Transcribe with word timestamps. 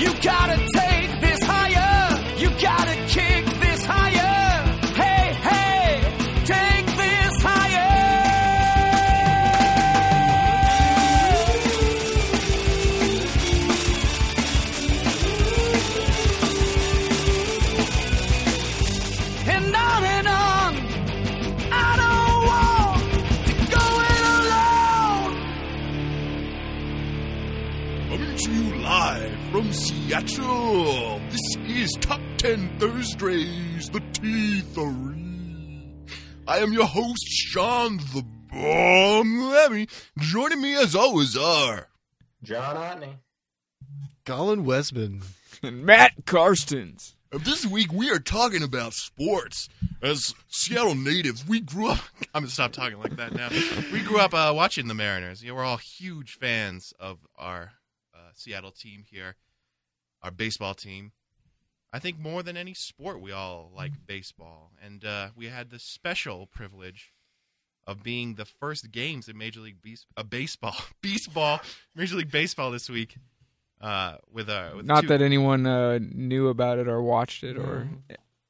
You 0.00 0.14
gotta 0.22 0.56
take 0.72 0.89
Seattle. 30.70 31.20
This 31.30 31.56
is 31.66 31.90
Top 32.00 32.20
10 32.38 32.78
Thursdays, 32.78 33.90
the 33.90 33.98
T3. 34.00 36.06
I 36.46 36.58
am 36.58 36.72
your 36.72 36.86
host, 36.86 37.26
Sean 37.26 37.96
the 37.96 38.24
Bomb 38.52 39.50
Lemmy. 39.50 39.88
Joining 40.18 40.62
me 40.62 40.76
as 40.76 40.94
always 40.94 41.36
are. 41.36 41.88
John 42.44 42.76
Otney. 42.76 43.16
Colin 44.24 44.64
Westman. 44.64 45.22
And 45.62 45.84
Matt 45.84 46.24
Karstens. 46.24 47.16
This 47.32 47.66
week 47.66 47.92
we 47.92 48.10
are 48.10 48.18
talking 48.18 48.62
about 48.62 48.94
sports. 48.94 49.68
As 50.00 50.34
Seattle 50.48 50.94
natives, 50.94 51.46
we 51.46 51.60
grew 51.60 51.88
up. 51.88 51.98
I'm 52.34 52.44
gonna 52.44 52.48
stop 52.48 52.72
talking 52.72 52.98
like 52.98 53.16
that 53.16 53.34
now. 53.34 53.50
We 53.92 54.00
grew 54.00 54.20
up 54.20 54.32
uh, 54.32 54.54
watching 54.56 54.88
the 54.88 54.94
Mariners. 54.94 55.42
You 55.42 55.50
know, 55.50 55.56
we're 55.56 55.64
all 55.64 55.76
huge 55.76 56.32
fans 56.32 56.94
of 56.98 57.18
our 57.36 57.72
uh, 58.14 58.30
Seattle 58.32 58.70
team 58.70 59.04
here, 59.06 59.36
our 60.22 60.30
baseball 60.30 60.74
team. 60.74 61.12
I 61.92 61.98
think 61.98 62.18
more 62.18 62.42
than 62.42 62.56
any 62.56 62.74
sport, 62.74 63.20
we 63.20 63.32
all 63.32 63.70
like 63.74 63.92
baseball, 64.06 64.70
and 64.82 65.04
uh, 65.04 65.28
we 65.36 65.46
had 65.46 65.70
the 65.70 65.78
special 65.80 66.46
privilege 66.46 67.12
of 67.86 68.02
being 68.02 68.34
the 68.36 68.44
first 68.44 68.92
games 68.92 69.28
in 69.28 69.36
Major 69.36 69.60
League 69.60 69.82
Beas- 69.82 70.06
uh, 70.16 70.22
Baseball, 70.22 70.76
baseball, 71.00 71.60
Major 71.96 72.16
League 72.16 72.30
Baseball 72.30 72.70
this 72.70 72.88
week. 72.88 73.16
Uh, 73.80 74.16
with 74.30 74.48
uh, 74.50 74.72
with 74.76 74.84
Not 74.86 75.00
two- 75.02 75.06
that 75.08 75.22
anyone 75.22 75.66
uh, 75.66 75.98
knew 76.00 76.48
about 76.48 76.78
it 76.78 76.86
or 76.86 77.02
watched 77.02 77.42
it 77.42 77.56
or 77.56 77.88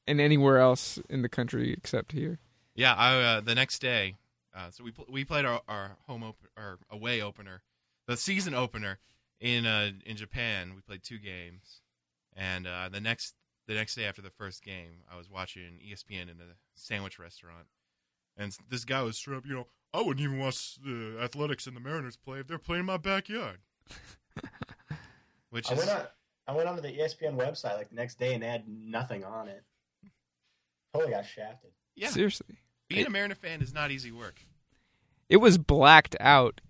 in 0.05 0.19
anywhere 0.19 0.57
else 0.59 0.99
in 1.09 1.21
the 1.21 1.29
country 1.29 1.71
except 1.71 2.11
here. 2.11 2.37
Yeah, 2.75 2.93
I, 2.93 3.15
uh, 3.21 3.39
the 3.41 3.55
next 3.55 3.79
day, 3.79 4.15
uh, 4.53 4.71
so 4.71 4.83
we 4.83 4.91
pl- 4.91 5.07
we 5.09 5.23
played 5.23 5.45
our, 5.45 5.61
our 5.69 5.95
home 6.05 6.23
op- 6.23 6.35
our 6.57 6.79
away 6.89 7.21
opener, 7.21 7.61
the 8.07 8.17
season 8.17 8.53
opener 8.53 8.99
in 9.41 9.65
uh, 9.65 9.91
in 10.05 10.15
Japan. 10.15 10.73
We 10.75 10.81
played 10.81 11.03
two 11.03 11.17
games, 11.17 11.81
and 12.35 12.65
uh, 12.65 12.87
the 12.89 13.01
next 13.01 13.35
the 13.67 13.73
next 13.73 13.95
day 13.95 14.05
after 14.05 14.21
the 14.21 14.29
first 14.29 14.63
game, 14.63 15.03
I 15.11 15.17
was 15.17 15.29
watching 15.29 15.79
ESPN 15.85 16.23
in 16.23 16.37
a 16.39 16.55
sandwich 16.75 17.19
restaurant, 17.19 17.67
and 18.37 18.55
this 18.69 18.85
guy 18.85 19.01
was 19.01 19.17
straight 19.17 19.37
up, 19.37 19.45
you 19.45 19.53
know, 19.53 19.67
I 19.93 19.99
wouldn't 20.01 20.21
even 20.21 20.39
watch 20.39 20.75
the 20.75 21.17
Athletics 21.21 21.67
and 21.67 21.75
the 21.75 21.81
Mariners 21.81 22.17
play 22.17 22.39
if 22.39 22.47
they're 22.47 22.57
playing 22.57 22.81
in 22.81 22.85
my 22.85 22.97
backyard. 22.97 23.57
Which 25.49 25.69
I 25.69 25.73
is 25.73 25.79
went 25.79 25.91
on. 25.91 26.01
I 26.47 26.53
went 26.53 26.69
onto 26.69 26.81
the 26.81 26.89
ESPN 26.89 27.37
website 27.37 27.77
like 27.77 27.89
the 27.89 27.95
next 27.95 28.17
day 28.17 28.33
and 28.33 28.41
they 28.41 28.47
had 28.47 28.67
nothing 28.67 29.23
on 29.23 29.47
it. 29.47 29.63
Totally 30.93 31.11
got 31.11 31.25
shafted. 31.25 31.71
yeah, 31.95 32.09
Seriously. 32.09 32.57
being 32.87 33.05
a 33.05 33.09
Mariner 33.09 33.35
fan 33.35 33.61
is 33.61 33.73
not 33.73 33.91
easy 33.91 34.11
work. 34.11 34.45
It 35.29 35.37
was 35.37 35.57
blacked 35.57 36.15
out 36.19 36.61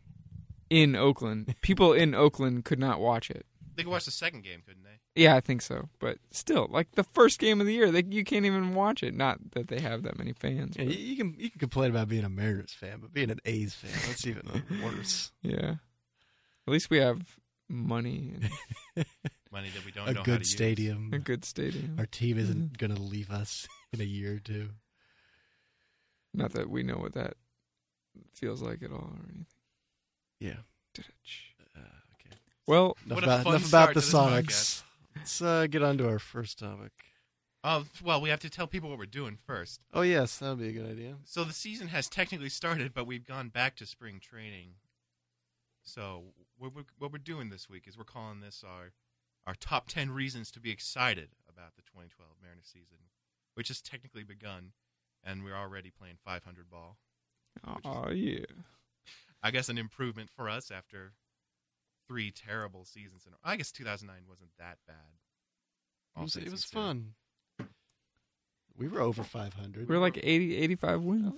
in 0.72 0.95
Oakland. 0.95 1.53
People 1.61 1.94
in 1.94 2.16
Oakland 2.16 2.66
could 2.66 2.80
not 2.80 3.00
watch 3.00 3.30
it. 3.30 3.45
They 3.75 3.83
could 3.83 3.91
watch 3.91 4.05
the 4.05 4.11
second 4.11 4.44
game, 4.44 4.64
couldn't 4.66 4.83
they? 4.83 5.22
Yeah, 5.22 5.36
I 5.36 5.41
think 5.41 5.61
so. 5.61 5.89
But 6.00 6.17
still, 6.31 6.67
like 6.69 6.94
the 6.94 7.03
first 7.03 7.39
game 7.39 7.59
of 7.59 7.67
the 7.67 7.73
year, 7.73 7.91
they, 7.91 8.03
you 8.09 8.23
can't 8.23 8.45
even 8.45 8.73
watch 8.73 9.03
it. 9.03 9.13
Not 9.13 9.39
that 9.52 9.67
they 9.67 9.80
have 9.81 10.03
that 10.03 10.17
many 10.17 10.33
fans. 10.33 10.75
Yeah, 10.78 10.86
but- 10.86 10.97
you, 10.97 11.05
you 11.05 11.17
can 11.17 11.36
you 11.38 11.50
can 11.50 11.59
complain 11.59 11.91
about 11.91 12.08
being 12.08 12.23
a 12.23 12.30
Mariners 12.30 12.72
fan, 12.73 13.00
but 13.01 13.13
being 13.13 13.29
an 13.29 13.40
A's 13.45 13.73
fan, 13.73 13.91
that's 14.07 14.25
even 14.25 14.63
worse. 14.84 15.31
yeah. 15.41 15.75
At 16.68 16.72
least 16.72 16.90
we 16.90 16.97
have 17.00 17.22
money 17.68 18.34
and 18.95 19.06
Money 19.51 19.69
that 19.75 19.84
we 19.85 19.91
don't 19.91 20.07
a 20.07 20.13
know 20.13 20.19
how 20.19 20.24
good 20.24 20.35
to 20.35 20.40
use. 20.40 20.51
stadium. 20.51 21.09
a 21.12 21.19
good 21.19 21.44
stadium. 21.44 21.95
Our 22.00 22.06
team 22.06 22.38
isn't 22.38 22.57
mm-hmm. 22.57 22.74
going 22.78 22.95
to 22.95 23.01
leave 23.01 23.29
us 23.31 23.68
in 23.94 24.00
a 24.00 24.06
year 24.06 24.35
or 24.35 24.40
two. 24.40 24.69
Not 26.34 26.53
that 26.53 26.69
we 26.69 26.84
know 26.84 26.95
what 26.95 27.13
that 27.13 27.34
feels 28.34 28.62
like 28.62 28.81
at 28.81 28.91
all 28.91 29.12
or 29.13 29.25
anything. 29.25 29.45
Yeah. 30.40 30.62
Da-da-ch. 30.94 31.56
Uh, 31.75 31.79
okay. 31.79 32.35
Well, 32.68 32.97
Enough 33.06 33.24
about, 33.24 33.46
enough 33.47 33.68
about 33.68 33.94
the 33.94 34.00
Sonics. 34.02 34.84
Let's 35.16 35.41
uh, 35.41 35.68
get 35.68 35.84
on 35.84 35.97
to 36.00 36.07
our 36.07 36.19
first 36.19 36.59
topic. 36.59 36.91
Oh, 37.63 37.85
well, 38.03 38.19
we 38.22 38.29
have 38.29 38.40
to 38.40 38.50
tell 38.50 38.66
people 38.66 38.90
what 38.90 38.97
we're 38.97 39.06
doing 39.06 39.38
first. 39.46 39.81
Oh 39.94 40.01
yes, 40.01 40.38
that 40.40 40.50
would 40.50 40.59
be 40.59 40.69
a 40.69 40.72
good 40.72 40.90
idea. 40.90 41.18
So 41.25 41.44
the 41.44 41.53
season 41.53 41.90
has 41.90 42.09
technically 42.09 42.50
started, 42.50 42.91
but 42.94 43.06
we've 43.06 43.25
gone 43.25 43.50
back 43.50 43.75
to 43.78 43.85
spring 43.85 44.19
training. 44.19 44.75
So 45.84 46.24
what 46.57 46.74
we're, 46.75 46.84
what 46.97 47.12
we're 47.12 47.19
doing 47.19 47.50
this 47.50 47.69
week 47.69 47.84
is 47.88 47.97
we're 47.97 48.03
calling 48.03 48.40
this 48.40 48.63
our 48.68 48.94
our 49.46 49.53
top 49.56 49.88
ten 49.88 50.09
reasons 50.09 50.50
to 50.51 50.59
be 50.59 50.72
excited 50.72 51.30
about 51.47 51.75
the 51.75 51.81
2012 51.84 52.31
Mariners 52.41 52.66
season, 52.72 52.97
which 53.53 53.68
has 53.68 53.81
technically 53.81 54.24
begun, 54.24 54.72
and 55.24 55.44
we're 55.44 55.56
already 55.56 55.91
playing 55.91 56.16
500 56.24 56.69
ball. 56.69 56.97
oh 57.85 58.09
yeah. 58.12 58.46
I 59.44 59.52
guess 59.52 59.69
an 59.69 59.78
improvement 59.78 60.29
for 60.29 60.50
us 60.50 60.69
after 60.72 61.13
three 62.07 62.31
terrible 62.31 62.85
seasons. 62.85 63.25
In, 63.25 63.34
I 63.44 63.56
guess 63.56 63.72
2009 63.72 64.24
wasn't 64.29 64.52
that 64.59 64.78
bad. 64.88 64.96
It 66.18 66.22
was, 66.22 66.35
it 66.35 66.52
was 66.52 66.63
fun. 66.66 67.13
We 68.78 68.88
were 68.88 69.01
over 69.01 69.24
500. 69.24 69.88
We're 69.90 70.00
like 70.00 70.18
80, 70.22 70.57
85 70.57 71.01
wins. 71.03 71.34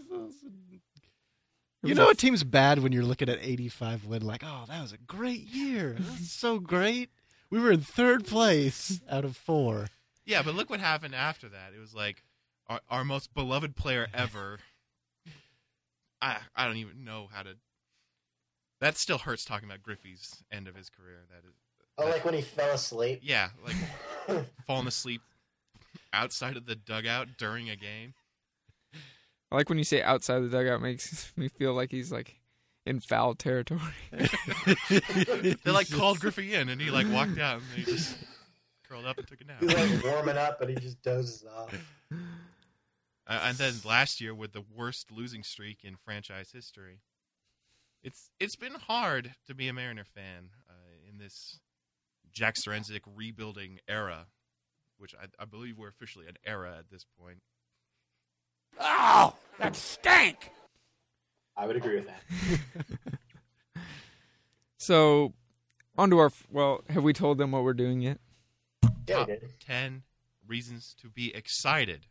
You 1.83 1.93
know 1.95 2.07
a- 2.07 2.11
a 2.11 2.15
team's 2.15 2.43
bad 2.43 2.79
when 2.79 2.91
you're 2.93 3.03
looking 3.03 3.27
at 3.29 3.39
85 3.41 4.05
win, 4.05 4.21
like, 4.21 4.43
oh, 4.45 4.63
that 4.67 4.81
was 4.81 4.93
a 4.93 4.97
great 4.97 5.41
year. 5.41 5.97
That's 5.99 6.31
so 6.31 6.59
great. 6.59 7.09
We 7.49 7.59
were 7.59 7.71
in 7.71 7.81
third 7.81 8.25
place 8.25 9.01
out 9.09 9.25
of 9.25 9.35
four. 9.35 9.87
Yeah, 10.25 10.41
but 10.43 10.55
look 10.55 10.69
what 10.69 10.79
happened 10.79 11.13
after 11.13 11.49
that. 11.49 11.73
It 11.75 11.79
was 11.79 11.93
like 11.93 12.23
our, 12.67 12.79
our 12.89 13.03
most 13.03 13.33
beloved 13.33 13.75
player 13.75 14.07
ever. 14.13 14.59
I 16.21 16.37
I 16.55 16.65
don't 16.65 16.77
even 16.77 17.03
know 17.03 17.27
how 17.31 17.43
to. 17.43 17.55
That 18.83 18.97
still 18.97 19.17
hurts 19.17 19.45
talking 19.45 19.69
about 19.69 19.81
Griffey's 19.81 20.43
end 20.51 20.67
of 20.67 20.75
his 20.75 20.89
career. 20.89 21.19
That 21.29 21.47
is, 21.47 21.55
Oh, 21.97 22.05
like 22.09 22.25
when 22.25 22.33
he 22.33 22.41
fell 22.41 22.71
asleep. 22.73 23.21
yeah, 23.23 23.49
like 23.65 24.45
falling 24.67 24.87
asleep 24.87 25.21
outside 26.11 26.57
of 26.57 26.65
the 26.65 26.75
dugout 26.75 27.29
during 27.37 27.69
a 27.69 27.77
game. 27.77 28.13
I 29.51 29.55
like 29.55 29.69
when 29.69 29.77
you 29.77 29.85
say 29.85 30.01
outside 30.01 30.39
the 30.41 30.49
dugout 30.49 30.81
makes 30.81 31.31
me 31.37 31.47
feel 31.47 31.73
like 31.73 31.91
he's 31.91 32.11
like 32.11 32.41
in 32.85 32.99
foul 32.99 33.35
territory. 33.35 33.79
They 34.89 35.71
like 35.71 35.89
called 35.89 36.19
Griffey 36.19 36.53
in, 36.53 36.67
and 36.67 36.81
he 36.81 36.91
like 36.91 37.07
walked 37.09 37.39
out, 37.39 37.61
and 37.61 37.85
he 37.85 37.89
just 37.89 38.17
curled 38.89 39.05
up 39.05 39.17
and 39.17 39.25
took 39.25 39.39
a 39.39 39.45
nap. 39.45 39.61
He's 39.61 39.73
like 39.73 40.03
warming 40.03 40.35
up, 40.37 40.59
but 40.59 40.67
he 40.67 40.75
just 40.75 41.01
dozes 41.01 41.45
off. 41.55 41.73
Uh, 42.11 43.39
and 43.43 43.57
then 43.57 43.73
last 43.85 44.19
year 44.19 44.35
with 44.35 44.51
the 44.51 44.63
worst 44.75 45.09
losing 45.09 45.41
streak 45.43 45.85
in 45.85 45.95
franchise 45.95 46.51
history. 46.51 46.99
It's 48.03 48.29
it's 48.39 48.55
been 48.55 48.73
hard 48.73 49.33
to 49.47 49.53
be 49.55 49.67
a 49.69 49.73
Mariner 49.73 50.03
fan 50.03 50.49
uh, 50.69 50.73
in 51.09 51.17
this 51.17 51.59
Jack 52.31 52.55
Zduriencik 52.55 53.01
rebuilding 53.15 53.79
era, 53.87 54.25
which 54.97 55.15
I, 55.15 55.27
I 55.41 55.45
believe 55.45 55.77
we're 55.77 55.87
officially 55.89 56.27
an 56.27 56.35
era 56.45 56.75
at 56.79 56.89
this 56.91 57.05
point. 57.19 57.39
Oh, 58.79 59.35
that 59.59 59.75
stank. 59.75 60.51
I 61.55 61.65
would 61.67 61.75
agree 61.75 61.95
with 61.95 62.07
that. 62.07 62.23
So, 64.77 65.33
on 65.97 66.09
to 66.09 66.17
our. 66.19 66.25
f- 66.25 66.45
Well, 66.51 66.81
have 66.89 67.03
we 67.03 67.13
told 67.13 67.37
them 67.37 67.53
what 67.53 67.63
we're 67.63 67.73
doing 67.73 68.01
yet? 68.01 68.19
Yeah, 69.07 69.15
Top 69.19 69.27
did. 69.27 69.49
ten 69.65 70.03
reasons 70.45 70.93
to 71.01 71.07
be 71.09 71.33
excited, 71.33 72.05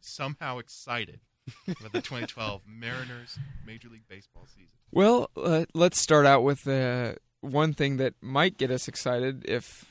somehow 0.00 0.56
excited 0.56 1.20
about 1.68 1.92
the 1.92 2.00
2012 2.00 2.62
Mariners 2.66 3.38
Major 3.66 3.88
League 3.88 4.08
Baseball 4.08 4.46
season. 4.46 4.68
Well, 4.90 5.30
uh, 5.36 5.64
let's 5.74 6.00
start 6.00 6.26
out 6.26 6.42
with 6.42 6.66
uh, 6.66 7.14
one 7.40 7.74
thing 7.74 7.96
that 7.98 8.14
might 8.20 8.56
get 8.58 8.70
us 8.70 8.88
excited 8.88 9.44
if 9.46 9.84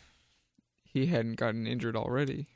he 0.84 1.08
hadn't 1.08 1.36
gotten 1.36 1.68
injured 1.68 1.96
already. 1.96 2.48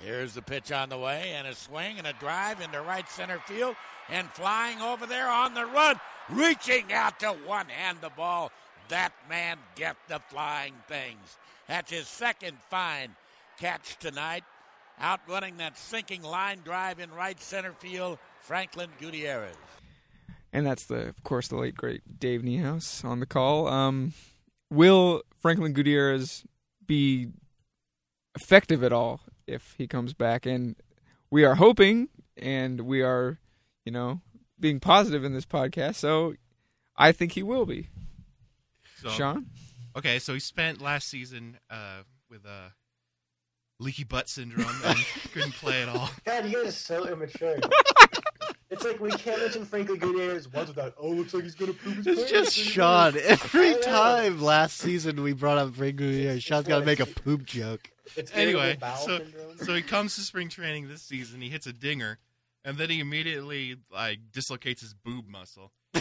Here's 0.00 0.34
the 0.34 0.42
pitch 0.42 0.70
on 0.70 0.90
the 0.90 0.98
way, 0.98 1.32
and 1.36 1.46
a 1.46 1.54
swing 1.54 1.98
and 1.98 2.06
a 2.06 2.12
drive 2.14 2.60
into 2.60 2.80
right 2.80 3.08
center 3.08 3.38
field, 3.46 3.74
and 4.08 4.28
flying 4.30 4.80
over 4.80 5.06
there 5.06 5.28
on 5.28 5.54
the 5.54 5.66
run, 5.66 5.98
reaching 6.30 6.92
out 6.92 7.18
to 7.20 7.28
one 7.28 7.66
hand 7.66 7.98
the 8.00 8.10
ball. 8.10 8.52
That 8.88 9.12
man 9.28 9.58
get 9.74 9.96
the 10.08 10.20
flying 10.28 10.74
things. 10.86 11.36
That's 11.66 11.90
his 11.90 12.06
second 12.06 12.56
fine 12.70 13.16
catch 13.58 13.98
tonight, 13.98 14.44
outrunning 15.02 15.56
that 15.58 15.78
sinking 15.78 16.22
line 16.22 16.60
drive 16.64 17.00
in 17.00 17.10
right 17.10 17.40
center 17.40 17.72
field, 17.72 18.18
Franklin 18.40 18.90
Gutierrez. 19.00 19.56
And 20.52 20.66
that's 20.66 20.86
the, 20.86 21.08
of 21.08 21.22
course, 21.24 21.48
the 21.48 21.56
late 21.56 21.74
great 21.74 22.18
Dave 22.18 22.42
Niehaus 22.42 23.04
on 23.04 23.20
the 23.20 23.26
call. 23.26 23.68
Um, 23.68 24.14
will 24.70 25.22
Franklin 25.40 25.72
Gutierrez 25.72 26.44
be 26.86 27.28
effective 28.34 28.82
at 28.82 28.92
all 28.92 29.20
if 29.46 29.74
he 29.76 29.86
comes 29.86 30.14
back. 30.14 30.46
And 30.46 30.76
we 31.30 31.44
are 31.44 31.56
hoping, 31.56 32.08
and 32.36 32.82
we 32.82 33.02
are, 33.02 33.38
you 33.84 33.92
know, 33.92 34.20
being 34.58 34.80
positive 34.80 35.24
in 35.24 35.34
this 35.34 35.46
podcast. 35.46 35.96
So 35.96 36.34
I 36.96 37.12
think 37.12 37.32
he 37.32 37.42
will 37.42 37.66
be. 37.66 37.88
So, 39.02 39.10
Sean, 39.10 39.46
Okay, 39.96 40.18
so 40.20 40.34
he 40.34 40.40
spent 40.40 40.80
last 40.80 41.08
season 41.08 41.58
uh, 41.68 42.02
with 42.30 42.44
a 42.44 42.72
leaky 43.78 44.04
butt 44.04 44.28
syndrome 44.28 44.66
and 44.84 44.98
couldn't 45.32 45.52
play 45.54 45.82
at 45.82 45.88
all. 45.88 46.10
God, 46.24 46.46
you 46.46 46.52
guys 46.64 46.68
are 46.68 46.72
so 46.72 47.08
immature. 47.08 47.56
it's 48.70 48.84
like 48.84 49.00
we 49.00 49.10
can't 49.12 49.40
mention 49.40 49.64
Franklin 49.64 49.98
Gutierrez 49.98 50.52
once 50.52 50.68
without, 50.68 50.94
oh, 50.98 51.10
looks 51.10 51.32
like 51.34 51.44
he's 51.44 51.54
going 51.54 51.72
to 51.72 51.78
poop 51.78 51.96
his 51.96 52.06
It's 52.06 52.30
pants. 52.32 52.54
just 52.54 52.56
Sean. 52.56 53.14
Every 53.16 53.76
time 53.80 54.40
last 54.40 54.78
season 54.78 55.22
we 55.22 55.32
brought 55.32 55.58
up 55.58 55.74
Frank 55.74 55.96
Gutierrez, 55.96 56.42
Sean's 56.42 56.66
got 56.66 56.80
to 56.80 56.84
make 56.86 57.00
a 57.00 57.06
poop 57.06 57.44
joke. 57.44 57.90
It's 58.16 58.32
Anyway, 58.34 58.76
bowel 58.80 58.96
so 58.96 59.18
syndrome. 59.18 59.58
so 59.58 59.74
he 59.74 59.82
comes 59.82 60.14
to 60.16 60.22
spring 60.22 60.48
training 60.48 60.88
this 60.88 61.02
season. 61.02 61.40
He 61.42 61.50
hits 61.50 61.66
a 61.66 61.72
dinger, 61.74 62.18
and 62.64 62.78
then 62.78 62.88
he 62.90 63.00
immediately 63.00 63.76
like 63.92 64.18
dislocates 64.32 64.80
his 64.80 64.94
boob 64.94 65.28
muscle. 65.28 65.72
I 65.94 66.00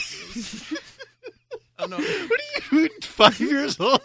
don't 1.80 1.90
know. 1.92 1.98
What 1.98 2.40
are 2.72 2.76
you, 2.82 2.90
five 3.02 3.40
years 3.40 3.80
old? 3.80 4.02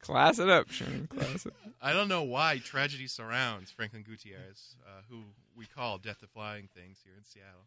Class 0.00 0.38
it 0.38 0.48
up, 0.48 0.70
Sean. 0.70 1.06
Class 1.08 1.46
it. 1.46 1.54
I 1.80 1.92
don't 1.92 2.08
know 2.08 2.22
why 2.22 2.58
tragedy 2.58 3.06
surrounds 3.06 3.70
Franklin 3.70 4.02
Gutierrez, 4.02 4.76
uh, 4.86 5.02
who 5.08 5.22
we 5.56 5.66
call 5.66 5.98
Death 5.98 6.20
to 6.20 6.26
Flying 6.26 6.68
Things 6.74 6.98
here 7.04 7.14
in 7.16 7.24
Seattle. 7.24 7.66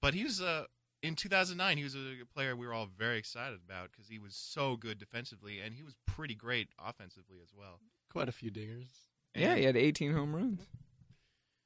But 0.00 0.14
he 0.14 0.24
was 0.24 0.40
uh, 0.40 0.64
in 1.02 1.14
2009. 1.14 1.76
He 1.76 1.84
was 1.84 1.94
a 1.94 2.24
player 2.34 2.54
we 2.54 2.66
were 2.66 2.74
all 2.74 2.88
very 2.98 3.18
excited 3.18 3.58
about 3.64 3.90
because 3.90 4.08
he 4.08 4.18
was 4.18 4.34
so 4.34 4.76
good 4.76 4.98
defensively, 4.98 5.60
and 5.60 5.74
he 5.74 5.82
was 5.82 5.96
pretty 6.06 6.34
great 6.34 6.68
offensively 6.78 7.38
as 7.42 7.50
well. 7.56 7.80
Quite 8.10 8.28
a 8.28 8.32
few 8.32 8.50
dingers. 8.50 8.88
Yeah, 9.34 9.54
he 9.56 9.64
had 9.64 9.76
18 9.76 10.12
home 10.12 10.34
runs. 10.34 10.66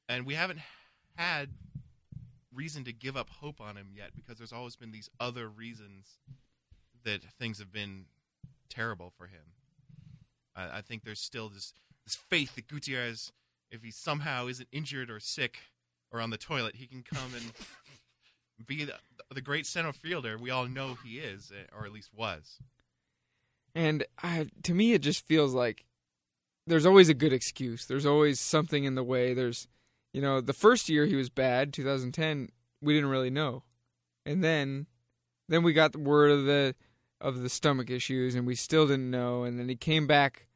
and 0.09 0.27
we 0.27 0.35
haven't 0.35 0.59
had 1.17 1.51
reason 2.55 2.85
to 2.85 2.93
give 2.93 3.17
up 3.17 3.31
hope 3.31 3.61
on 3.61 3.77
him 3.77 3.89
yet 3.95 4.11
because 4.15 4.37
there's 4.37 4.53
always 4.53 4.77
been 4.77 4.91
these 4.93 5.09
other 5.21 5.49
reasons 5.49 6.19
that 7.05 7.23
things 7.39 7.59
have 7.59 7.73
been 7.73 8.05
terrible 8.73 9.13
for 9.17 9.27
him. 9.27 9.53
I, 10.57 10.79
I 10.79 10.81
think 10.81 11.05
there's 11.05 11.21
still 11.21 11.49
this 11.49 11.75
this 12.05 12.17
faith 12.17 12.57
that 12.57 12.69
Gutierrez, 12.69 13.33
if 13.71 13.83
he 13.83 13.91
somehow 13.91 14.49
isn't 14.49 14.69
injured 14.73 15.11
or 15.11 15.21
sick 15.21 15.59
or 16.11 16.21
on 16.21 16.31
the 16.31 16.39
toilet, 16.39 16.77
he 16.77 16.87
can 16.87 17.03
come 17.03 17.33
and 17.35 17.53
be 18.67 18.85
the, 18.85 18.95
the 19.33 19.41
great 19.41 19.67
center 19.67 19.93
fielder 19.93 20.37
we 20.39 20.51
all 20.51 20.67
know 20.67 20.97
he 21.05 21.19
is, 21.19 21.53
eh, 21.55 21.65
or 21.77 21.85
at 21.87 21.93
least 21.93 22.11
was. 22.15 22.59
And 23.75 24.05
I, 24.23 24.49
to 24.65 24.75
me, 24.75 24.93
it 24.93 25.01
just 25.01 25.25
feels 25.25 25.55
like 25.55 25.87
there's 26.67 26.87
always 26.87 27.09
a 27.09 27.15
good 27.15 27.33
excuse. 27.33 27.87
There's 27.87 28.07
always 28.07 28.39
something 28.41 28.85
in 28.85 28.95
the 28.95 29.05
way. 29.05 29.33
There's, 29.33 29.69
you 30.13 30.21
know, 30.21 30.41
the 30.41 30.53
first 30.53 30.89
year 30.89 31.07
he 31.07 31.17
was 31.17 31.31
bad, 31.31 31.73
2010, 31.73 32.51
we 32.83 32.95
didn't 32.95 33.11
really 33.11 33.31
know, 33.31 33.63
and 34.27 34.43
then, 34.43 34.87
then 35.49 35.63
we 35.63 35.73
got 35.73 35.93
the 35.93 35.99
word 35.99 36.31
of 36.31 36.45
the 36.45 36.75
of 37.23 37.41
the 37.41 37.49
stomach 37.49 37.91
issues, 37.91 38.35
and 38.35 38.47
we 38.47 38.55
still 38.55 38.87
didn't 38.87 39.11
know. 39.11 39.45
And 39.45 39.59
then 39.59 39.69
he 39.69 39.77
came 39.77 40.07
back. 40.07 40.47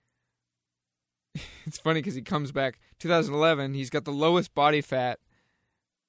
It's 1.66 1.78
funny 1.78 2.00
because 2.00 2.14
he 2.14 2.22
comes 2.22 2.52
back 2.52 2.78
2011. 3.00 3.74
He's 3.74 3.90
got 3.90 4.04
the 4.04 4.12
lowest 4.12 4.54
body 4.54 4.80
fat 4.80 5.18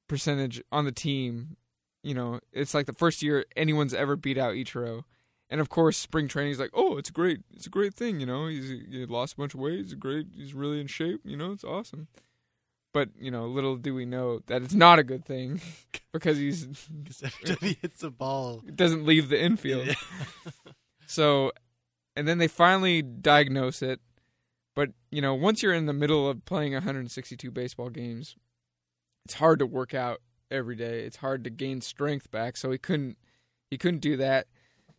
percentage 0.08 0.62
on 0.72 0.86
the 0.86 0.92
team. 0.92 1.58
You 2.04 2.14
know, 2.14 2.40
it's 2.54 2.74
like 2.74 2.86
the 2.86 2.94
first 2.94 3.24
year 3.24 3.44
anyone's 3.56 3.94
ever 3.94 4.16
beat 4.16 4.38
out 4.38 4.54
Ichiro. 4.54 5.04
And 5.50 5.60
of 5.60 5.70
course, 5.70 5.98
spring 5.98 6.28
training 6.28 6.52
is 6.52 6.60
like, 6.60 6.70
oh, 6.74 6.98
it's 6.98 7.10
great. 7.10 7.42
It's 7.54 7.66
a 7.66 7.72
great 7.72 7.96
thing, 7.96 8.20
you 8.20 8.26
know. 8.26 8.48
He's 8.48 8.70
he 8.70 9.06
lost 9.06 9.34
a 9.34 9.38
bunch 9.38 9.54
of 9.54 9.60
weight. 9.60 9.80
He's 9.80 9.94
great. 9.96 10.28
He's 10.36 10.54
really 10.54 10.80
in 10.80 10.88
shape. 10.88 11.22
You 11.26 11.38
know, 11.38 11.52
it's 11.52 11.64
awesome. 11.64 12.08
But 12.98 13.10
you 13.20 13.30
know, 13.30 13.46
little 13.46 13.76
do 13.76 13.94
we 13.94 14.06
know 14.06 14.40
that 14.48 14.64
it's 14.64 14.74
not 14.74 14.98
a 14.98 15.04
good 15.04 15.24
thing 15.24 15.62
because 16.12 16.40
he's 16.40 16.66
Because 16.66 17.22
every 17.48 17.70
he 17.70 17.78
hits 17.84 18.02
a 18.02 18.10
ball, 18.10 18.64
it 18.68 18.76
doesn't 18.76 19.06
leave 19.06 19.30
the 19.30 19.40
infield. 19.40 19.96
so, 21.06 21.52
and 22.16 22.28
then 22.28 22.40
they 22.40 22.48
finally 22.48 23.04
diagnose 23.04 23.84
it. 23.84 24.00
But 24.74 24.94
you 25.12 25.22
know, 25.22 25.36
once 25.36 25.62
you're 25.62 25.76
in 25.76 25.86
the 25.86 25.94
middle 25.94 26.28
of 26.28 26.44
playing 26.46 26.74
162 26.74 27.52
baseball 27.52 27.92
games, 27.92 28.36
it's 29.26 29.36
hard 29.36 29.60
to 29.60 29.68
work 29.68 29.94
out 29.94 30.20
every 30.50 30.76
day. 30.76 31.02
It's 31.02 31.18
hard 31.18 31.44
to 31.44 31.52
gain 31.52 31.82
strength 31.82 32.32
back. 32.32 32.58
So 32.58 32.72
he 32.72 32.80
couldn't. 32.80 33.20
He 33.70 33.78
couldn't 33.78 34.00
do 34.00 34.18
that. 34.18 34.48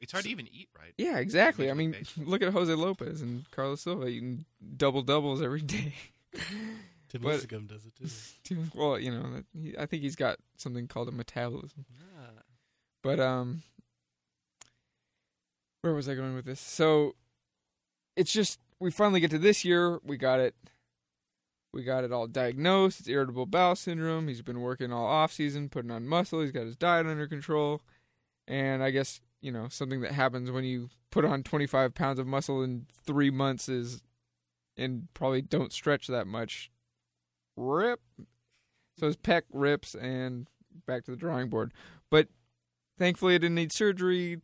It's 0.01 0.13
hard 0.13 0.23
to 0.23 0.31
even 0.31 0.47
eat 0.53 0.69
right. 0.79 0.95
Yeah, 0.97 1.19
exactly. 1.19 1.69
I 1.69 1.75
mean, 1.75 1.97
look 2.17 2.43
at 2.43 2.53
Jose 2.53 2.73
Lopez 2.73 3.23
and 3.23 3.51
Carlos 3.51 3.81
Silva 3.81 4.07
eating 4.07 4.45
double 4.77 5.03
doubles 5.03 5.43
every 5.43 5.63
day. 5.63 5.95
Tim 7.09 7.23
But- 7.23 7.41
Lincecum 7.41 7.69
does 7.69 7.87
it 7.87 7.93
too. 8.45 8.65
well, 8.75 8.99
you 8.99 9.11
know, 9.11 9.43
he, 9.59 9.77
I 9.79 9.87
think 9.87 10.03
he's 10.03 10.17
got 10.17 10.39
something 10.57 10.87
called 10.87 11.09
a 11.09 11.13
metabolism. 11.13 11.85
Ah. 12.19 12.43
But 13.03 13.21
um, 13.21 13.63
where 15.83 15.95
was 15.95 16.09
I 16.09 16.15
going 16.15 16.35
with 16.35 16.45
this? 16.45 16.61
So 16.61 17.15
it's 18.17 18.33
just 18.33 18.59
we 18.81 18.91
finally 18.91 19.21
get 19.21 19.31
to 19.31 19.39
this 19.39 19.65
year. 19.65 19.99
We 20.05 20.17
got 20.17 20.41
it. 20.41 20.55
We 21.73 21.85
got 21.85 22.05
it 22.05 22.13
all 22.13 22.27
diagnosed. 22.27 23.01
It's 23.01 23.09
irritable 23.09 23.47
bowel 23.47 23.77
syndrome. 23.77 24.27
He's 24.29 24.43
been 24.43 24.61
working 24.61 24.93
all 24.93 25.07
off 25.07 25.33
season, 25.33 25.69
putting 25.69 25.91
on 25.91 26.07
muscle. 26.07 26.41
He's 26.41 26.51
got 26.51 26.65
his 26.65 26.77
diet 26.77 27.07
under 27.07 27.27
control, 27.27 27.83
and 28.47 28.83
I 28.83 28.91
guess 28.91 29.21
you 29.41 29.53
know 29.53 29.69
something 29.69 30.01
that 30.01 30.13
happens 30.13 30.51
when 30.51 30.65
you 30.65 30.89
put 31.11 31.25
on 31.25 31.43
25 31.43 31.95
pounds 31.95 32.19
of 32.19 32.27
muscle 32.27 32.63
in 32.63 32.87
three 33.07 33.31
months 33.31 33.69
is, 33.69 34.03
and 34.77 35.09
probably 35.15 35.43
don't 35.43 35.73
stretch 35.73 36.07
that 36.09 36.27
much. 36.27 36.71
Rip. 37.59 38.01
So 38.99 39.07
his 39.07 39.17
pec 39.17 39.43
rips, 39.53 39.95
and 39.95 40.49
back 40.87 41.05
to 41.05 41.11
the 41.11 41.17
drawing 41.17 41.49
board. 41.49 41.73
But 42.11 42.29
thankfully, 42.99 43.35
it 43.35 43.41
didn't 43.41 43.55
need 43.57 43.73
surgery. 43.73 44.41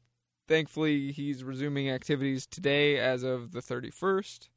Thankfully, 0.46 1.10
he's 1.12 1.42
resuming 1.42 1.88
activities 1.90 2.46
today 2.46 2.98
as 2.98 3.22
of 3.22 3.52
the 3.52 3.60
31st. 3.60 4.48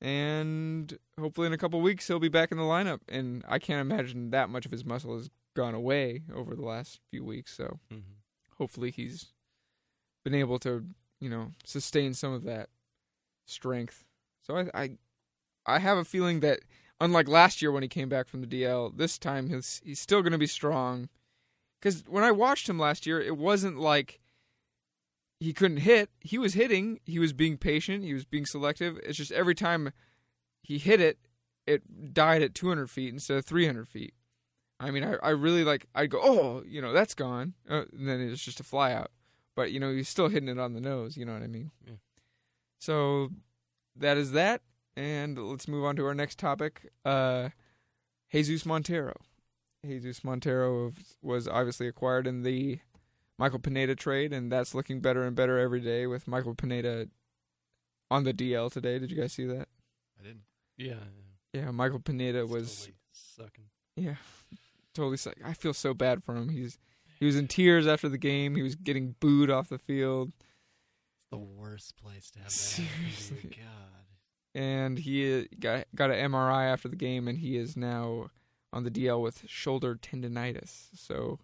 And 0.00 0.98
hopefully, 1.18 1.46
in 1.46 1.52
a 1.52 1.58
couple 1.58 1.80
weeks, 1.80 2.06
he'll 2.08 2.18
be 2.18 2.28
back 2.28 2.50
in 2.52 2.58
the 2.58 2.64
lineup. 2.64 3.00
And 3.08 3.44
I 3.48 3.58
can't 3.58 3.80
imagine 3.80 4.30
that 4.30 4.50
much 4.50 4.66
of 4.66 4.72
his 4.72 4.84
muscle 4.84 5.16
has 5.16 5.30
gone 5.54 5.74
away 5.74 6.22
over 6.34 6.54
the 6.54 6.64
last 6.64 7.00
few 7.10 7.24
weeks. 7.24 7.54
So 7.56 7.78
Mhm. 7.90 8.02
hopefully, 8.58 8.90
he's 8.90 9.32
been 10.24 10.34
able 10.34 10.58
to, 10.60 10.86
you 11.20 11.28
know, 11.28 11.52
sustain 11.64 12.14
some 12.14 12.32
of 12.32 12.42
that 12.44 12.70
strength. 13.46 14.04
So 14.42 14.56
I, 14.56 14.70
I, 14.74 14.98
I 15.66 15.78
have 15.78 15.98
a 15.98 16.04
feeling 16.04 16.40
that 16.40 16.60
unlike 17.02 17.28
last 17.28 17.60
year 17.60 17.72
when 17.72 17.82
he 17.82 17.88
came 17.88 18.08
back 18.08 18.28
from 18.28 18.40
the 18.40 18.46
DL, 18.46 18.96
this 18.96 19.18
time 19.18 19.48
he's 19.48 19.82
he's 19.84 20.00
still 20.00 20.22
going 20.22 20.32
to 20.32 20.38
be 20.38 20.46
strong. 20.46 21.08
Because 21.80 22.04
when 22.06 22.22
I 22.22 22.30
watched 22.30 22.68
him 22.68 22.78
last 22.78 23.06
year, 23.06 23.20
it 23.20 23.36
wasn't 23.36 23.78
like 23.78 24.20
he 25.40 25.52
couldn't 25.52 25.78
hit. 25.78 26.10
He 26.20 26.38
was 26.38 26.54
hitting. 26.54 27.00
He 27.04 27.18
was 27.18 27.32
being 27.32 27.58
patient. 27.58 28.04
He 28.04 28.14
was 28.14 28.24
being 28.24 28.46
selective. 28.46 28.98
It's 29.02 29.18
just 29.18 29.32
every 29.32 29.56
time 29.56 29.92
he 30.62 30.78
hit 30.78 31.00
it, 31.00 31.18
it 31.66 32.14
died 32.14 32.42
at 32.42 32.54
200 32.54 32.88
feet 32.88 33.12
instead 33.12 33.36
of 33.36 33.44
300 33.44 33.88
feet. 33.88 34.14
I 34.78 34.92
mean, 34.92 35.02
I, 35.02 35.14
I 35.14 35.30
really 35.30 35.64
like, 35.64 35.86
I'd 35.94 36.10
go, 36.10 36.20
oh, 36.22 36.62
you 36.66 36.80
know, 36.80 36.92
that's 36.92 37.14
gone. 37.14 37.54
Uh, 37.68 37.84
and 37.92 38.08
then 38.08 38.20
it's 38.20 38.44
just 38.44 38.60
a 38.60 38.64
fly 38.64 38.92
out. 38.92 39.10
But, 39.56 39.72
you 39.72 39.80
know, 39.80 39.92
he's 39.92 40.08
still 40.08 40.28
hitting 40.28 40.48
it 40.48 40.58
on 40.58 40.74
the 40.74 40.80
nose. 40.80 41.16
You 41.16 41.24
know 41.24 41.32
what 41.32 41.42
I 41.42 41.48
mean? 41.48 41.72
Yeah. 41.86 41.94
So 42.78 43.30
that 43.96 44.16
is 44.16 44.32
that. 44.32 44.62
And 44.96 45.38
let's 45.38 45.66
move 45.68 45.84
on 45.84 45.96
to 45.96 46.06
our 46.06 46.14
next 46.14 46.38
topic. 46.38 46.90
Uh, 47.04 47.50
Jesus 48.30 48.66
Montero. 48.66 49.14
Jesus 49.84 50.22
Montero 50.22 50.86
was- 50.86 51.16
was 51.22 51.48
obviously 51.48 51.88
acquired 51.88 52.26
in 52.26 52.42
the 52.42 52.78
Michael 53.38 53.58
Pineda 53.58 53.94
trade, 53.96 54.32
and 54.32 54.52
that's 54.52 54.74
looking 54.74 55.00
better 55.00 55.24
and 55.24 55.34
better 55.34 55.58
every 55.58 55.80
day 55.80 56.06
with 56.06 56.28
Michael 56.28 56.54
Pineda 56.54 57.08
on 58.10 58.24
the 58.24 58.32
DL 58.32 58.70
today. 58.70 58.98
Did 58.98 59.10
you 59.10 59.16
guys 59.16 59.32
see 59.32 59.46
that? 59.46 59.68
I 60.20 60.22
didn't. 60.22 60.42
Yeah. 60.76 61.00
Yeah, 61.52 61.70
Michael 61.70 62.00
Pineda 62.00 62.46
was 62.46 62.80
Totally 62.80 62.96
sucking. 63.12 63.64
yeah, 63.96 64.16
totally. 64.94 65.16
Sick. 65.16 65.38
I 65.44 65.52
feel 65.54 65.74
so 65.74 65.92
bad 65.94 66.22
for 66.22 66.36
him. 66.36 66.48
He's 66.50 66.78
he 67.18 67.26
was 67.26 67.36
in 67.36 67.46
tears 67.48 67.86
after 67.86 68.08
the 68.08 68.18
game. 68.18 68.54
He 68.56 68.62
was 68.62 68.74
getting 68.74 69.16
booed 69.20 69.50
off 69.50 69.68
the 69.68 69.78
field, 69.78 70.32
It's 70.38 71.30
the 71.30 71.38
worst 71.38 71.96
place 71.96 72.30
to 72.32 72.38
have 72.40 72.48
that. 72.48 72.52
Seriously. 72.52 73.36
happen 73.36 73.50
to 73.50 73.56
you. 73.58 73.62
God. 73.64 74.01
And 74.54 74.98
he 74.98 75.40
uh, 75.40 75.44
got 75.58 75.86
got 75.94 76.10
an 76.10 76.30
MRI 76.30 76.70
after 76.72 76.88
the 76.88 76.96
game, 76.96 77.28
and 77.28 77.38
he 77.38 77.56
is 77.56 77.76
now 77.76 78.30
on 78.72 78.84
the 78.84 78.90
DL 78.90 79.20
with 79.20 79.44
shoulder 79.46 79.94
tendonitis. 79.94 80.88
So, 80.94 81.38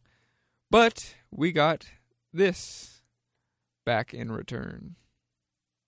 but 0.70 1.14
we 1.30 1.52
got 1.52 1.86
this 2.32 3.02
back 3.84 4.12
in 4.12 4.30
return. 4.32 4.96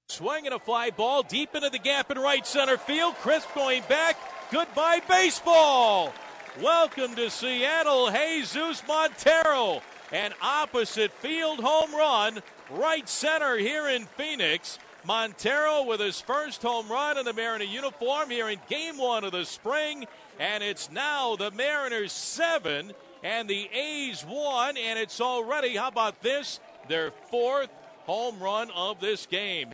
Swinging 0.09 0.53
a 0.53 0.59
fly 0.59 0.91
ball 0.91 1.23
deep 1.23 1.55
into 1.55 1.71
the 1.71 1.79
gap 1.79 2.11
in 2.11 2.19
right 2.19 2.47
center 2.47 2.77
field. 2.77 3.15
Crisp 3.17 3.49
going 3.55 3.83
back. 3.89 4.17
Goodbye, 4.50 5.00
baseball. 5.09 6.12
Welcome 6.61 7.15
to 7.15 7.31
Seattle, 7.31 8.11
Jesus 8.11 8.83
Montero. 8.89 9.83
An 10.11 10.33
opposite 10.43 11.12
field 11.12 11.61
home 11.61 11.95
run, 11.95 12.41
right 12.71 13.09
center 13.09 13.57
here 13.57 13.89
in 13.89 14.07
Phoenix. 14.07 14.81
Montero 15.04 15.85
with 15.85 16.00
his 16.00 16.21
first 16.21 16.62
home 16.62 16.88
run 16.88 17.19
in 17.19 17.25
the 17.25 17.33
Mariner 17.33 17.64
uniform 17.64 18.30
here 18.30 18.49
in 18.49 18.61
game 18.69 18.99
one 18.99 19.25
of 19.25 19.33
the 19.33 19.45
spring. 19.45 20.07
And 20.38 20.62
it's 20.62 20.90
now 20.90 21.37
the 21.37 21.50
Mariners 21.50 22.12
seven 22.12 22.92
and 23.23 23.49
the 23.49 23.69
A's 23.73 24.23
one. 24.23 24.76
And 24.76 24.99
it's 24.99 25.21
already, 25.21 25.76
how 25.76 25.88
about 25.88 26.23
this? 26.23 26.61
Their 26.88 27.11
fourth 27.30 27.71
home 28.04 28.40
run 28.40 28.71
of 28.73 29.00
this 29.00 29.26
game. 29.26 29.73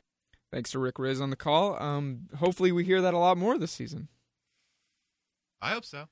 Thanks 0.52 0.71
to 0.73 0.78
Rick 0.78 0.97
Rizzs 0.97 1.21
on 1.21 1.30
the 1.30 1.37
call. 1.37 1.80
Um, 1.83 2.28
hopefully, 2.38 2.73
we 2.73 2.85
hear 2.85 3.02
that 3.02 3.14
a 3.14 3.18
lot 3.18 3.37
more 3.37 3.59
this 3.59 3.73
season. 3.73 4.09
I 5.61 5.71
hope 5.71 5.85
so. 5.85 6.09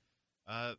Uh, 0.47 0.75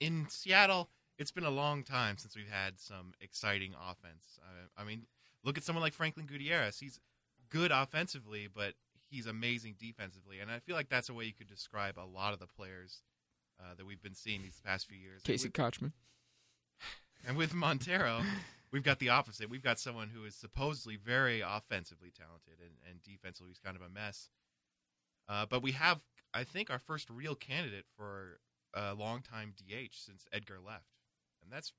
in 0.00 0.26
Seattle, 0.28 0.88
it's 1.18 1.30
been 1.30 1.44
a 1.44 1.50
long 1.50 1.82
time 1.82 2.18
since 2.18 2.36
we've 2.36 2.50
had 2.50 2.78
some 2.78 3.12
exciting 3.20 3.74
offense. 3.74 4.38
I, 4.42 4.82
I 4.82 4.84
mean, 4.84 5.02
look 5.44 5.58
at 5.58 5.64
someone 5.64 5.82
like 5.82 5.94
Franklin 5.94 6.26
Gutierrez. 6.26 6.78
He's 6.78 7.00
good 7.50 7.70
offensively, 7.70 8.48
but 8.52 8.74
he's 9.10 9.26
amazing 9.26 9.76
defensively, 9.78 10.40
and 10.40 10.50
I 10.50 10.58
feel 10.58 10.74
like 10.74 10.88
that's 10.88 11.08
a 11.08 11.14
way 11.14 11.24
you 11.24 11.34
could 11.34 11.48
describe 11.48 11.98
a 11.98 12.06
lot 12.06 12.32
of 12.32 12.38
the 12.38 12.46
players 12.46 13.02
uh, 13.60 13.74
that 13.76 13.86
we've 13.86 14.02
been 14.02 14.14
seeing 14.14 14.42
these 14.42 14.60
past 14.64 14.88
few 14.88 14.98
years. 14.98 15.22
Casey 15.22 15.46
And 15.46 15.54
Kotchman. 15.54 15.92
and 17.26 17.36
with 17.36 17.54
Montero, 17.54 18.22
we've 18.72 18.82
got 18.82 18.98
the 18.98 19.10
opposite. 19.10 19.50
We've 19.50 19.62
got 19.62 19.78
someone 19.78 20.08
who 20.08 20.24
is 20.24 20.34
supposedly 20.34 20.96
very 20.96 21.40
offensively 21.40 22.10
talented, 22.10 22.54
and, 22.60 22.72
and 22.88 23.02
defensively 23.02 23.50
he's 23.50 23.58
kind 23.58 23.76
of 23.76 23.82
a 23.82 23.88
mess. 23.88 24.30
Uh, 25.28 25.46
but 25.48 25.62
we 25.62 25.72
have, 25.72 26.00
I 26.34 26.44
think, 26.44 26.70
our 26.70 26.78
first 26.78 27.08
real 27.10 27.34
candidate 27.34 27.84
for 27.96 28.40
a 28.74 28.94
long-time 28.94 29.54
DH 29.56 29.92
since 29.92 30.24
Edgar 30.32 30.58
left, 30.64 30.96
and 31.42 31.52
that's 31.52 31.72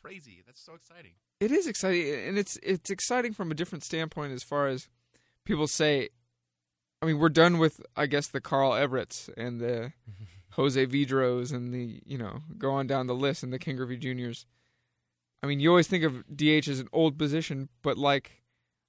crazy. 0.00 0.42
That's 0.46 0.60
so 0.60 0.74
exciting. 0.74 1.14
It 1.40 1.52
is 1.52 1.66
exciting, 1.66 2.12
and 2.26 2.38
it's 2.38 2.58
it's 2.62 2.90
exciting 2.90 3.32
from 3.32 3.50
a 3.50 3.54
different 3.54 3.84
standpoint 3.84 4.32
as 4.32 4.42
far 4.42 4.66
as 4.66 4.88
people 5.44 5.66
say. 5.66 6.08
I 7.00 7.06
mean, 7.06 7.18
we're 7.18 7.28
done 7.28 7.58
with, 7.58 7.80
I 7.96 8.06
guess, 8.06 8.26
the 8.26 8.40
Carl 8.40 8.72
Everetts 8.72 9.30
and 9.36 9.60
the 9.60 9.92
Jose 10.52 10.84
Vidros 10.86 11.52
and 11.52 11.72
the 11.72 12.02
you 12.04 12.18
know 12.18 12.40
go 12.56 12.72
on 12.72 12.88
down 12.88 13.06
the 13.06 13.14
list 13.14 13.42
and 13.42 13.52
the 13.52 13.58
King 13.58 13.76
Griffey 13.76 13.96
Juniors. 13.96 14.46
I 15.42 15.46
mean, 15.46 15.60
you 15.60 15.70
always 15.70 15.86
think 15.86 16.02
of 16.02 16.24
DH 16.34 16.68
as 16.68 16.80
an 16.80 16.88
old 16.92 17.16
position, 17.16 17.68
but 17.82 17.96
like, 17.96 18.42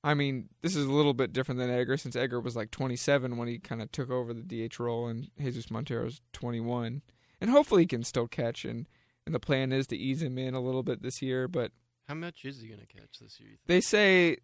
I 0.04 0.16
mean, 0.16 0.50
this 0.64 0.76
is 0.76 0.86
a 0.88 0.92
little 0.92 1.14
bit 1.14 1.32
different 1.32 1.60
than 1.60 1.70
Edgar 1.70 1.98
since 1.98 2.16
Edgar 2.16 2.40
was 2.40 2.56
like 2.56 2.72
27 2.72 3.38
when 3.38 3.48
he 3.48 3.60
kind 3.60 3.84
of 3.84 3.92
took 3.92 4.10
over 4.10 4.34
the 4.34 4.68
DH 4.68 4.80
role, 4.80 5.08
and 5.08 5.30
Jesus 5.40 5.70
Montero's 5.70 6.22
21, 6.34 7.04
and 7.40 7.50
hopefully 7.52 7.84
he 7.84 7.88
can 7.88 8.04
still 8.04 8.28
catch. 8.28 8.66
and 8.66 8.90
And 9.28 9.36
the 9.36 9.40
plan 9.40 9.72
is 9.72 9.86
to 9.88 9.96
ease 9.98 10.24
him 10.24 10.40
in 10.40 10.56
a 10.56 10.62
little 10.62 10.82
bit 10.82 11.04
this 11.04 11.22
year, 11.22 11.48
but 11.48 11.72
How 12.10 12.16
much 12.16 12.44
is 12.44 12.60
he 12.60 12.68
going 12.68 12.80
to 12.82 12.88
catch 12.88 13.20
this 13.22 13.40
year? 13.40 13.50
you 13.52 13.56
think? 13.58 13.68
they 13.68 13.82
say 13.82 14.38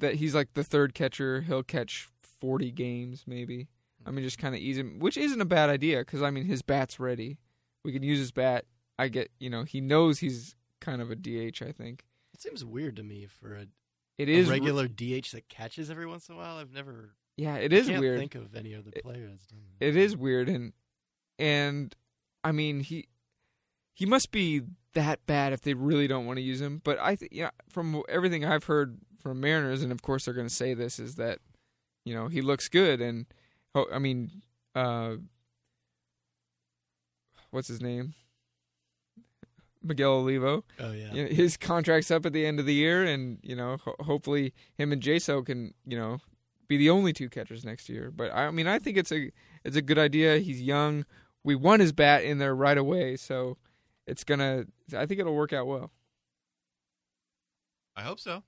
that 0.00 0.16
he's 0.16 0.34
like 0.34 0.52
the 0.54 0.64
third 0.64 0.92
catcher. 0.92 1.40
He'll 1.42 1.62
catch 1.62 2.08
40 2.40 2.70
games, 2.72 3.22
maybe. 3.26 3.68
I 4.04 4.10
mean, 4.10 4.24
just 4.24 4.38
kind 4.38 4.54
of 4.54 4.60
ease 4.60 4.76
him, 4.76 4.98
which 4.98 5.16
isn't 5.16 5.40
a 5.40 5.44
bad 5.44 5.70
idea 5.70 6.00
because, 6.00 6.20
I 6.22 6.30
mean, 6.30 6.44
his 6.46 6.60
bat's 6.62 6.98
ready. 6.98 7.38
We 7.84 7.92
can 7.92 8.02
use 8.02 8.18
his 8.18 8.32
bat. 8.32 8.64
I 8.98 9.06
get, 9.06 9.30
you 9.38 9.48
know, 9.48 9.62
he 9.62 9.80
knows 9.80 10.18
he's 10.18 10.56
kind 10.80 11.00
of 11.00 11.10
a 11.12 11.14
DH, 11.14 11.62
I 11.62 11.70
think. 11.70 12.04
It 12.34 12.42
seems 12.42 12.64
weird 12.64 12.96
to 12.96 13.04
me 13.04 13.26
for 13.26 13.54
a, 13.54 13.66
It 14.18 14.28
a 14.28 14.32
is 14.32 14.48
re- 14.48 14.54
regular 14.58 14.88
DH 14.88 15.30
that 15.32 15.48
catches 15.48 15.88
every 15.90 16.06
once 16.06 16.28
in 16.28 16.34
a 16.34 16.38
while. 16.38 16.56
I've 16.56 16.72
never. 16.72 17.14
yeah, 17.36 17.54
it 17.54 17.72
is 17.72 17.86
I 17.88 17.92
can't 17.92 18.00
weird. 18.00 18.18
Think 18.18 18.34
of 18.34 18.56
any 18.56 18.74
other 18.74 18.90
player 19.00 19.28
that's 19.30 19.46
done 19.46 19.60
that. 19.78 19.86
It 19.86 19.96
is 19.96 20.16
weird, 20.16 20.48
and 20.48 20.72
and 21.38 21.94
I 22.42 22.50
mean 22.50 22.80
he 22.80 23.06
he 23.94 24.06
must 24.06 24.32
be 24.32 24.62
that 24.94 25.24
bad 25.26 25.52
if 25.52 25.60
they 25.62 25.74
really 25.74 26.06
don't 26.06 26.26
want 26.26 26.36
to 26.38 26.42
use 26.42 26.60
him. 26.60 26.80
But 26.84 26.98
I, 27.00 27.14
th- 27.14 27.32
yeah, 27.32 27.50
from 27.68 28.02
everything 28.08 28.44
I've 28.44 28.64
heard 28.64 28.98
from 29.20 29.40
Mariners, 29.40 29.82
and 29.82 29.92
of 29.92 30.02
course 30.02 30.24
they're 30.24 30.34
going 30.34 30.48
to 30.48 30.54
say 30.54 30.74
this 30.74 30.98
is 30.98 31.16
that 31.16 31.38
you 32.04 32.14
know 32.14 32.28
he 32.28 32.40
looks 32.42 32.68
good, 32.68 33.00
and 33.00 33.26
I 33.74 33.98
mean, 33.98 34.42
uh, 34.74 35.14
what's 37.50 37.68
his 37.68 37.80
name? 37.80 38.14
Miguel 39.82 40.12
Olivo. 40.12 40.64
Oh 40.78 40.92
yeah. 40.92 41.12
You 41.12 41.22
know, 41.24 41.28
his 41.30 41.56
contract's 41.56 42.10
up 42.10 42.24
at 42.24 42.32
the 42.32 42.46
end 42.46 42.60
of 42.60 42.66
the 42.66 42.74
year, 42.74 43.04
and 43.04 43.38
you 43.42 43.56
know, 43.56 43.78
ho- 43.78 43.96
hopefully 44.00 44.54
him 44.76 44.92
and 44.92 45.02
Jaso 45.02 45.44
can, 45.44 45.74
you 45.86 45.98
know, 45.98 46.20
be 46.68 46.76
the 46.76 46.90
only 46.90 47.12
two 47.12 47.28
catchers 47.28 47.64
next 47.64 47.88
year. 47.88 48.12
But 48.14 48.32
I 48.32 48.50
mean, 48.50 48.66
I 48.66 48.78
think 48.78 48.96
it's 48.96 49.12
a 49.12 49.30
it's 49.64 49.76
a 49.76 49.82
good 49.82 49.98
idea. 49.98 50.38
He's 50.38 50.62
young. 50.62 51.04
We 51.44 51.54
want 51.56 51.80
his 51.80 51.92
bat 51.92 52.22
in 52.22 52.38
there 52.38 52.54
right 52.54 52.78
away, 52.78 53.16
so 53.16 53.56
it's 54.06 54.24
gonna. 54.24 54.66
I 54.96 55.06
think 55.06 55.20
it'll 55.20 55.34
work 55.34 55.52
out 55.52 55.66
well. 55.66 55.90
I 57.96 58.02
hope 58.02 58.20
so. 58.20 58.42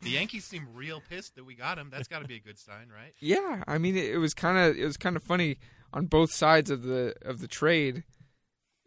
The 0.00 0.10
Yankees 0.10 0.44
seem 0.44 0.66
real 0.74 1.00
pissed 1.08 1.36
that 1.36 1.44
we 1.44 1.54
got 1.54 1.78
him. 1.78 1.88
That's 1.90 2.08
got 2.08 2.22
to 2.22 2.28
be 2.28 2.34
a 2.34 2.40
good 2.40 2.58
sign, 2.58 2.88
right? 2.92 3.14
Yeah, 3.20 3.62
I 3.68 3.78
mean, 3.78 3.96
it, 3.96 4.14
it 4.14 4.18
was 4.18 4.34
kind 4.34 4.58
of 4.58 4.76
it 4.76 4.84
was 4.84 4.96
kind 4.96 5.16
of 5.16 5.22
funny 5.22 5.58
on 5.92 6.06
both 6.06 6.32
sides 6.32 6.70
of 6.70 6.82
the 6.82 7.14
of 7.22 7.40
the 7.40 7.46
trade. 7.46 8.02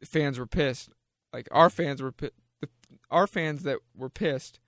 Fans 0.03 0.37
were 0.37 0.45
pissed. 0.45 0.89
Like 1.31 1.47
our 1.51 1.69
fans 1.69 2.01
were 2.01 2.11
pi- 2.11 2.31
the, 2.59 2.67
our 3.09 3.27
fans 3.27 3.63
that 3.63 3.79
were 3.95 4.09
pissed 4.09 4.59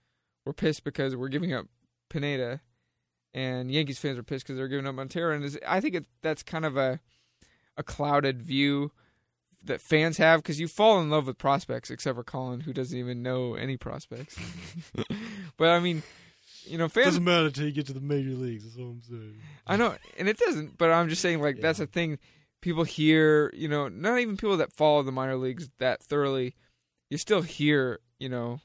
were 0.46 0.54
pissed 0.54 0.86
because 0.86 1.16
we're 1.16 1.28
giving 1.28 1.54
up 1.54 1.66
Pineda, 2.10 2.62
and 3.34 3.70
Yankees 3.70 4.00
fans 4.00 4.16
were 4.16 4.24
pissed 4.24 4.46
because 4.46 4.56
they're 4.56 4.70
giving 4.70 4.88
up 4.88 4.96
Montero. 4.96 5.36
And 5.36 5.60
I 5.68 5.82
think 5.82 5.96
it, 5.96 6.06
that's 6.22 6.44
kind 6.44 6.66
of 6.66 6.78
a 6.78 7.02
a 7.76 7.84
clouded 7.84 8.42
view 8.42 8.92
that 9.68 9.82
fans 9.82 10.18
have 10.18 10.42
because 10.42 10.60
you 10.60 10.68
fall 10.68 11.00
in 11.00 11.10
love 11.10 11.28
with 11.28 11.38
prospects, 11.38 11.90
except 11.90 12.16
for 12.16 12.24
Colin, 12.24 12.62
who 12.62 12.74
doesn't 12.74 12.98
even 12.98 13.22
know 13.22 13.56
any 13.56 13.78
prospects. 13.78 14.38
but 15.58 15.70
I 15.70 15.80
mean, 15.80 16.04
you 16.66 16.78
know, 16.78 16.90
fans 16.90 17.08
Doesn't 17.08 17.24
matter 17.24 17.48
until 17.48 17.66
you 17.66 17.72
get 17.72 17.88
to 17.88 17.94
the 17.94 18.02
major 18.02 18.32
leagues. 18.32 18.64
That's 18.64 18.78
all 18.78 18.92
I'm 18.92 19.02
saying. 19.02 19.36
I 19.66 19.78
know, 19.78 19.96
and 20.18 20.28
it 20.28 20.38
doesn't. 20.38 20.78
But 20.78 20.92
I'm 20.92 21.10
just 21.10 21.22
saying, 21.22 21.42
like 21.42 21.60
that's 21.60 21.80
a 21.80 21.88
thing. 21.88 22.20
People 22.62 22.84
hear, 22.84 23.52
you 23.56 23.68
know, 23.68 23.88
not 23.88 24.20
even 24.20 24.38
people 24.38 24.58
that 24.58 24.74
follow 24.74 25.04
the 25.04 25.12
minor 25.12 25.38
leagues 25.38 25.70
that 25.80 26.04
thoroughly. 26.04 26.56
You 27.10 27.18
still 27.18 27.42
hear, 27.42 28.00
you 28.20 28.28
know, 28.28 28.60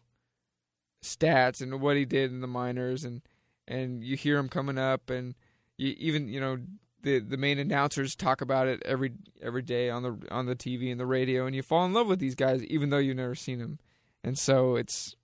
stats 1.05 1.61
and 1.61 1.81
what 1.81 1.97
he 1.97 2.05
did 2.05 2.31
in 2.31 2.41
the 2.41 2.47
minors, 2.47 3.05
and 3.05 3.23
and 3.69 4.03
you 4.03 4.17
hear 4.17 4.39
him 4.39 4.49
coming 4.49 4.79
up, 4.79 5.11
and 5.11 5.35
you 5.77 5.95
even, 5.99 6.29
you 6.29 6.41
know, 6.41 6.59
the 7.03 7.19
the 7.19 7.37
main 7.37 7.59
announcers 7.59 8.15
talk 8.15 8.41
about 8.41 8.69
it 8.69 8.83
every 8.85 9.13
every 9.41 9.63
day 9.63 9.91
on 9.91 10.03
the 10.03 10.19
on 10.31 10.47
the 10.47 10.57
TV 10.57 10.91
and 10.91 11.01
the 11.01 11.07
radio, 11.07 11.47
and 11.47 11.55
you 11.55 11.63
fall 11.63 11.85
in 11.85 11.93
love 11.93 12.07
with 12.07 12.19
these 12.19 12.35
guys 12.35 12.65
even 12.65 12.91
though 12.91 12.99
you've 12.99 13.17
never 13.17 13.35
seen 13.35 13.59
them, 13.59 13.79
and 14.25 14.39
so 14.39 14.77
it's 14.77 15.17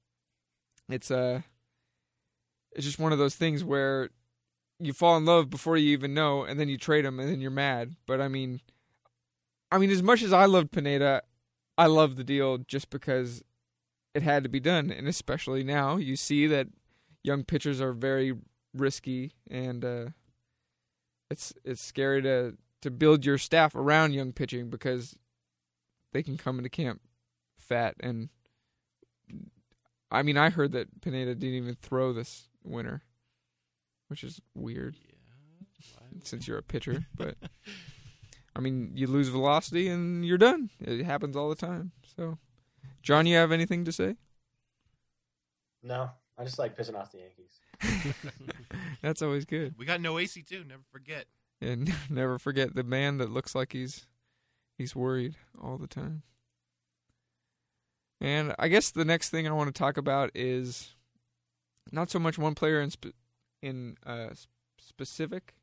it's 0.88 1.11
uh 1.11 1.42
it's 2.73 2.87
just 2.87 2.99
one 2.99 3.12
of 3.12 3.18
those 3.18 3.35
things 3.35 3.64
where 3.64 4.11
you 4.78 4.92
fall 4.92 5.16
in 5.16 5.25
love 5.25 5.50
before 5.50 5.76
you 5.76 5.90
even 5.90 6.14
know, 6.14 6.44
and 6.44 6.58
then 6.58 6.68
you 6.68 6.78
trade 6.78 7.04
them, 7.04 7.18
and 7.18 7.28
then 7.28 7.40
you're 7.40 7.50
mad. 7.50 7.97
But 8.06 8.20
I 8.20 8.28
mean, 8.28 8.61
I 9.73 9.78
mean, 9.78 9.90
as 9.90 10.02
much 10.02 10.23
as 10.23 10.32
I 10.32 10.44
loved 10.44 10.70
Pineda, 10.70 11.23
I 11.76 11.87
love 11.87 12.16
the 12.16 12.25
deal 12.25 12.58
just 12.58 12.90
because 12.90 13.42
it 14.14 14.23
had 14.23 14.42
to 14.42 14.49
be 14.49 14.61
done, 14.61 14.90
and 14.90 15.08
especially 15.08 15.64
now 15.64 15.97
you 15.97 16.16
see 16.16 16.47
that 16.47 16.68
young 17.23 17.44
pitchers 17.44 17.80
are 17.80 17.92
very 17.92 18.35
risky, 18.75 19.32
and 19.50 19.85
uh, 19.85 20.06
it's 21.30 21.52
it's 21.64 21.82
scary 21.82 22.23
to 22.23 22.56
to 22.82 22.90
build 22.90 23.25
your 23.25 23.38
staff 23.38 23.75
around 23.75 24.12
young 24.12 24.32
pitching 24.32 24.70
because 24.70 25.16
they 26.12 26.23
can 26.23 26.37
come 26.37 26.58
into 26.58 26.70
camp 26.70 27.00
fat 27.58 27.94
and. 28.00 28.28
I 30.11 30.23
mean, 30.23 30.38
I 30.38 30.49
heard 30.49 30.73
that 30.73 31.02
Pineda 31.02 31.35
didn't 31.35 31.56
even 31.56 31.76
throw 31.82 32.14
this 32.14 32.49
winter, 32.64 33.02
which 34.08 34.25
is 34.25 34.40
weird 34.54 34.97
since 36.25 36.49
you're 36.49 36.56
a 36.56 36.62
pitcher. 36.75 37.06
But 37.14 37.37
I 38.56 38.61
mean, 38.61 38.92
you 38.94 39.06
lose 39.06 39.28
velocity 39.28 39.88
and 39.88 40.25
you're 40.25 40.38
done. 40.38 40.70
It 40.80 41.04
happens 41.04 41.37
all 41.37 41.49
the 41.49 41.54
time. 41.54 41.92
So, 42.16 42.38
John, 43.02 43.26
you 43.26 43.37
have 43.37 43.52
anything 43.52 43.85
to 43.85 43.92
say? 43.92 44.16
No, 45.82 46.11
I 46.37 46.44
just 46.44 46.58
like 46.58 46.76
pissing 46.76 46.97
off 46.99 47.12
the 47.12 47.18
Yankees. 47.18 47.58
That's 49.02 49.23
always 49.23 49.44
good. 49.44 49.75
We 49.78 49.85
got 49.87 50.00
Noesi 50.00 50.47
too. 50.47 50.64
Never 50.68 50.82
forget. 50.90 51.26
And 51.61 51.92
never 52.11 52.38
forget 52.38 52.75
the 52.75 52.82
man 52.85 53.18
that 53.18 53.30
looks 53.30 53.54
like 53.54 53.73
he's 53.73 54.06
he's 54.76 54.94
worried 54.97 55.37
all 55.61 55.78
the 55.78 55.87
time. 55.88 56.23
And 58.20 58.54
I 58.58 58.68
guess 58.68 58.90
the 58.90 59.04
next 59.04 59.30
thing 59.30 59.47
I 59.47 59.52
want 59.52 59.73
to 59.73 59.78
talk 59.78 59.97
about 59.97 60.30
is 60.35 60.94
not 61.92 62.11
so 62.11 62.18
much 62.18 62.37
one 62.38 62.54
player 62.54 62.80
in 62.80 62.90
spe- 62.90 63.14
in 63.62 63.97
uh, 64.04 64.30
specific, 64.80 65.54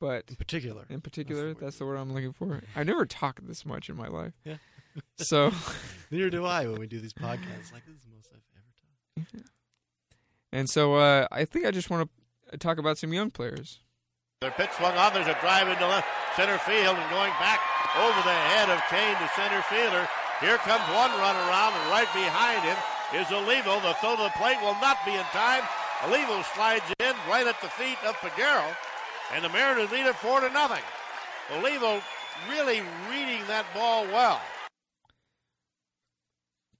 but 0.00 0.24
In 0.28 0.36
particular. 0.36 0.84
in 0.90 1.00
particular, 1.00 1.46
word 1.48 1.56
that's 1.60 1.78
the 1.78 1.84
you 1.84 1.90
word 1.90 1.96
I'm 1.96 2.12
looking 2.12 2.32
for. 2.34 2.62
I 2.74 2.82
never 2.84 3.06
talk 3.06 3.40
this 3.42 3.64
much 3.64 3.88
in 3.88 3.96
my 3.96 4.08
life. 4.08 4.34
Yeah. 4.44 4.56
So, 5.18 5.52
Neither 6.10 6.30
do 6.30 6.44
I 6.44 6.66
when 6.66 6.80
we 6.80 6.86
do 6.86 7.00
these 7.00 7.12
podcasts. 7.14 7.72
Like 7.72 7.84
this 7.86 7.96
is 7.96 8.04
the 8.04 8.14
most 8.14 8.28
I've 8.32 8.40
ever 9.18 9.26
talked. 9.34 9.48
And 10.52 10.70
so 10.70 10.94
uh, 10.94 11.26
I 11.30 11.44
think 11.44 11.66
I 11.66 11.70
just 11.70 11.90
want 11.90 12.08
to 12.50 12.58
talk 12.58 12.78
about 12.78 12.98
some 12.98 13.12
young 13.12 13.30
players. 13.30 13.80
The 14.40 14.50
pitch 14.50 14.70
swung 14.76 14.96
on. 14.96 15.12
There's 15.14 15.26
a 15.26 15.38
drive 15.40 15.68
into 15.68 15.86
left 15.86 16.08
center 16.36 16.58
field 16.58 16.96
and 16.96 17.10
going 17.10 17.32
back 17.40 17.60
over 17.96 18.20
the 18.22 18.38
head 18.52 18.68
of 18.68 18.80
Kane 18.88 19.16
to 19.16 19.28
center 19.34 19.62
fielder. 19.62 20.08
Here 20.40 20.58
comes 20.58 20.84
one 20.92 21.10
run 21.16 21.36
around 21.48 21.72
and 21.72 21.90
right 21.90 22.08
behind 22.12 22.62
him 22.62 22.76
is 23.14 23.30
Olivo. 23.32 23.80
The 23.80 23.94
throw 23.94 24.16
to 24.16 24.22
the 24.22 24.34
plate 24.36 24.60
will 24.60 24.76
not 24.80 24.98
be 25.04 25.14
in 25.14 25.24
time. 25.32 25.62
Olivo 26.04 26.42
slides 26.54 26.84
in, 27.00 27.14
right 27.28 27.46
at 27.46 27.60
the 27.62 27.68
feet 27.68 27.96
of 28.06 28.14
Pagero, 28.16 28.76
and 29.32 29.42
the 29.42 29.48
Mariners 29.48 29.90
lead 29.90 30.06
it 30.06 30.14
four 30.16 30.40
to 30.40 30.50
nothing. 30.50 30.82
Olivo 31.52 32.02
really 32.50 32.82
reading 33.08 33.40
that 33.48 33.64
ball 33.72 34.04
well. 34.06 34.40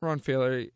Ron 0.03 0.19
Fairly, 0.19 0.73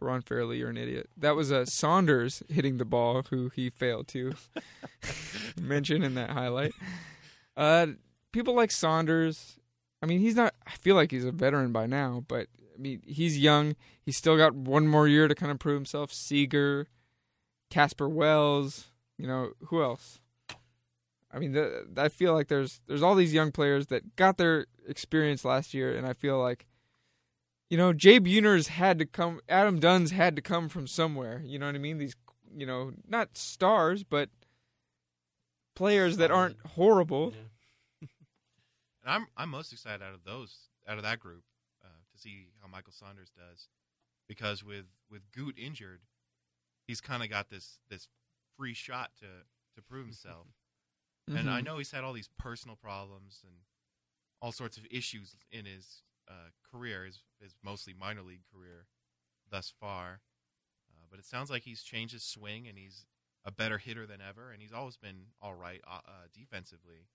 Ron 0.00 0.22
Fairly, 0.22 0.58
you're 0.58 0.70
an 0.70 0.76
idiot. 0.76 1.08
That 1.16 1.36
was 1.36 1.52
uh, 1.52 1.64
Saunders 1.64 2.42
hitting 2.48 2.78
the 2.78 2.84
ball, 2.84 3.24
who 3.30 3.50
he 3.54 3.70
failed 3.70 4.08
to 4.08 4.34
mention 5.60 6.02
in 6.02 6.14
that 6.14 6.30
highlight. 6.30 6.72
Uh, 7.56 7.88
people 8.32 8.54
like 8.54 8.70
Saunders. 8.70 9.58
I 10.02 10.06
mean, 10.06 10.18
he's 10.18 10.36
not. 10.36 10.54
I 10.66 10.72
feel 10.72 10.96
like 10.96 11.10
he's 11.10 11.24
a 11.24 11.32
veteran 11.32 11.72
by 11.72 11.86
now, 11.86 12.24
but 12.26 12.48
I 12.74 12.80
mean, 12.80 13.02
he's 13.06 13.38
young. 13.38 13.76
He's 14.04 14.16
still 14.16 14.36
got 14.36 14.54
one 14.54 14.88
more 14.88 15.06
year 15.06 15.28
to 15.28 15.34
kind 15.34 15.52
of 15.52 15.58
prove 15.58 15.76
himself. 15.76 16.12
Seager, 16.12 16.88
Casper 17.70 18.08
Wells. 18.08 18.88
You 19.18 19.26
know 19.28 19.52
who 19.66 19.82
else? 19.82 20.18
I 21.32 21.38
mean, 21.38 21.52
the, 21.52 21.86
I 21.96 22.08
feel 22.08 22.34
like 22.34 22.48
there's 22.48 22.80
there's 22.86 23.02
all 23.02 23.14
these 23.14 23.32
young 23.32 23.52
players 23.52 23.86
that 23.86 24.16
got 24.16 24.36
their 24.36 24.66
experience 24.86 25.44
last 25.44 25.72
year, 25.72 25.96
and 25.96 26.06
I 26.06 26.12
feel 26.12 26.38
like, 26.38 26.66
you 27.72 27.78
know, 27.78 27.94
Jay 27.94 28.20
Buhner's 28.20 28.68
had 28.68 28.98
to 28.98 29.06
come, 29.06 29.40
Adam 29.48 29.80
Dunn's 29.80 30.10
had 30.10 30.36
to 30.36 30.42
come 30.42 30.68
from 30.68 30.86
somewhere. 30.86 31.40
You 31.42 31.58
know 31.58 31.64
what 31.64 31.74
I 31.74 31.78
mean? 31.78 31.96
These, 31.96 32.14
you 32.54 32.66
know, 32.66 32.92
not 33.08 33.38
stars, 33.38 34.04
but 34.04 34.28
players 35.74 36.18
that 36.18 36.30
aren't 36.30 36.58
horrible. 36.74 37.32
And 39.04 39.10
I'm 39.10 39.26
I'm 39.36 39.48
most 39.48 39.72
excited 39.72 40.00
out 40.00 40.14
of 40.14 40.22
those 40.22 40.68
out 40.86 40.96
of 40.96 41.02
that 41.02 41.18
group 41.18 41.42
uh, 41.82 41.88
to 42.12 42.18
see 42.20 42.46
how 42.60 42.68
Michael 42.68 42.92
Saunders 42.92 43.32
does, 43.36 43.66
because 44.28 44.62
with 44.62 44.84
with 45.10 45.22
Goot 45.32 45.58
injured, 45.58 46.02
he's 46.86 47.00
kind 47.00 47.20
of 47.24 47.28
got 47.28 47.48
this 47.50 47.78
this 47.88 48.06
free 48.56 48.74
shot 48.74 49.10
to 49.18 49.26
to 49.74 49.82
prove 49.82 50.06
himself. 50.06 50.46
And 51.34 51.50
I 51.50 51.60
Mhm. 51.62 51.64
know 51.64 51.78
he's 51.78 51.90
had 51.90 52.04
all 52.04 52.12
these 52.12 52.28
personal 52.38 52.76
problems 52.76 53.40
and 53.44 53.54
all 54.40 54.52
sorts 54.52 54.76
of 54.76 54.86
issues 54.90 55.34
in 55.50 55.64
his 55.64 56.02
uh, 56.28 56.50
career, 56.70 57.04
his, 57.04 57.22
his 57.40 57.54
mostly 57.62 57.94
minor 57.98 58.22
league 58.22 58.44
career 58.52 58.86
thus 59.50 59.72
far. 59.80 60.20
Uh, 60.90 61.06
but 61.10 61.18
it 61.18 61.26
sounds 61.26 61.50
like 61.50 61.62
he's 61.62 61.82
changed 61.82 62.12
his 62.12 62.24
swing 62.24 62.66
and 62.66 62.78
he's 62.78 63.06
a 63.44 63.52
better 63.52 63.78
hitter 63.78 64.06
than 64.06 64.20
ever, 64.20 64.52
and 64.52 64.62
he's 64.62 64.72
always 64.72 64.96
been 64.96 65.26
all 65.40 65.54
right 65.54 65.80
uh, 65.86 66.00
uh, 66.06 66.26
defensively. 66.32 67.08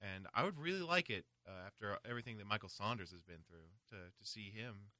And 0.00 0.26
I 0.34 0.44
would 0.44 0.58
really 0.58 0.82
like 0.82 1.08
it 1.08 1.24
uh, 1.46 1.66
after 1.66 1.96
everything 2.08 2.36
that 2.38 2.46
Michael 2.46 2.68
Saunders 2.68 3.10
has 3.12 3.22
been 3.22 3.42
through 3.48 3.70
to 3.88 3.96
to 3.96 4.28
see 4.28 4.50
him 4.54 4.90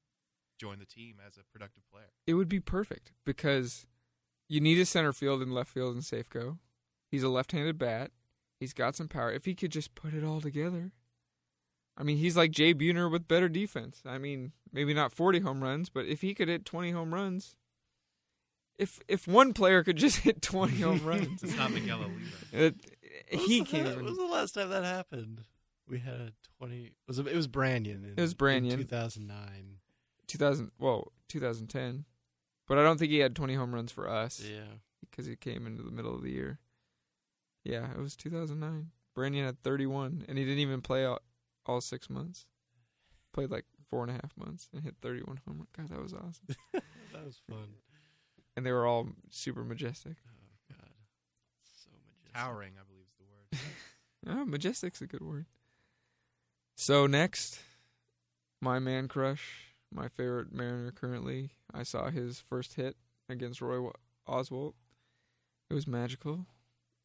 join 0.59 0.79
the 0.79 0.87
team 0.87 1.17
as 1.25 1.37
a 1.37 1.45
productive 1.53 1.83
player. 1.93 2.13
It 2.27 2.35
would 2.35 2.49
be 2.49 2.61
perfect 2.61 3.13
because 3.27 3.87
you 4.49 4.61
need 4.61 4.79
a 4.79 4.87
center 4.87 5.13
field 5.13 5.43
and 5.43 5.53
left 5.53 5.71
field 5.71 5.97
in 5.97 6.01
Safeco. 6.01 6.59
He's 7.11 7.23
a 7.23 7.29
left-handed 7.29 7.79
bat. 7.79 8.13
He's 8.59 8.73
got 8.73 8.97
some 8.97 9.09
power. 9.09 9.31
If 9.33 9.45
he 9.45 9.55
could 9.55 9.73
just 9.73 9.95
put 9.95 10.15
it 10.15 10.25
all 10.25 10.41
together. 10.41 10.93
I 11.97 12.03
mean, 12.03 12.17
he's 12.17 12.37
like 12.37 12.51
Jay 12.51 12.75
Buhner 12.75 13.11
with 13.11 13.29
better 13.29 13.49
defense. 13.49 14.03
I 14.05 14.19
mean, 14.19 14.53
maybe 14.73 14.95
not 14.95 15.13
40 15.13 15.41
home 15.41 15.63
runs, 15.63 15.89
but 15.89 16.07
if 16.07 16.21
he 16.23 16.35
could 16.35 16.49
hit 16.49 16.65
20 16.65 16.91
home 16.91 17.15
runs, 17.15 17.57
if 18.79 18.99
if 19.07 19.29
one 19.29 19.53
player 19.53 19.85
could 19.85 19.97
just 19.97 20.19
hit 20.27 20.43
20 20.43 20.81
home 20.81 21.01
runs, 21.05 21.43
It's 21.43 21.57
not 21.57 21.71
Miguel 21.73 21.99
Olivo. 21.99 22.21
it, 22.53 22.75
When 23.31 23.41
was 23.41 23.49
he 23.49 23.61
the 23.61 23.65
can't 23.67 23.89
la- 23.89 23.95
When 23.97 24.05
was 24.07 24.17
the 24.17 24.25
last 24.25 24.55
time 24.55 24.71
that 24.71 24.85
happened? 24.85 25.43
We 25.89 25.99
had 25.99 26.15
a 26.15 26.33
twenty. 26.59 26.93
Was 27.07 27.19
it, 27.19 27.27
it 27.29 27.37
was 27.37 27.47
Branyan? 27.47 28.05
In, 28.05 28.15
It 28.17 28.21
was 28.21 28.35
Branyan. 28.35 28.77
Two 28.77 28.85
thousand 28.85 29.27
nine. 29.27 29.77
2000, 30.27 30.71
well, 30.79 31.13
2010. 31.29 32.07
But 32.67 32.79
I 32.79 32.83
don't 32.83 32.99
think 32.99 33.11
he 33.13 33.19
had 33.19 33.37
20 33.37 33.55
home 33.55 33.75
runs 33.75 33.93
for 33.93 34.09
us. 34.09 34.41
Yeah. 34.43 34.63
because 35.03 35.27
he 35.27 35.37
came 35.37 35.67
into 35.67 35.83
the 35.83 35.91
middle 35.93 36.15
of 36.15 36.23
the 36.23 36.31
year. 36.31 36.59
Yeah, 37.63 37.91
it 37.93 37.99
was 38.01 38.17
2009. 38.17 38.91
Branyan 39.17 39.45
had 39.45 39.63
31, 39.63 40.25
and 40.27 40.39
he 40.39 40.45
didn't 40.45 40.59
even 40.61 40.81
play 40.81 41.05
all, 41.05 41.21
all 41.67 41.81
six 41.81 42.09
months. 42.11 42.47
Played 43.33 43.51
like 43.51 43.65
four 43.91 44.03
and 44.03 44.11
a 44.11 44.15
half 44.15 44.33
months 44.37 44.69
and 44.73 44.83
hit 44.85 44.95
31 45.03 45.41
home 45.47 45.57
runs. 45.59 45.69
God, 45.77 45.89
that 45.89 46.03
was 46.03 46.13
awesome. 46.13 46.57
that 47.13 47.25
was 47.25 47.41
fun. 47.49 47.75
and 48.57 48.65
they 48.65 48.71
were 48.73 48.87
all 48.87 49.09
super 49.31 49.65
majestic. 49.65 50.15
Oh 50.29 50.75
God. 50.77 50.91
So 51.65 51.91
majestic. 51.93 52.35
Towering, 52.35 52.73
I 52.79 52.85
believe 52.89 53.07
is 53.09 53.17
the 53.19 53.25
word. 53.25 53.63
Oh, 54.41 54.45
majestic's 54.47 55.03
a 55.03 55.07
good 55.07 55.21
word. 55.21 55.45
So 56.77 57.07
next, 57.07 57.61
my 58.61 58.79
man 58.79 59.07
crush, 59.07 59.67
my 59.93 60.09
favorite 60.09 60.51
Mariner 60.53 60.93
currently. 60.93 61.51
I 61.75 61.83
saw 61.83 62.09
his 62.09 62.41
first 62.41 62.75
hit 62.75 62.97
against 63.29 63.61
Roy 63.61 63.81
Wa- 63.83 63.93
Oswalt. 64.27 64.73
It 65.69 65.75
was 65.75 65.87
magical, 65.87 66.47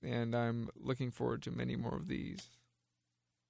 and 0.02 0.34
I'm 0.34 0.69
looking 0.76 1.12
forward 1.12 1.41
to 1.43 1.52
many 1.52 1.76
more 1.76 1.95
of 1.95 2.08
these. 2.08 2.48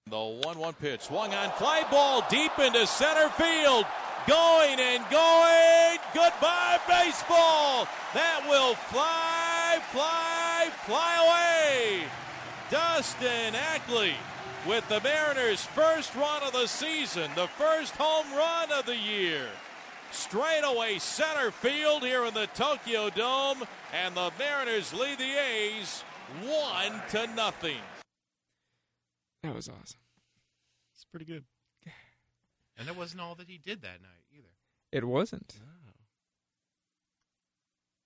The 0.10 0.18
1 0.18 0.58
1 0.58 0.74
pitch. 0.74 1.02
Swung 1.02 1.36
on 1.36 1.52
fly 1.52 1.86
ball 1.92 2.24
deep 2.32 2.58
into 2.58 2.88
center 2.88 3.30
field. 3.30 3.86
Going 4.28 4.80
and 4.80 5.04
going. 5.12 6.00
Goodbye, 6.16 6.80
baseball. 6.88 7.88
That 8.16 8.44
will 8.50 8.74
fly, 8.74 9.80
fly, 9.92 10.72
fly 10.86 11.16
away. 11.22 12.04
Dustin 12.72 13.54
Ackley 13.54 14.16
with 14.68 14.88
the 14.90 15.00
Mariners' 15.02 15.66
first 15.66 16.16
run 16.16 16.42
of 16.42 16.54
the 16.54 16.68
season, 16.68 17.30
the 17.36 17.48
first 17.48 17.94
home 17.96 18.32
run 18.36 18.72
of 18.72 18.88
the 18.88 18.98
year. 18.98 19.46
Straightaway 20.12 20.98
center 20.98 21.52
field 21.52 22.02
here 22.02 22.26
in 22.26 22.34
the 22.34 22.48
Tokyo 22.56 23.12
Dome, 23.12 23.64
and 23.94 24.16
the 24.16 24.32
Mariners 24.40 24.92
lead 24.92 25.20
the 25.20 25.38
A's 25.38 26.04
one 26.42 27.00
to 27.12 27.28
nothing. 27.36 27.78
That 29.44 29.56
was 29.56 29.70
awesome. 29.70 30.00
It's 30.96 31.06
pretty 31.06 31.26
good. 31.26 31.46
And 32.78 32.88
that 32.88 32.96
wasn't 32.96 33.22
all 33.22 33.36
that 33.36 33.48
he 33.48 33.58
did 33.58 33.82
that 33.82 34.02
night 34.02 34.24
either. 34.34 34.52
It 34.92 35.06
wasn't. 35.06 35.56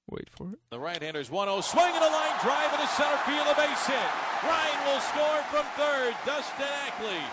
Wait 0.09 0.29
for 0.29 0.51
it. 0.51 0.59
The 0.69 0.79
right-handers 0.79 1.29
1-0, 1.29 1.63
swinging 1.63 1.95
a 1.95 2.11
line 2.11 2.37
drive 2.41 2.73
into 2.73 2.87
center 2.87 3.17
field, 3.25 3.47
a 3.49 3.55
base 3.55 3.85
hit. 3.87 4.09
Ryan 4.43 4.79
will 4.85 4.99
score 4.99 5.41
from 5.49 5.65
third. 5.77 6.13
Dustin 6.25 6.67
Ackley 6.85 7.23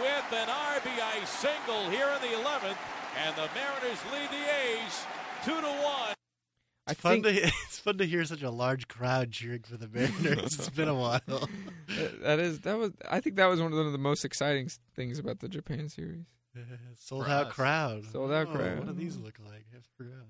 with 0.00 0.32
an 0.32 0.48
RBI 0.48 1.26
single 1.26 1.90
here 1.90 2.08
in 2.08 2.22
the 2.22 2.36
11th, 2.40 2.78
and 3.20 3.36
the 3.36 3.48
Mariners 3.52 4.00
lead 4.12 4.30
the 4.30 4.44
A's 4.48 5.04
two 5.44 5.60
to 5.60 5.72
one. 5.82 6.14
I 6.86 6.92
It's 6.92 7.00
fun 7.00 7.22
think 7.22 7.36
to 7.36 7.42
it's 7.66 7.78
fun 7.78 7.98
to 7.98 8.06
hear 8.06 8.24
such 8.24 8.42
a 8.42 8.50
large 8.50 8.88
crowd 8.88 9.30
cheering 9.30 9.62
for 9.62 9.76
the 9.76 9.88
Mariners. 9.88 10.54
it's 10.58 10.68
been 10.70 10.88
a 10.88 10.94
while. 10.94 11.20
that- 11.26 12.22
that 12.22 12.38
is 12.40 12.60
that 12.60 12.76
was. 12.78 12.92
I 13.10 13.20
think 13.20 13.36
that 13.36 13.46
was 13.46 13.60
one 13.60 13.72
of 13.72 13.92
the 13.92 13.98
most 13.98 14.24
exciting 14.24 14.68
things 14.96 15.18
about 15.18 15.40
the 15.40 15.48
Japan 15.48 15.88
series. 15.88 16.24
Sold 16.96 17.24
For 17.26 17.30
out 17.30 17.50
crowd. 17.50 18.04
Sold 18.06 18.32
out 18.32 18.48
Oh, 18.48 18.52
crowd. 18.56 18.78
What 18.78 18.86
do 18.88 18.92
these 18.94 19.16
look 19.16 19.38
like? 19.44 19.64
I 19.74 19.78
forgot. 19.96 20.26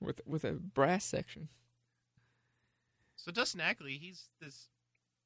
with 0.00 0.20
with 0.26 0.44
a 0.44 0.52
brass 0.52 1.04
section. 1.04 1.48
So 3.16 3.32
Dustin 3.32 3.60
Ackley, 3.60 3.98
he's 3.98 4.28
this 4.40 4.68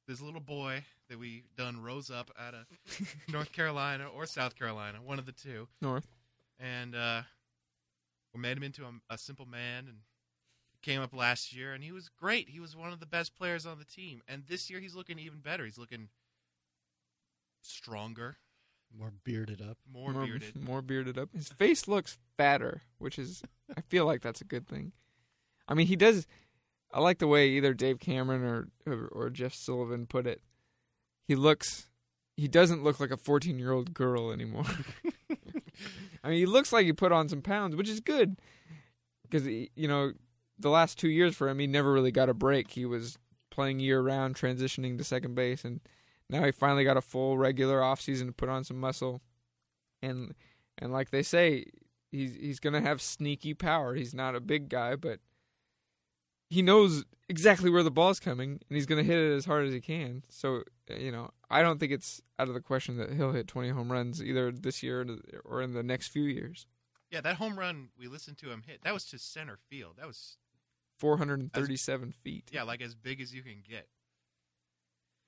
this 0.07 0.21
little 0.21 0.41
boy 0.41 0.83
that 1.09 1.19
we 1.19 1.43
done 1.57 1.81
rose 1.81 2.09
up 2.09 2.31
out 2.39 2.53
of 2.55 2.65
North 3.31 3.51
Carolina 3.51 4.07
or 4.07 4.25
South 4.25 4.55
Carolina, 4.55 4.97
one 5.03 5.19
of 5.19 5.25
the 5.25 5.31
two, 5.31 5.67
North. 5.81 6.07
and 6.59 6.95
uh, 6.95 7.21
we 8.33 8.41
made 8.41 8.57
him 8.57 8.63
into 8.63 8.83
a, 8.83 9.13
a 9.13 9.17
simple 9.17 9.45
man 9.45 9.85
and 9.87 9.97
came 10.81 11.01
up 11.01 11.13
last 11.13 11.53
year, 11.55 11.73
and 11.73 11.83
he 11.83 11.91
was 11.91 12.09
great. 12.09 12.49
He 12.49 12.59
was 12.59 12.75
one 12.75 12.91
of 12.91 12.99
the 12.99 13.05
best 13.05 13.35
players 13.35 13.65
on 13.65 13.77
the 13.79 13.85
team, 13.85 14.21
and 14.27 14.43
this 14.47 14.69
year 14.69 14.79
he's 14.79 14.95
looking 14.95 15.19
even 15.19 15.39
better. 15.39 15.65
He's 15.65 15.77
looking 15.77 16.09
stronger, 17.61 18.37
More 18.97 19.11
bearded 19.23 19.61
up. 19.61 19.77
more, 19.91 20.11
more 20.11 20.25
bearded. 20.25 20.55
more 20.61 20.81
bearded 20.81 21.17
up. 21.17 21.29
His 21.33 21.49
face 21.49 21.87
looks 21.87 22.17
fatter, 22.37 22.81
which 22.97 23.17
is 23.19 23.43
I 23.75 23.81
feel 23.81 24.05
like 24.05 24.21
that's 24.21 24.41
a 24.41 24.45
good 24.45 24.67
thing. 24.67 24.91
I 25.67 25.73
mean, 25.73 25.87
he 25.87 25.95
does. 25.95 26.27
I 26.93 26.99
like 26.99 27.19
the 27.19 27.27
way 27.27 27.49
either 27.49 27.73
Dave 27.73 27.99
Cameron 27.99 28.43
or 28.43 28.67
or, 28.85 29.07
or 29.07 29.29
Jeff 29.29 29.53
Sullivan 29.53 30.07
put 30.07 30.25
it. 30.27 30.41
He 31.27 31.35
looks. 31.35 31.87
He 32.37 32.47
doesn't 32.47 32.83
look 32.83 32.99
like 32.99 33.11
a 33.11 33.17
14 33.17 33.59
year 33.59 33.71
old 33.71 33.93
girl 33.93 34.31
anymore. 34.31 34.65
I 36.23 36.29
mean, 36.29 36.37
he 36.39 36.45
looks 36.45 36.73
like 36.73 36.85
he 36.85 36.93
put 36.93 37.11
on 37.11 37.29
some 37.29 37.41
pounds, 37.41 37.75
which 37.75 37.89
is 37.89 37.99
good 37.99 38.37
because 39.23 39.45
you 39.47 39.87
know 39.87 40.11
the 40.61 40.69
last 40.69 40.97
two 40.97 41.09
years 41.09 41.35
for 41.35 41.49
him, 41.49 41.59
he 41.59 41.67
never 41.67 41.91
really 41.91 42.11
got 42.11 42.29
a 42.29 42.33
break. 42.33 42.71
He 42.71 42.85
was 42.85 43.17
playing 43.49 43.79
year 43.79 44.01
round, 44.01 44.35
transitioning 44.35 44.97
to 44.97 45.03
second 45.03 45.35
base, 45.35 45.63
and 45.65 45.81
now 46.29 46.43
he 46.43 46.51
finally 46.51 46.83
got 46.83 46.97
a 46.97 47.01
full 47.01 47.37
regular 47.37 47.83
off 47.83 48.01
season 48.01 48.27
to 48.27 48.33
put 48.33 48.49
on 48.49 48.63
some 48.63 48.79
muscle. 48.79 49.21
And 50.01 50.33
and 50.77 50.91
like 50.91 51.11
they 51.11 51.23
say, 51.23 51.65
he's 52.11 52.35
he's 52.35 52.59
gonna 52.59 52.81
have 52.81 53.01
sneaky 53.01 53.53
power. 53.53 53.93
He's 53.95 54.13
not 54.13 54.35
a 54.35 54.39
big 54.39 54.69
guy, 54.69 54.95
but 54.95 55.19
he 56.49 56.61
knows 56.61 57.05
exactly 57.29 57.69
where 57.69 57.83
the 57.83 57.91
ball's 57.91 58.19
coming, 58.19 58.51
and 58.51 58.75
he's 58.75 58.85
gonna 58.85 59.03
hit 59.03 59.17
it 59.17 59.35
as 59.35 59.45
hard 59.45 59.67
as 59.67 59.73
he 59.73 59.81
can. 59.81 60.23
So 60.29 60.63
uh, 60.89 60.95
you 60.95 61.11
know, 61.11 61.31
I 61.49 61.61
don't 61.61 61.79
think 61.79 61.91
it's 61.91 62.21
out 62.39 62.47
of 62.47 62.53
the 62.53 62.61
question 62.61 62.97
that 62.97 63.13
he'll 63.13 63.31
hit 63.33 63.47
20 63.47 63.69
home 63.69 63.91
runs 63.91 64.23
either 64.23 64.51
this 64.51 64.81
year 64.81 65.05
or 65.45 65.61
in 65.61 65.73
the 65.73 65.83
next 65.83 66.07
few 66.07 66.23
years. 66.23 66.65
Yeah, 67.09 67.21
that 67.21 67.35
home 67.35 67.59
run 67.59 67.89
we 67.99 68.07
listened 68.07 68.37
to 68.39 68.51
him 68.51 68.63
hit, 68.65 68.83
that 68.83 68.93
was 68.93 69.05
to 69.07 69.19
center 69.19 69.57
field. 69.69 69.95
That 69.97 70.07
was 70.07 70.37
437 71.01 72.11
feet. 72.11 72.49
Yeah, 72.51 72.61
like 72.61 72.79
as 72.79 72.93
big 72.93 73.21
as 73.21 73.33
you 73.33 73.41
can 73.41 73.63
get. 73.67 73.87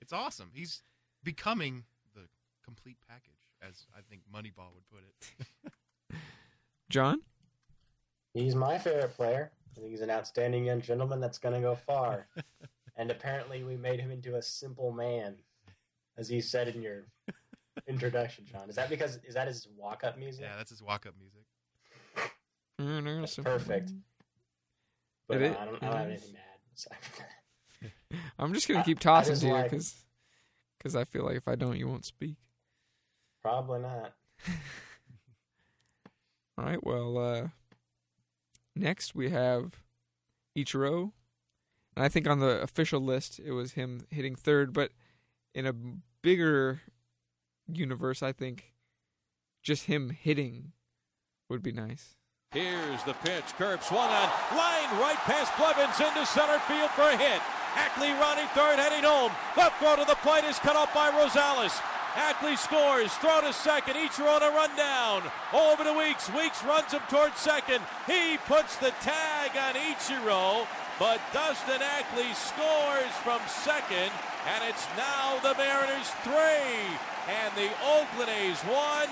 It's 0.02 0.14
awesome. 0.14 0.52
He's 0.54 0.84
becoming 1.24 1.86
the 2.14 2.22
complete 2.64 2.98
package, 3.10 3.50
as 3.68 3.88
I 3.98 4.02
think 4.08 4.22
Moneyball 4.32 4.72
would 4.76 4.88
put 4.92 5.02
it. 5.02 6.18
John? 6.90 7.22
He's 8.36 8.54
my 8.54 8.78
favorite 8.78 9.16
player. 9.16 9.52
I 9.76 9.80
think 9.80 9.90
he's 9.90 10.02
an 10.02 10.12
outstanding 10.12 10.66
young 10.66 10.80
gentleman 10.80 11.20
that's 11.20 11.40
going 11.40 11.56
to 11.56 11.62
go 11.62 11.74
far. 11.74 12.28
and 12.96 13.10
apparently, 13.10 13.64
we 13.64 13.76
made 13.76 14.00
him 14.00 14.12
into 14.12 14.36
a 14.36 14.44
simple 14.44 14.92
man, 14.92 15.38
as 16.18 16.32
you 16.32 16.44
said 16.44 16.68
in 16.68 16.84
your 16.84 17.08
introduction, 17.88 18.46
John. 18.46 18.70
Is 18.70 18.76
that 18.76 18.92
because 18.92 19.18
is 19.28 19.34
that 19.34 19.48
his 19.48 19.68
walk-up 19.76 20.20
music? 20.20 20.44
Yeah, 20.44 20.56
that's 20.56 20.70
his 20.70 20.84
walk-up 20.84 21.16
music. 21.20 21.42
Mm, 22.80 23.22
that's 23.22 23.36
perfect. 23.38 23.92
But 25.28 25.42
uh, 25.42 25.46
I, 25.46 25.66
don't, 25.66 25.84
I 25.84 25.86
don't 25.88 25.98
have 25.98 26.08
anything 26.08 26.34
mad. 26.34 26.42
that. 27.82 27.92
I'm 28.40 28.54
just 28.54 28.68
gonna 28.68 28.84
keep 28.86 29.00
tossing 29.00 29.36
to 29.38 29.46
you 29.48 29.54
like- 29.54 29.72
because 30.78 30.96
I 30.96 31.04
feel 31.06 31.24
like 31.24 31.38
if 31.38 31.48
I 31.48 31.56
don't, 31.56 31.78
you 31.78 31.88
won't 31.88 32.06
speak. 32.06 32.36
Probably 33.42 33.80
not. 33.80 34.14
All 36.58 36.66
right. 36.66 36.84
Well, 36.84 37.18
uh, 37.18 37.48
next 38.76 39.16
we 39.16 39.30
have 39.30 39.74
Ichiro, 40.58 41.12
and 41.96 42.06
I 42.06 42.10
think 42.10 42.28
on 42.28 42.40
the 42.40 42.62
official 42.62 43.00
list 43.02 43.40
it 43.40 43.52
was 43.52 43.74
him 43.74 44.02
hitting 44.10 44.36
third, 44.36 44.74
but 44.74 44.92
in 45.56 45.66
a 45.66 45.74
bigger 46.22 46.82
universe, 47.68 48.22
I 48.22 48.32
think 48.32 48.74
just 49.62 49.86
him 49.86 50.10
hitting 50.10 50.74
would 51.50 51.64
be 51.64 51.72
nice. 51.72 52.16
Here's 52.54 53.02
the 53.04 53.18
pitch. 53.26 53.50
Curve 53.58 53.84
swung 53.84 54.10
on. 54.10 54.30
Line 54.54 54.92
right 55.02 55.18
past 55.26 55.52
Blevins 55.58 56.00
into 56.00 56.24
center 56.26 56.60
field 56.70 56.92
for 56.92 57.10
a 57.10 57.18
hit. 57.18 57.42
Ackley 57.74 58.14
running 58.22 58.46
third, 58.54 58.78
heading 58.78 59.04
home. 59.04 59.32
The 59.58 59.74
throw 59.82 59.98
to 59.98 60.06
the 60.06 60.22
plate 60.22 60.46
is 60.46 60.60
cut 60.60 60.76
off 60.76 60.94
by 60.94 61.10
Rosales. 61.10 61.74
Ackley 62.14 62.56
scores. 62.56 63.12
Throw 63.18 63.42
to 63.42 63.52
second. 63.52 63.96
Ichiro 63.96 64.38
on 64.38 64.44
a 64.44 64.54
run 64.54 64.70
down. 64.78 65.24
Over 65.52 65.84
to 65.84 65.98
Weeks. 65.98 66.30
Weeks 66.30 66.64
runs 66.64 66.94
him 66.94 67.02
towards 67.10 67.42
second. 67.42 67.82
He 68.06 68.38
puts 68.46 68.78
the 68.78 68.94
tag 69.02 69.58
on 69.58 69.74
Ichiro, 69.74 70.68
but 71.00 71.20
Dustin 71.34 71.82
Ackley 71.82 72.32
scores 72.38 73.14
from 73.26 73.42
second, 73.48 74.14
and 74.46 74.62
it's 74.70 74.86
now 74.96 75.42
the 75.42 75.58
Mariners 75.58 76.14
three 76.22 76.86
and 77.26 77.50
the 77.58 77.74
Oakland 77.82 78.30
A's 78.30 78.62
one. 78.62 79.10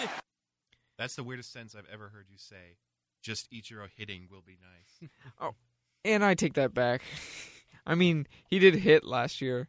That's 1.00 1.16
the 1.16 1.24
weirdest 1.24 1.52
sentence 1.52 1.74
I've 1.74 1.90
ever 1.92 2.10
heard 2.10 2.28
you 2.30 2.38
say. 2.38 2.78
Just 3.22 3.52
Ichiro 3.52 3.88
hitting 3.96 4.28
will 4.32 4.42
be 4.46 4.58
nice. 4.62 5.10
Oh, 5.40 5.52
and 6.04 6.24
I 6.24 6.34
take 6.36 6.54
that 6.56 6.74
back. 6.74 7.02
I 7.86 7.96
mean, 7.96 8.28
he 8.48 8.60
did 8.60 8.76
hit 8.76 9.04
last 9.04 9.42
year, 9.42 9.68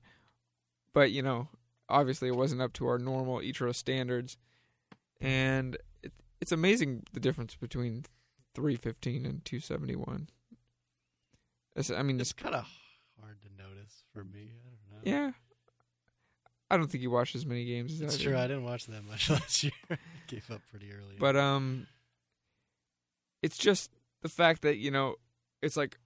but 0.93 1.11
you 1.13 1.23
know, 1.23 1.49
obviously 1.89 2.29
it 2.29 2.37
wasn't 2.37 2.63
up 2.63 2.73
to 2.75 2.87
our 2.87 2.99
normal 2.99 3.39
Ichiro 3.39 3.75
standards. 3.75 4.37
And 5.21 5.77
it, 6.03 6.13
it's 6.41 6.53
amazing 6.53 7.05
the 7.13 7.21
difference 7.21 7.55
between 7.55 8.05
315 8.55 9.25
and 9.27 9.45
271. 9.45 10.29
It's- 11.77 11.91
I 11.97 12.03
mean, 12.03 12.21
It's 12.21 12.31
it's 12.31 12.43
kind 12.43 12.55
of 12.55 12.67
hard 13.21 13.41
to 13.43 13.49
notice 13.63 14.05
for 14.13 14.25
me. 14.25 14.51
I 14.51 14.69
don't 14.69 15.05
know. 15.07 15.11
yeah. 15.19 15.31
I 16.71 16.77
don't 16.79 16.91
think 16.91 17.03
he 17.03 17.07
watched 17.07 17.35
as 17.35 17.45
many 17.45 17.65
games 17.67 17.93
as 17.93 18.01
It's 18.01 18.15
I 18.15 18.17
did. 18.19 18.25
true. 18.25 18.37
I 18.39 18.47
didn't 18.47 18.65
watch 18.65 18.87
that 18.87 19.05
much 19.05 19.29
last 19.31 19.63
year. 19.63 19.73
Gave 20.27 20.51
up 20.51 20.63
pretty 20.71 20.91
early. 20.93 21.17
But 21.19 21.37
um 21.37 21.87
it's 23.43 23.59
just 23.59 23.91
the 24.23 24.29
fact 24.29 24.63
that, 24.63 24.77
you 24.77 24.91
know, 24.91 25.17
it's 25.61 25.77
like 25.77 25.99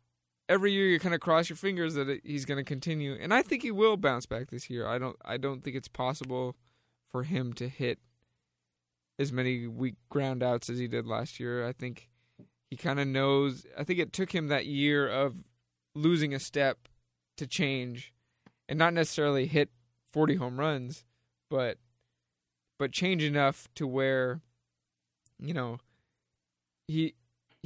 every 0.48 0.72
year 0.72 0.86
you 0.86 1.00
kind 1.00 1.14
of 1.14 1.20
cross 1.20 1.48
your 1.48 1.56
fingers 1.56 1.94
that 1.94 2.08
it, 2.08 2.20
he's 2.24 2.44
going 2.44 2.58
to 2.58 2.64
continue 2.64 3.16
and 3.20 3.34
I 3.34 3.42
think 3.42 3.62
he 3.62 3.70
will 3.70 3.96
bounce 3.96 4.26
back 4.26 4.50
this 4.50 4.70
year. 4.70 4.86
I 4.86 4.98
don't 4.98 5.16
I 5.24 5.36
don't 5.36 5.62
think 5.62 5.76
it's 5.76 5.88
possible 5.88 6.56
for 7.10 7.24
him 7.24 7.52
to 7.54 7.68
hit 7.68 7.98
as 9.18 9.32
many 9.32 9.66
weak 9.66 9.94
ground 10.08 10.42
outs 10.42 10.68
as 10.68 10.78
he 10.78 10.86
did 10.86 11.06
last 11.06 11.40
year. 11.40 11.66
I 11.66 11.72
think 11.72 12.08
he 12.70 12.76
kind 12.76 13.00
of 13.00 13.06
knows 13.06 13.66
I 13.76 13.84
think 13.84 13.98
it 13.98 14.12
took 14.12 14.34
him 14.34 14.48
that 14.48 14.66
year 14.66 15.08
of 15.08 15.44
losing 15.94 16.34
a 16.34 16.38
step 16.38 16.88
to 17.36 17.46
change 17.46 18.12
and 18.68 18.78
not 18.78 18.94
necessarily 18.94 19.46
hit 19.46 19.70
40 20.12 20.36
home 20.36 20.58
runs, 20.58 21.04
but 21.50 21.78
but 22.78 22.92
change 22.92 23.22
enough 23.22 23.68
to 23.74 23.86
where 23.86 24.40
you 25.38 25.54
know 25.54 25.78
he 26.86 27.14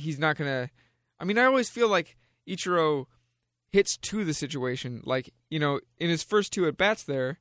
he's 0.01 0.19
not 0.19 0.37
gonna 0.37 0.71
i 1.19 1.25
mean 1.25 1.39
i 1.39 1.45
always 1.45 1.71
feel 1.71 1.89
like 1.89 2.17
ichiro 2.49 3.07
hits 3.71 3.97
to 3.97 4.25
the 4.25 4.35
situation. 4.35 5.01
Like 5.05 5.33
you 5.49 5.59
know 5.59 5.81
in 5.99 6.11
his 6.11 6.23
first 6.23 6.53
two 6.53 6.67
at 6.67 6.77
bats 6.77 7.03
there 7.03 7.39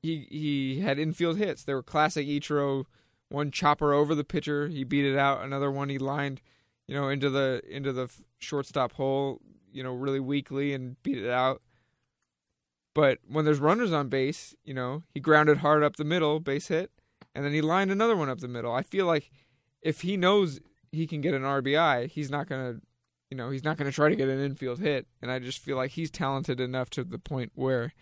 he 0.00 0.26
he 0.30 0.80
had 0.80 0.98
infield 0.98 1.38
hits. 1.38 1.64
They 1.64 1.74
were 1.74 1.82
classic 1.82 2.26
ichiro 2.26 2.84
one 3.28 3.50
chopper 3.50 3.92
over 3.92 4.14
the 4.14 4.24
pitcher 4.24 4.68
he 4.68 4.84
beat 4.84 5.04
it 5.04 5.18
out 5.18 5.44
another 5.44 5.70
one 5.70 5.90
he 5.90 5.98
lined 5.98 6.40
you 6.86 6.94
know 6.94 7.10
into 7.10 7.28
the 7.28 7.60
into 7.68 7.92
the 7.92 8.10
shortstop 8.38 8.92
hole 8.92 9.42
you 9.70 9.82
know 9.82 9.92
really 9.92 10.20
weakly 10.20 10.72
and 10.72 11.00
beat 11.02 11.18
it 11.18 11.30
out. 11.30 11.62
But 12.94 13.18
when 13.28 13.44
there's 13.44 13.60
runners 13.60 13.92
on 13.92 14.08
base 14.08 14.54
you 14.64 14.74
know 14.74 15.02
he 15.12 15.20
grounded 15.20 15.58
hard 15.58 15.82
up 15.82 15.96
the 15.96 16.04
middle 16.04 16.40
base 16.40 16.68
hit 16.68 16.90
and 17.34 17.44
then 17.44 17.52
he 17.52 17.60
lined 17.60 17.90
another 17.90 18.16
one 18.16 18.28
up 18.28 18.40
the 18.40 18.48
middle. 18.48 18.72
I 18.72 18.82
feel 18.82 19.06
like 19.06 19.30
if 19.82 20.00
he 20.00 20.16
knows 20.16 20.60
he 20.92 21.06
can 21.06 21.20
get 21.20 21.34
an 21.34 21.42
RBI, 21.42 22.08
he's 22.10 22.30
not 22.30 22.48
gonna, 22.48 22.80
you 23.30 23.36
know, 23.36 23.50
he's 23.50 23.64
not 23.64 23.76
gonna 23.76 23.92
try 23.92 24.08
to 24.08 24.16
get 24.16 24.28
an 24.28 24.40
infield 24.40 24.80
hit. 24.80 25.06
And 25.22 25.30
I 25.30 25.38
just 25.38 25.58
feel 25.58 25.76
like 25.76 25.92
he's 25.92 26.10
talented 26.10 26.60
enough 26.60 26.90
to 26.90 27.04
the 27.04 27.18
point 27.18 27.52
where, 27.54 27.92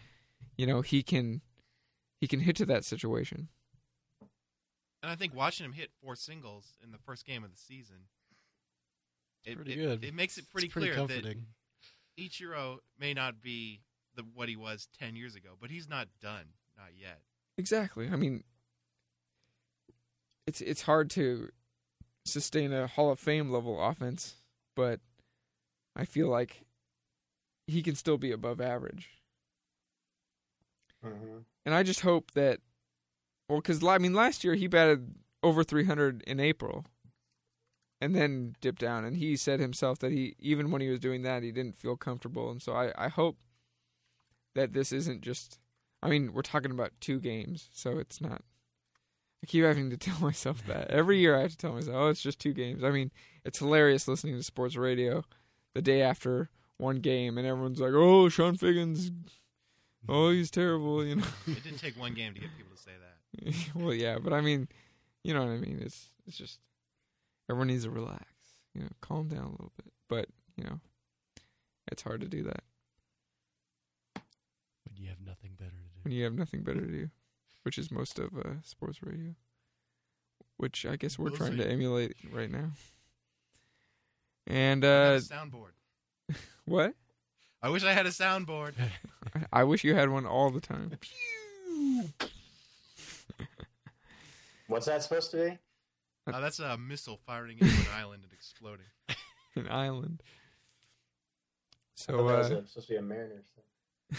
you 0.57 0.67
know, 0.67 0.81
he 0.81 1.03
can, 1.03 1.43
he 2.21 2.27
can 2.27 2.41
hit 2.41 2.57
to 2.57 2.67
that 2.67 2.85
situation. 2.85 3.49
And 5.03 5.13
I 5.13 5.15
think 5.15 5.35
watching 5.35 5.65
him 5.65 5.73
hit 5.73 5.91
four 6.03 6.17
singles 6.17 6.75
in 6.83 6.91
the 6.91 6.99
first 6.99 7.25
game 7.27 7.45
of 7.45 7.51
the 7.51 7.57
season, 7.57 7.97
it, 9.45 9.57
pretty 9.57 9.75
it, 9.75 9.77
good. 9.77 10.05
it 10.05 10.15
makes 10.15 10.39
it 10.39 10.51
pretty, 10.51 10.69
pretty 10.69 10.89
clear 10.89 10.97
comforting. 10.97 11.47
that 12.17 12.23
Ichiro 12.23 12.79
may 12.99 13.15
not 13.15 13.41
be 13.41 13.83
the 14.17 14.25
what 14.35 14.49
he 14.49 14.57
was 14.57 14.89
ten 14.99 15.15
years 15.15 15.35
ago, 15.35 15.51
but 15.61 15.71
he's 15.71 15.89
not 15.89 16.09
done, 16.21 16.47
not 16.77 16.89
yet. 16.99 17.21
Exactly. 17.59 18.09
I 18.09 18.17
mean, 18.17 18.43
it's 20.47 20.61
it's 20.61 20.83
hard 20.83 21.11
to 21.11 21.51
sustain 22.27 22.73
a 22.73 22.87
Hall 22.87 23.11
of 23.11 23.19
Fame 23.19 23.51
level 23.51 23.83
offense, 23.83 24.37
but 24.75 25.01
I 25.95 26.05
feel 26.05 26.29
like 26.29 26.65
he 27.67 27.83
can 27.83 27.95
still 27.95 28.19
be 28.19 28.31
above 28.33 28.61
average. 28.61 29.09
hmm 31.03 31.39
And 31.65 31.75
I 31.75 31.83
just 31.83 32.01
hope 32.01 32.33
that, 32.33 32.61
well, 33.49 33.61
because 33.61 33.83
I 33.85 33.99
mean, 33.99 34.15
last 34.15 34.45
year 34.45 34.55
he 34.55 34.67
batted 34.67 35.15
over 35.43 35.65
300 35.65 36.23
in 36.25 36.41
April, 36.41 36.85
and 38.01 38.15
then 38.15 38.55
dipped 38.61 38.81
down. 38.81 39.05
And 39.05 39.17
he 39.17 39.37
said 39.37 39.61
himself 39.61 39.99
that 40.01 40.13
he, 40.13 40.35
even 40.39 40.71
when 40.71 40.81
he 40.81 40.89
was 40.89 41.01
doing 41.01 41.23
that, 41.23 41.43
he 41.43 41.53
didn't 41.53 41.79
feel 41.79 41.97
comfortable. 41.97 42.51
And 42.51 42.61
so 42.61 42.73
I, 42.75 42.93
I 42.97 43.09
hope 43.09 43.39
that 44.55 44.73
this 44.73 44.93
isn't 44.93 45.23
just. 45.23 45.59
I 46.03 46.09
mean, 46.11 46.33
we're 46.33 46.43
talking 46.43 46.71
about 46.71 46.93
two 47.01 47.19
games, 47.19 47.69
so 47.73 47.99
it's 47.99 48.21
not. 48.21 48.43
I 49.47 49.49
keep 49.49 49.65
having 49.65 49.91
to 49.91 49.97
tell 49.97 50.19
myself 50.21 50.67
that 50.67 50.91
every 50.91 51.19
year. 51.21 51.37
I 51.37 51.43
have 51.43 51.53
to 51.53 51.57
tell 51.57 51.73
myself, 51.73 51.97
"Oh, 51.97 52.09
it's 52.09 52.21
just 52.21 52.41
two 52.41 52.53
games." 52.53 52.83
I 52.83 52.91
mean, 52.91 53.13
it's 53.45 53.61
hilarious 53.61 54.09
listening 54.09 54.37
to 54.37 54.43
sports 54.43 54.75
radio 54.77 55.25
the 55.75 55.83
day 55.83 56.03
after 56.03 56.51
one 56.79 56.97
game, 56.97 57.39
and 57.39 57.47
everyone's 57.47 57.79
like, 57.81 57.93
"Oh, 57.95 58.29
Chone 58.29 58.57
Figgins, 58.57 59.13
oh, 60.09 60.31
he's 60.31 60.51
terrible," 60.51 61.05
you 61.05 61.17
know. 61.17 61.25
It 61.47 61.63
didn't 61.63 61.79
take 61.79 61.99
one 61.99 62.15
game 62.15 62.35
to 62.35 62.41
get 62.41 62.51
people 62.57 62.77
to 62.77 62.83
say 62.83 62.91
that. 62.99 63.75
well, 63.75 63.95
yeah, 63.95 64.19
but 64.19 64.33
I 64.33 64.41
mean, 64.41 64.69
you 65.23 65.33
know 65.33 65.41
what 65.45 65.53
I 65.53 65.59
mean. 65.59 65.81
It's 65.81 66.11
it's 66.27 66.37
just 66.37 66.59
everyone 67.49 67.69
needs 67.69 67.85
to 67.85 67.91
relax, 67.91 68.25
you 68.75 68.83
know, 68.83 68.89
calm 69.01 69.29
down 69.29 69.45
a 69.45 69.51
little 69.51 69.73
bit. 69.77 69.93
But 70.09 70.27
you 70.57 70.65
know, 70.65 70.81
it's 71.93 72.03
hard 72.03 72.21
to 72.23 72.29
do 72.29 72.43
that 72.45 72.65
when 74.85 74.97
you 74.97 75.09
have 75.09 75.21
nothing 75.21 75.53
better 75.57 75.71
to 75.71 75.77
do. 75.77 76.01
when 76.03 76.13
you 76.13 76.25
have 76.25 76.35
nothing 76.35 76.63
better 76.63 76.81
to 76.81 76.87
do, 76.87 77.11
which 77.67 77.79
is 77.79 77.91
most 77.91 78.21
of 78.21 78.31
uh, 78.39 78.63
sports 78.63 79.03
radio, 79.03 79.35
which 80.57 80.87
I 80.87 80.95
guess 80.95 81.19
we're 81.19 81.31
We'll 81.31 81.37
trying 81.37 81.51
see. 81.57 81.65
to 81.65 81.69
emulate 81.69 82.15
right 82.33 82.49
now. 82.49 82.71
And 84.47 84.85
I 84.85 84.89
had 84.89 85.15
uh, 85.15 85.17
a 85.17 85.19
soundboard. 85.19 86.37
what? 86.65 86.95
I 87.61 87.71
wish 87.71 87.83
I 87.83 87.93
had 87.93 88.07
a 88.07 88.11
soundboard. 88.11 88.75
I 89.53 89.65
wish 89.65 89.83
you 89.83 89.97
had 89.97 90.11
one 90.11 90.27
all 90.27 90.51
the 90.51 90.61
time. 90.61 90.93
What's 94.69 94.87
that 94.87 95.03
supposed 95.03 95.33
to 95.33 95.37
be? 95.37 95.59
Uh, 96.33 96.41
that's 96.41 96.61
a 96.61 96.79
missile 96.79 97.19
firing 97.27 97.59
into 97.59 97.75
an 97.75 97.87
island 97.97 98.23
and 98.23 98.33
exploding. 98.33 98.87
An 99.57 99.67
island. 99.69 100.23
So 101.97 102.13
that 102.19 102.23
was 102.23 102.53
uh, 102.53 102.59
a- 102.59 102.67
supposed 102.69 102.87
to 102.87 102.93
be 102.93 102.97
a 102.99 103.03
Mariners 103.03 103.47
thing. 103.57 104.19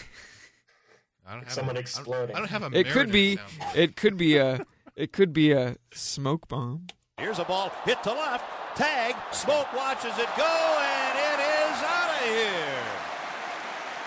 I 1.28 1.34
don't 1.34 1.44
have 1.44 1.54
Someone 1.54 1.78
a, 1.78 1.80
exploding. 1.80 2.36
I 2.36 2.40
don't, 2.40 2.52
I 2.52 2.58
don't 2.58 2.64
have 2.64 2.74
a. 2.74 2.80
it 2.80 2.88
could 2.90 3.12
be 3.12 3.38
soundboard. 3.38 3.76
it 3.76 3.96
could 3.96 4.18
be 4.18 4.38
a 4.38 4.66
it 4.96 5.12
could 5.12 5.34
be 5.34 5.52
a 5.52 5.76
smoke 5.92 6.48
bomb. 6.48 6.88
Here's 7.18 7.40
a 7.40 7.44
ball 7.44 7.72
hit 7.86 8.02
to 8.04 8.12
left. 8.14 8.46
Tag. 8.76 9.16
Smoak 9.32 9.76
watches 9.76 10.18
it 10.18 10.30
go, 10.38 10.44
and 10.46 11.18
it 11.18 11.40
is 11.40 11.84
out 11.84 12.10
of 12.12 12.18
of 12.28 12.36
here. 12.36 12.84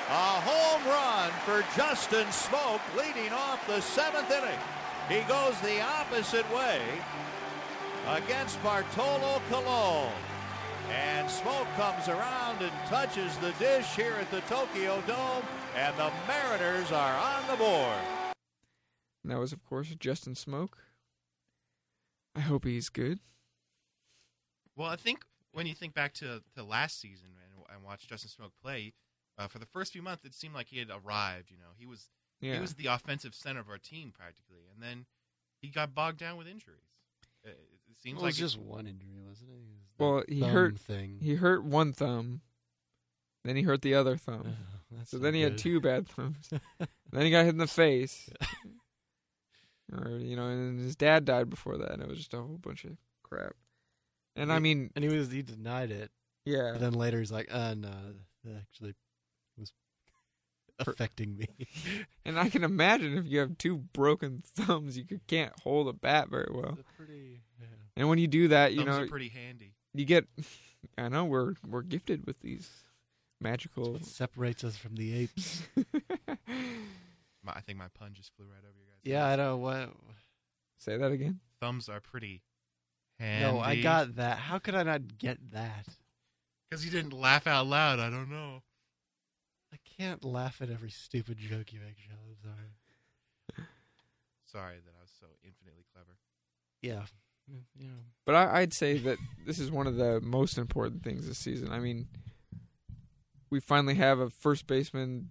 A 0.09 0.40
home 0.42 0.85
run 0.90 1.30
for 1.44 1.64
Justin 1.76 2.26
Smoak 2.26 2.80
leading 2.96 3.33
off 3.33 3.64
the 3.66 3.80
seventh 3.80 4.30
inning. 4.30 4.59
He 5.09 5.20
goes 5.28 5.59
the 5.61 5.80
opposite 5.80 6.48
way 6.54 6.80
against 8.09 8.62
Bartolo 8.62 9.40
Colon. 9.48 10.12
And 10.90 11.28
Smoak 11.28 11.66
comes 11.76 12.09
around 12.09 12.62
and 12.62 12.72
touches 12.88 13.37
the 13.38 13.52
dish 13.52 13.87
here 13.94 14.14
at 14.20 14.30
the 14.33 14.40
Tokyo 14.42 15.00
Dome, 15.06 15.44
and 15.76 15.96
the 15.96 16.11
Mariners 16.26 16.90
are 16.92 17.16
on 17.16 17.46
the 17.48 17.56
board. 17.56 17.98
And 19.22 19.30
that 19.33 19.38
was, 19.38 19.52
of 19.52 19.64
course, 19.64 19.88
Justin 19.98 20.35
Smoak. 20.35 20.70
I 22.35 22.40
hope 22.40 22.64
he's 22.64 22.88
good. 22.88 23.18
Well, 24.76 24.88
I 24.88 24.96
think 24.96 25.24
when 25.52 25.66
you 25.66 25.74
think 25.74 25.94
back 25.94 26.14
to, 26.14 26.42
to 26.56 26.62
last 26.62 27.00
season 27.00 27.28
and, 27.44 27.64
and 27.74 27.85
watch 27.85 28.06
Justin 28.06 28.30
Smoak 28.30 28.50
play, 28.62 28.92
uh, 29.38 29.46
for 29.48 29.59
the 29.59 29.66
first 29.66 29.92
few 29.92 30.02
months, 30.02 30.24
it 30.24 30.35
seemed 30.35 30.54
like 30.54 30.68
he 30.68 30.78
had 30.78 30.88
arrived. 30.90 31.50
You 31.50 31.56
know, 31.59 31.72
he 31.76 31.87
was 31.87 32.09
Yeah. 32.40 32.54
he 32.54 32.61
was 32.61 32.74
the 32.74 32.87
offensive 32.87 33.35
center 33.35 33.61
of 33.61 33.68
our 33.68 33.78
team 33.78 34.12
practically, 34.16 34.62
and 34.72 34.83
then 34.83 35.06
he 35.61 35.68
got 35.68 35.94
bogged 35.94 36.18
down 36.18 36.37
with 36.37 36.46
injuries. 36.46 36.78
It, 37.44 37.59
it 37.90 38.00
seems 38.02 38.16
Well, 38.16 38.24
like 38.24 38.30
it's 38.30 38.38
it- 38.38 38.42
just 38.42 38.59
one 38.59 38.87
injury, 38.87 39.20
wasn't 39.26 39.50
it? 39.50 39.54
It 39.54 39.59
was 39.59 39.98
Well, 39.98 40.24
he 40.28 40.40
thumb 40.40 40.50
hurt 40.50 40.78
thing. 40.78 41.18
He 41.20 41.35
hurt 41.35 41.64
one 41.64 41.92
thumb. 41.92 42.40
Then 43.44 43.57
he 43.57 43.62
hurt 43.62 43.83
the 43.83 43.94
other 43.94 44.16
thumb. 44.16 44.57
Oh, 44.92 44.96
so 45.05 45.18
not 45.18 45.22
then 45.22 45.35
he 45.35 45.42
had 45.42 45.57
two 45.57 45.81
bad 45.81 46.09
thumbs. 46.09 46.50
then 47.12 47.22
he 47.24 47.31
got 47.31 47.44
hit 47.44 47.50
in 47.50 47.59
the 47.59 47.68
face. 47.68 48.29
or 49.92 50.18
you 50.18 50.35
know, 50.35 50.48
and 50.48 50.81
his 50.81 50.96
dad 50.96 51.24
died 51.24 51.48
before 51.48 51.79
that, 51.79 51.92
and 51.92 52.03
it 52.03 52.09
was 52.09 52.18
just 52.18 52.35
a 52.35 52.38
whole 52.38 52.59
bunch 52.61 52.83
of 52.85 52.96
crap. 53.22 53.53
And 54.35 54.53
I 54.53 54.59
mean, 54.59 54.90
and 54.96 55.05
he 55.05 55.16
was 55.16 55.31
he 55.31 55.42
denied 55.42 55.92
it. 55.92 56.11
yeah, 56.44 56.70
But 56.72 56.81
then 56.81 56.92
later 56.94 57.20
he's 57.20 57.31
like, 57.31 57.46
uh, 57.53 57.74
no, 57.74 57.90
that 58.44 58.57
actually 58.57 58.94
was 59.57 59.72
affecting 60.81 61.37
me. 61.37 61.46
and 62.24 62.37
I 62.37 62.48
can 62.48 62.64
imagine 62.64 63.16
if 63.16 63.26
you 63.26 63.38
have 63.38 63.59
two 63.59 63.76
broken 63.92 64.42
thumbs, 64.44 64.98
you 64.98 65.20
can't 65.29 65.53
hold 65.62 65.87
a 65.87 65.92
bat 65.92 66.29
very 66.31 66.50
well. 66.50 66.79
Pretty, 66.96 67.42
yeah. 67.61 67.66
And 67.96 68.09
when 68.09 68.18
you 68.18 68.26
do 68.26 68.48
that, 68.48 68.72
you 68.72 68.79
thumbs 68.79 68.88
know, 68.88 69.03
are 69.05 69.07
pretty 69.07 69.29
handy. 69.29 69.74
you 69.94 70.05
get. 70.05 70.26
I 70.98 71.09
know 71.09 71.26
we're 71.26 71.55
we're 71.64 71.83
gifted 71.83 72.26
with 72.26 72.40
these 72.40 72.68
magical. 73.40 73.92
What 73.92 74.05
separates 74.05 74.64
us 74.64 74.76
from 74.76 74.96
the 74.96 75.14
apes. 75.14 75.62
My, 77.42 77.53
I 77.53 77.61
think 77.61 77.79
my 77.79 77.87
pun 77.98 78.11
just 78.12 78.37
flew 78.37 78.44
right 78.44 78.59
over 78.59 78.76
your 78.79 78.87
guys. 78.87 79.00
yeah, 79.03 79.26
I 79.26 79.37
know 79.37 79.57
what. 79.57 79.94
Say 80.76 80.98
that 80.98 81.11
again. 81.11 81.40
thumbs 81.59 81.88
are 81.88 82.00
pretty 82.00 82.42
handy. 83.18 83.46
No, 83.50 83.61
I 83.61 83.81
got 83.81 84.16
that. 84.16 84.37
How 84.37 84.59
could 84.59 84.74
I 84.74 84.83
not 84.83 85.16
get 85.16 85.38
that? 85.53 85.87
because 86.70 86.85
you 86.85 86.90
didn't 86.90 87.12
laugh 87.12 87.46
out 87.46 87.66
loud. 87.66 87.98
I 87.98 88.11
don't 88.11 88.31
know. 88.31 88.62
I 89.72 89.76
can't 89.98 90.24
laugh 90.24 90.61
at 90.62 90.70
every 90.70 90.90
stupid 90.90 91.38
joke 91.38 91.72
you 91.72 91.81
make, 91.81 91.96
Sean. 91.98 92.16
I'm 92.29 92.37
sorry. 92.42 93.66
Sorry 94.46 94.76
that 94.85 94.94
I 94.98 95.03
was 95.03 95.12
so 95.18 95.26
infinitely 95.44 95.85
clever. 95.92 96.16
Yeah. 96.83 97.03
Yeah. 97.79 97.87
But 98.26 98.35
I, 98.35 98.61
I'd 98.61 98.72
say 98.72 98.98
that 98.98 99.18
this 99.46 99.59
is 99.59 99.70
one 99.70 99.87
of 99.87 99.96
the 99.96 100.20
most 100.20 100.59
important 100.59 101.03
things 101.03 101.26
this 101.26 101.38
season. 101.38 101.72
I 101.72 101.79
mean, 101.79 102.07
we 103.51 103.61
finally 103.61 103.95
have 103.95 104.19
a 104.19 104.31
first 104.31 104.67
baseman. 104.67 105.31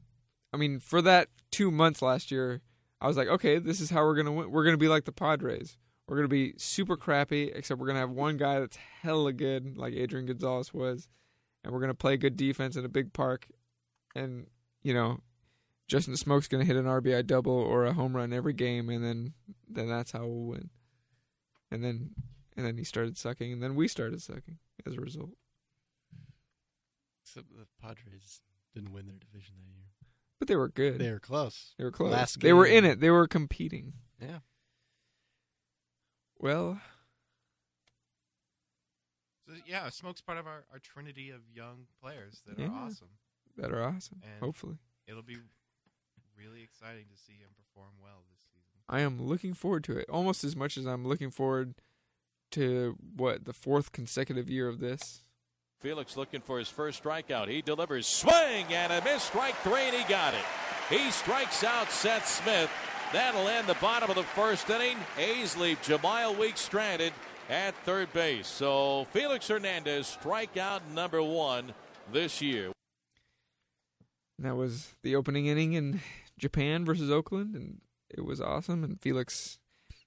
I 0.53 0.57
mean, 0.57 0.79
for 0.79 1.01
that 1.01 1.29
two 1.51 1.71
months 1.71 2.01
last 2.01 2.31
year, 2.31 2.61
I 3.01 3.07
was 3.07 3.17
like, 3.17 3.27
okay, 3.27 3.59
this 3.59 3.79
is 3.79 3.89
how 3.89 4.03
we're 4.03 4.15
gonna 4.15 4.31
win. 4.31 4.51
We're 4.51 4.65
gonna 4.65 4.77
be 4.77 4.87
like 4.87 5.05
the 5.05 5.11
Padres. 5.11 5.77
We're 6.07 6.17
gonna 6.17 6.27
be 6.27 6.53
super 6.57 6.97
crappy, 6.97 7.51
except 7.53 7.79
we're 7.79 7.87
gonna 7.87 7.99
have 7.99 8.09
one 8.09 8.37
guy 8.37 8.59
that's 8.59 8.77
hella 9.01 9.31
good, 9.31 9.77
like 9.77 9.93
Adrian 9.93 10.25
Gonzalez 10.25 10.73
was, 10.73 11.07
and 11.63 11.73
we're 11.73 11.79
gonna 11.79 11.93
play 11.93 12.17
good 12.17 12.35
defense 12.35 12.75
in 12.75 12.83
a 12.83 12.89
big 12.89 13.13
park, 13.13 13.47
and 14.15 14.47
you 14.83 14.93
know, 14.93 15.21
Justin 15.87 16.15
Smoak's 16.15 16.47
gonna 16.47 16.65
hit 16.65 16.75
an 16.75 16.85
RBI 16.85 17.25
double 17.25 17.53
or 17.53 17.85
a 17.85 17.93
home 17.93 18.15
run 18.15 18.33
every 18.33 18.53
game, 18.53 18.89
and 18.89 19.03
then 19.03 19.33
then 19.67 19.87
that's 19.87 20.11
how 20.11 20.25
we'll 20.25 20.45
win. 20.45 20.69
And 21.71 21.83
then 21.83 22.11
and 22.57 22.65
then 22.65 22.77
he 22.77 22.83
started 22.83 23.17
sucking, 23.17 23.53
and 23.53 23.63
then 23.63 23.75
we 23.75 23.87
started 23.87 24.21
sucking 24.21 24.57
as 24.85 24.95
a 24.95 25.01
result. 25.01 25.31
Except 27.29 27.47
the 27.55 27.67
Padres 27.79 28.41
didn't 28.73 28.91
win 28.91 29.05
their 29.05 29.15
division 29.17 29.53
that 29.59 29.69
year. 29.71 29.85
But 30.39 30.47
they 30.47 30.55
were 30.55 30.67
good. 30.69 30.97
They 30.99 31.11
were 31.11 31.19
close. 31.19 31.75
They 31.77 31.83
were 31.83 31.91
close. 31.91 32.11
Last 32.11 32.39
They 32.39 32.53
were 32.53 32.65
in 32.65 32.85
it. 32.85 32.99
They 32.99 33.11
were 33.11 33.27
competing. 33.27 33.93
Yeah. 34.19 34.39
Well, 36.39 36.81
So 39.47 39.53
yeah, 39.65 39.89
Smoak's 39.89 40.21
part 40.21 40.37
of 40.37 40.47
our, 40.47 40.63
our 40.71 40.79
trinity 40.79 41.29
of 41.31 41.41
young 41.53 41.87
players 42.01 42.41
that 42.47 42.57
Yeah. 42.59 42.67
are 42.69 42.85
awesome. 42.85 43.09
that 43.57 43.71
are 43.71 43.83
awesome. 43.83 44.21
And- 44.23 44.39
Hopefully, 44.39 44.77
It'll 45.07 45.21
be 45.23 45.37
really 46.37 46.61
exciting 46.63 47.05
to 47.11 47.17
see 47.17 47.33
him 47.33 47.49
perform 47.57 47.93
well 48.01 48.23
this 48.31 48.39
season. 48.53 48.79
I 48.87 49.01
am 49.01 49.21
looking 49.21 49.53
forward 49.53 49.83
to 49.85 49.97
it 49.97 50.07
almost 50.09 50.43
as 50.43 50.55
much 50.55 50.77
as 50.77 50.85
I'm 50.87 51.05
looking 51.05 51.29
forward 51.31 51.75
to 52.51 52.95
what 53.15 53.45
the 53.45 53.53
fourth 53.53 53.91
consecutive 53.91 54.49
year 54.49 54.67
of 54.67 54.79
this. 54.79 55.23
Felix 55.79 56.17
looking 56.17 56.41
for 56.41 56.59
his 56.59 56.67
first 56.67 57.01
strikeout. 57.01 57.47
He 57.47 57.61
delivers 57.61 58.05
swing 58.05 58.65
and 58.69 58.91
a 58.91 59.01
miss. 59.03 59.23
Strike 59.23 59.55
three, 59.57 59.83
and 59.83 59.95
he 59.95 60.03
got 60.09 60.33
it. 60.33 60.43
He 60.89 61.09
strikes 61.11 61.63
out 61.63 61.89
Seth 61.89 62.27
Smith. 62.27 62.69
That'll 63.13 63.47
end 63.47 63.67
the 63.67 63.75
bottom 63.75 64.09
of 64.09 64.17
the 64.17 64.23
first 64.23 64.69
inning. 64.69 64.97
A's 65.17 65.55
leave 65.55 65.81
Jemile 65.81 66.37
Weeks 66.37 66.59
stranded 66.59 67.13
at 67.49 67.73
third 67.85 68.11
base. 68.11 68.47
So 68.47 69.07
Felix 69.11 69.47
Hernandez 69.47 70.17
strikeout 70.21 70.81
number 70.93 71.23
one 71.23 71.73
this 72.11 72.41
year. 72.41 72.71
That 74.37 74.55
was 74.55 74.95
the 75.01 75.15
opening 75.15 75.47
inning 75.47 75.73
in 75.73 76.01
Japan 76.37 76.85
versus 76.85 77.09
Oakland, 77.09 77.55
and 77.55 77.81
it 78.09 78.25
was 78.25 78.41
awesome. 78.41 78.83
And 78.83 78.99
Felix, 79.01 79.59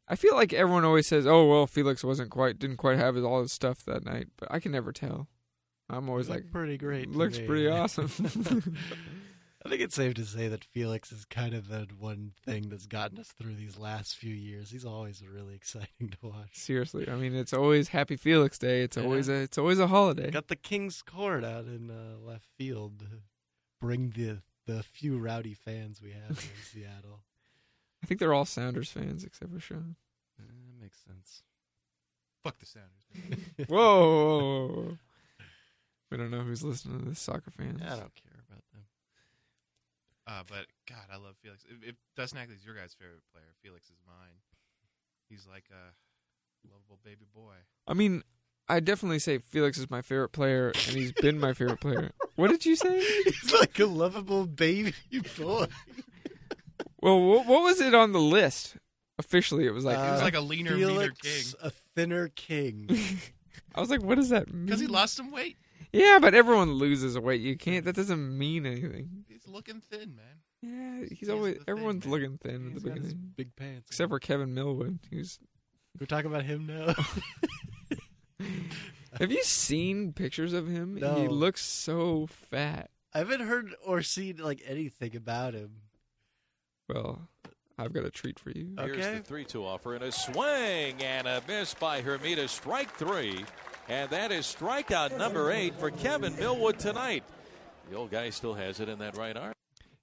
I 0.07 0.17
feel 0.17 0.35
like 0.35 0.53
everyone 0.53 0.85
always 0.85 1.07
says, 1.07 1.27
"Oh 1.27 1.47
well, 1.47 1.67
Felix 1.67 2.05
wasn't 2.05 2.31
quite, 2.31 2.59
didn't 2.59 2.77
quite 2.77 2.99
have 2.99 3.17
all 3.17 3.41
his 3.41 3.53
stuff 3.53 3.85
that 3.85 4.05
night," 4.05 4.29
but 4.37 4.51
I 4.51 4.61
can 4.61 4.73
never 4.73 4.93
tell. 4.93 5.29
I'm 5.93 6.09
always 6.09 6.29
Looked 6.29 6.45
like, 6.47 6.53
pretty 6.53 6.79
great. 6.79 7.11
looks 7.11 7.39
me. 7.39 7.47
pretty 7.47 7.69
awesome. 7.69 8.11
I 9.65 9.69
think 9.69 9.81
it's 9.81 9.95
safe 9.95 10.15
to 10.15 10.25
say 10.25 10.49
that 10.49 10.65
Felix 10.65 11.13
is 11.13 11.25
kind 11.25 11.55
of 11.55 11.69
the 11.69 11.87
one 11.97 12.33
thing 12.45 12.69
that's 12.69 12.87
gotten 12.87 13.19
us 13.21 13.29
through 13.29 13.55
these 13.55 13.79
last 13.79 14.17
few 14.17 14.35
years. 14.35 14.71
He's 14.71 14.85
always 14.85 15.23
really 15.25 15.55
exciting 15.55 16.09
to 16.11 16.17
watch. 16.23 16.49
Seriously, 16.55 17.09
I 17.09 17.15
mean, 17.15 17.35
it's 17.37 17.53
always 17.53 17.89
Happy 17.89 18.17
Felix 18.17 18.59
Day. 18.59 18.83
It's 18.83 18.97
Yeah. 18.97 19.05
always 19.05 19.29
a, 19.29 19.35
it's 19.35 19.59
always 19.59 19.79
a 19.79 19.87
holiday. 19.87 20.31
Got 20.33 20.49
the 20.49 20.57
King's 20.57 21.01
Court 21.03 21.45
out 21.45 21.67
in 21.67 21.91
uh, 21.91 22.19
left 22.19 22.47
field 22.59 23.05
bring 23.81 24.11
the 24.11 24.39
the 24.67 24.83
few 24.83 25.19
rowdy 25.19 25.55
fans 25.55 26.01
we 26.03 26.11
have 26.13 26.31
in 26.31 26.37
Seattle. 26.65 27.21
I 28.03 28.07
think 28.07 28.19
they're 28.19 28.35
all 28.35 28.45
Sounders 28.45 28.91
fans 28.91 29.23
except 29.25 29.53
for 29.53 29.61
Sean. 29.61 29.95
Uh, 30.41 30.45
that 30.47 30.83
makes 30.83 30.99
sense. 31.05 31.43
Fuck 32.43 32.59
the 32.59 32.67
Sounders. 32.67 33.67
Whoa, 33.69 33.77
whoa, 33.77 34.39
whoa, 34.39 34.67
whoa. 34.75 34.99
We 36.13 36.19
don't 36.19 36.31
know 36.31 36.43
who's 36.43 36.63
listening 36.63 37.01
to 37.01 37.05
this. 37.09 37.19
Soccer 37.21 37.51
fans. 37.51 37.81
I 37.83 37.89
don't 37.89 38.15
care 38.15 38.39
about 38.49 38.63
them. 38.73 38.85
Uh, 40.27 40.43
but 40.47 40.67
God, 40.89 41.07
I 41.13 41.17
love 41.17 41.35
Felix. 41.43 41.65
If, 41.69 41.89
if 41.89 41.95
Dustin 42.17 42.39
Ackley's 42.39 42.65
your 42.65 42.75
guy's 42.77 42.95
favorite 42.95 43.23
player, 43.33 43.47
Felix 43.63 43.87
is 43.87 43.97
mine. 44.07 44.37
He's 45.29 45.47
like 45.51 45.65
a 45.73 46.69
lovable 46.71 46.99
baby 47.03 47.25
boy. 47.35 47.55
I 47.89 47.95
mean, 47.95 48.23
I 48.69 48.81
definitely 48.81 49.19
say 49.19 49.39
Felix 49.39 49.79
is 49.79 49.91
my 49.91 50.03
favorite 50.03 50.29
player, 50.31 50.69
and 50.69 50.97
he's 50.97 51.13
been 51.13 51.41
my 51.41 51.55
favorite 51.55 51.81
player. 51.81 52.11
What 52.37 52.49
did 52.49 52.65
you 52.65 52.77
say? 52.77 52.99
He's 53.25 53.53
like 53.53 53.79
a 53.79 53.85
lovable 53.85 54.47
baby 54.47 54.95
boy. 55.39 55.67
Well, 57.03 57.21
what, 57.21 57.47
what 57.47 57.63
was 57.63 57.79
it 57.81 57.95
on 57.95 58.13
the 58.13 58.21
list? 58.21 58.77
Officially, 59.19 59.67
it 59.67 59.73
was 59.73 59.85
like 59.85 59.99
He 59.99 60.11
was 60.11 60.21
Uh, 60.23 60.25
like 60.25 60.35
a 60.35 60.41
leaner, 60.41 60.75
meaner 60.75 61.11
king. 61.11 61.45
A 61.63 61.71
thinner 61.95 62.29
king. 62.29 62.89
I 63.75 63.81
was 63.81 63.91
like, 63.91 64.03
what 64.03 64.15
does 64.15 64.31
that 64.31 64.51
mean? 64.53 64.65
Because 64.65 64.81
he 64.81 64.87
lost 64.87 65.15
some 65.15 65.31
weight. 65.31 65.59
Yeah, 65.93 66.19
but 66.21 66.35
everyone 66.35 66.75
loses 66.75 67.19
weight. 67.19 67.41
You 67.43 67.57
can't. 67.57 67.85
That 67.85 67.95
doesn't 67.95 68.39
mean 68.39 68.65
anything. 68.65 69.25
He's 69.29 69.47
looking 69.47 69.81
thin, 69.81 70.17
man. 70.17 70.25
Yeah, 70.63 71.09
he's, 71.09 71.19
He's 71.21 71.29
always 71.29 71.59
the 71.59 71.65
thin 71.65 71.73
everyone's 71.73 72.07
looking 72.07 72.39
thin 72.39 72.69
at 72.69 72.83
the 72.83 72.89
got 72.89 72.97
his 72.99 73.09
beginning, 73.09 73.33
big 73.37 73.57
pants. 73.57 73.91
except 73.91 74.11
for 74.11 74.19
Kevin 74.19 74.55
Millwood. 74.55 75.01
Who's 75.11 75.39
We're 75.99 76.07
talking 76.07 76.31
about 76.31 76.45
him 76.45 76.67
now. 76.67 76.95
have 79.19 79.31
you 79.31 79.43
seen 79.43 80.13
pictures 80.13 80.53
of 80.53 80.69
him? 80.69 80.97
He 80.97 81.29
looks 81.29 81.63
so 81.63 82.27
fat. 82.27 82.91
I 83.13 83.19
haven't 83.19 83.41
heard 83.41 83.75
or 83.85 84.03
seen 84.03 84.39
like 84.39 84.63
anything 84.67 85.15
about 85.17 85.53
him. 85.55 85.73
Well, 86.89 87.29
I've 87.79 87.93
got 87.93 88.05
a 88.05 88.11
treat 88.11 88.39
for 88.39 88.51
you. 88.51 88.75
Okay. 88.79 88.97
Here's 88.97 89.19
the 89.19 89.25
3 89.25 89.45
2 89.45 89.67
offer 89.67 89.95
and 89.95 90.05
a 90.05 90.13
swing 90.13 91.03
and 91.03 91.27
a 91.27 91.43
miss 91.47 91.75
by 91.75 92.01
Hermida. 92.01 92.49
Strike 92.49 92.91
three. 92.95 93.45
And 93.93 94.09
that 94.09 94.33
is 94.33 94.47
strikeout 94.47 95.19
number 95.19 95.51
eight 95.53 95.75
for 95.79 95.91
Kevin 95.91 96.35
Millwood 96.37 96.79
tonight. 96.79 97.25
The 97.91 97.97
old 97.97 98.11
guy 98.11 98.31
still 98.31 98.55
has 98.55 98.81
it 98.81 98.89
in 98.89 98.99
that 99.01 99.19
right 99.19 99.37
arm. 99.37 99.53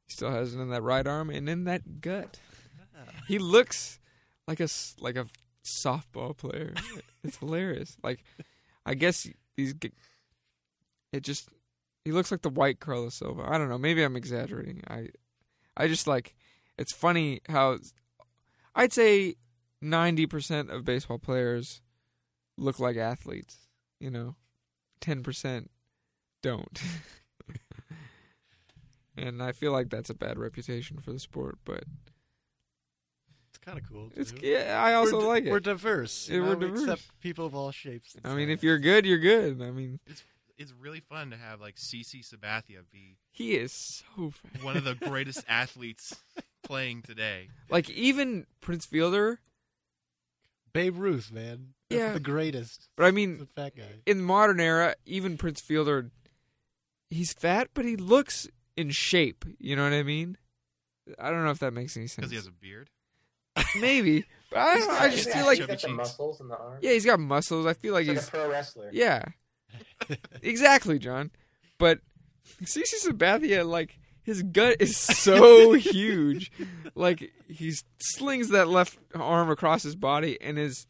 He 0.05 0.13
still 0.13 0.29
has 0.29 0.53
it 0.53 0.59
in 0.59 0.69
that 0.69 0.83
right 0.83 1.07
arm 1.07 1.31
and 1.31 1.49
in 1.49 1.63
that 1.63 1.99
gut. 1.99 2.39
He 3.27 3.39
looks 3.39 3.99
like 4.47 4.59
a 4.59 4.63
s- 4.65 4.95
like 4.99 5.15
a 5.15 5.25
softball 5.65 6.35
player. 6.37 6.73
It's 7.23 7.35
hilarious. 7.37 7.97
Like, 8.01 8.23
I 8.85 8.93
guess 8.93 9.27
these. 9.57 9.73
g- 9.73 9.91
It 11.11 11.21
just 11.23 11.49
he 12.05 12.11
looks 12.13 12.31
like 12.31 12.43
the 12.43 12.49
white 12.49 12.79
Carlos 12.79 13.15
Silva. 13.15 13.43
I 13.45 13.57
don't 13.57 13.67
know. 13.69 13.77
Maybe 13.77 14.03
I'm 14.03 14.15
exaggerating. 14.15 14.83
I 14.87 15.09
I 15.75 15.87
just 15.89 16.05
like 16.07 16.35
it's 16.77 16.93
funny 16.93 17.41
how 17.49 17.77
I'd 18.75 18.93
say 18.93 19.35
90% 19.83 20.69
of 20.69 20.85
baseball 20.85 21.17
players 21.19 21.81
look 22.57 22.79
like 22.79 22.95
athletes, 22.95 23.67
you 23.99 24.09
know. 24.09 24.35
10% 25.01 25.67
don't. 26.43 26.81
and 29.17 29.41
I 29.41 29.51
feel 29.51 29.71
like 29.71 29.89
that's 29.89 30.09
a 30.09 30.13
bad 30.13 30.37
reputation 30.37 30.97
for 30.99 31.11
the 31.11 31.19
sport, 31.19 31.57
but 31.65 31.83
It's 33.49 33.57
kind 33.59 33.77
of 33.77 33.87
cool. 33.89 34.11
it's 34.15 34.33
yeah, 34.41 34.81
I 34.83 34.93
also 34.95 35.19
di- 35.21 35.25
like 35.27 35.45
it. 35.45 35.51
We're 35.51 35.59
diverse. 35.59 36.27
Yeah, 36.29 36.35
you 36.37 36.41
we're 36.43 36.49
know, 36.51 36.57
we 36.57 36.65
diverse. 36.67 36.81
accept 36.83 37.19
people 37.21 37.45
of 37.45 37.55
all 37.55 37.71
shapes. 37.71 38.15
I 38.23 38.33
mean, 38.35 38.49
if 38.49 38.63
you're 38.63 38.79
good, 38.79 39.05
you're 39.05 39.17
good. 39.19 39.61
I 39.61 39.71
mean, 39.71 39.99
It's 40.07 40.23
it's 40.57 40.73
really 40.77 40.99
fun 40.99 41.31
to 41.31 41.37
have 41.37 41.61
like 41.61 41.75
CC 41.75 42.21
Sabathia 42.21 42.81
be 42.91 43.17
he 43.31 43.55
is 43.55 43.71
so 43.71 44.31
fast. 44.31 44.63
one 44.63 44.75
of 44.75 44.83
the 44.83 44.95
greatest 45.07 45.45
athletes 45.47 46.15
playing 46.63 47.01
today. 47.03 47.47
Like 47.69 47.89
even 47.89 48.45
Prince 48.59 48.85
Fielder, 48.85 49.39
Babe 50.73 50.97
Ruth, 50.97 51.31
man, 51.31 51.73
That's 51.89 51.99
Yeah. 51.99 52.13
the 52.13 52.19
greatest. 52.19 52.87
but 52.95 53.05
I 53.05 53.11
mean, 53.11 53.39
a 53.41 53.45
fat 53.61 53.75
guy. 53.75 53.83
in 54.05 54.17
the 54.17 54.23
modern 54.23 54.59
era, 54.59 54.95
even 55.05 55.37
Prince 55.37 55.59
Fielder, 55.61 56.11
he's 57.09 57.33
fat, 57.33 57.69
but 57.73 57.85
he 57.85 57.95
looks 57.95 58.47
in 58.77 58.91
shape. 58.91 59.43
You 59.59 59.75
know 59.75 59.83
what 59.83 59.93
I 59.93 60.03
mean? 60.03 60.37
I 61.17 61.31
don't 61.31 61.43
know 61.43 61.51
if 61.51 61.59
that 61.59 61.73
makes 61.73 61.97
any 61.97 62.05
sense. 62.07 62.15
Because 62.17 62.31
he 62.31 62.35
has 62.37 62.47
a 62.47 62.51
beard. 62.51 62.89
Maybe, 63.79 64.25
but 64.51 64.57
I, 64.59 64.77
don't 64.77 64.87
got- 64.87 65.01
I 65.01 65.09
just 65.09 65.29
feel 65.31 65.45
like 65.45 65.57
he's 65.57 65.67
got 65.67 65.81
the 65.81 65.89
muscles 65.89 66.39
in 66.39 66.47
the 66.47 66.57
arm. 66.57 66.77
yeah, 66.81 66.91
he's 66.91 67.05
got 67.05 67.19
muscles. 67.19 67.65
I 67.65 67.73
feel 67.73 67.93
like 67.93 68.05
he's 68.05 68.13
he's 68.13 68.25
like 68.25 68.33
a 68.33 68.37
pro 68.37 68.49
wrestler. 68.51 68.89
yeah, 68.93 69.23
exactly, 70.41 70.99
John. 70.99 71.31
But 71.77 71.99
CC 72.63 72.83
Sabathia, 73.03 73.67
like 73.67 73.97
his 74.23 74.43
gut 74.43 74.77
is 74.79 74.95
so 74.97 75.73
huge, 75.73 76.51
like 76.95 77.31
he 77.47 77.73
slings 77.99 78.49
that 78.49 78.67
left 78.67 78.97
arm 79.15 79.49
across 79.49 79.83
his 79.83 79.95
body, 79.95 80.39
and 80.41 80.57
his 80.57 80.85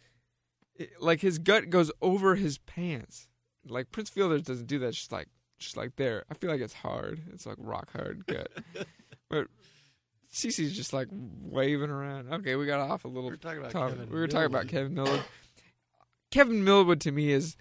like 1.00 1.22
his 1.22 1.40
gut 1.40 1.70
goes 1.70 1.92
over 2.02 2.36
his 2.36 2.58
pants. 2.60 3.28
Like 3.68 3.92
Prince 3.92 4.10
Fielder 4.10 4.40
doesn't 4.40 4.68
do 4.68 4.80
that. 4.80 4.94
Just 4.94 5.12
like 5.12 5.28
just 5.58 5.78
like 5.78 5.96
there. 5.96 6.26
I 6.30 6.34
feel 6.34 6.50
like 6.50 6.62
it's 6.62 6.74
hard. 6.74 7.22
It's 7.34 7.46
like 7.46 7.58
rock 7.60 7.92
hard 7.92 8.26
gut. 8.26 8.50
but 9.30 9.48
CC's 10.34 10.76
just 10.76 10.94
like 10.94 11.08
waving 11.12 11.90
around. 11.90 12.32
Okay, 12.34 12.56
we 12.56 12.66
got 12.66 12.80
off 12.80 13.06
a 13.06 13.08
little 13.08 13.30
We 13.30 13.32
were 13.32 13.38
talking 13.38 13.60
about 13.60 13.72
topic. 13.72 13.98
Kevin 13.98 14.14
we 14.14 14.20
were 14.20 14.28
talking 14.28 14.46
about 14.46 14.68
Kevin 14.68 14.94
Millwood. 14.94 15.24
Kevin 16.32 16.64
Millwood 16.64 17.02
to 17.02 17.12
me 17.12 17.32
is 17.32 17.58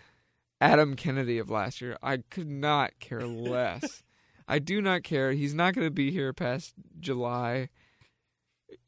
Adam 0.60 0.94
Kennedy 0.94 1.38
of 1.38 1.50
last 1.50 1.80
year. 1.80 1.96
I 2.02 2.18
could 2.30 2.48
not 2.48 2.98
care 3.00 3.26
less. 3.26 4.02
I 4.48 4.58
do 4.58 4.80
not 4.80 5.02
care. 5.02 5.32
He's 5.32 5.54
not 5.54 5.74
going 5.74 5.86
to 5.86 5.92
be 5.92 6.10
here 6.10 6.32
past 6.32 6.74
July. 7.00 7.68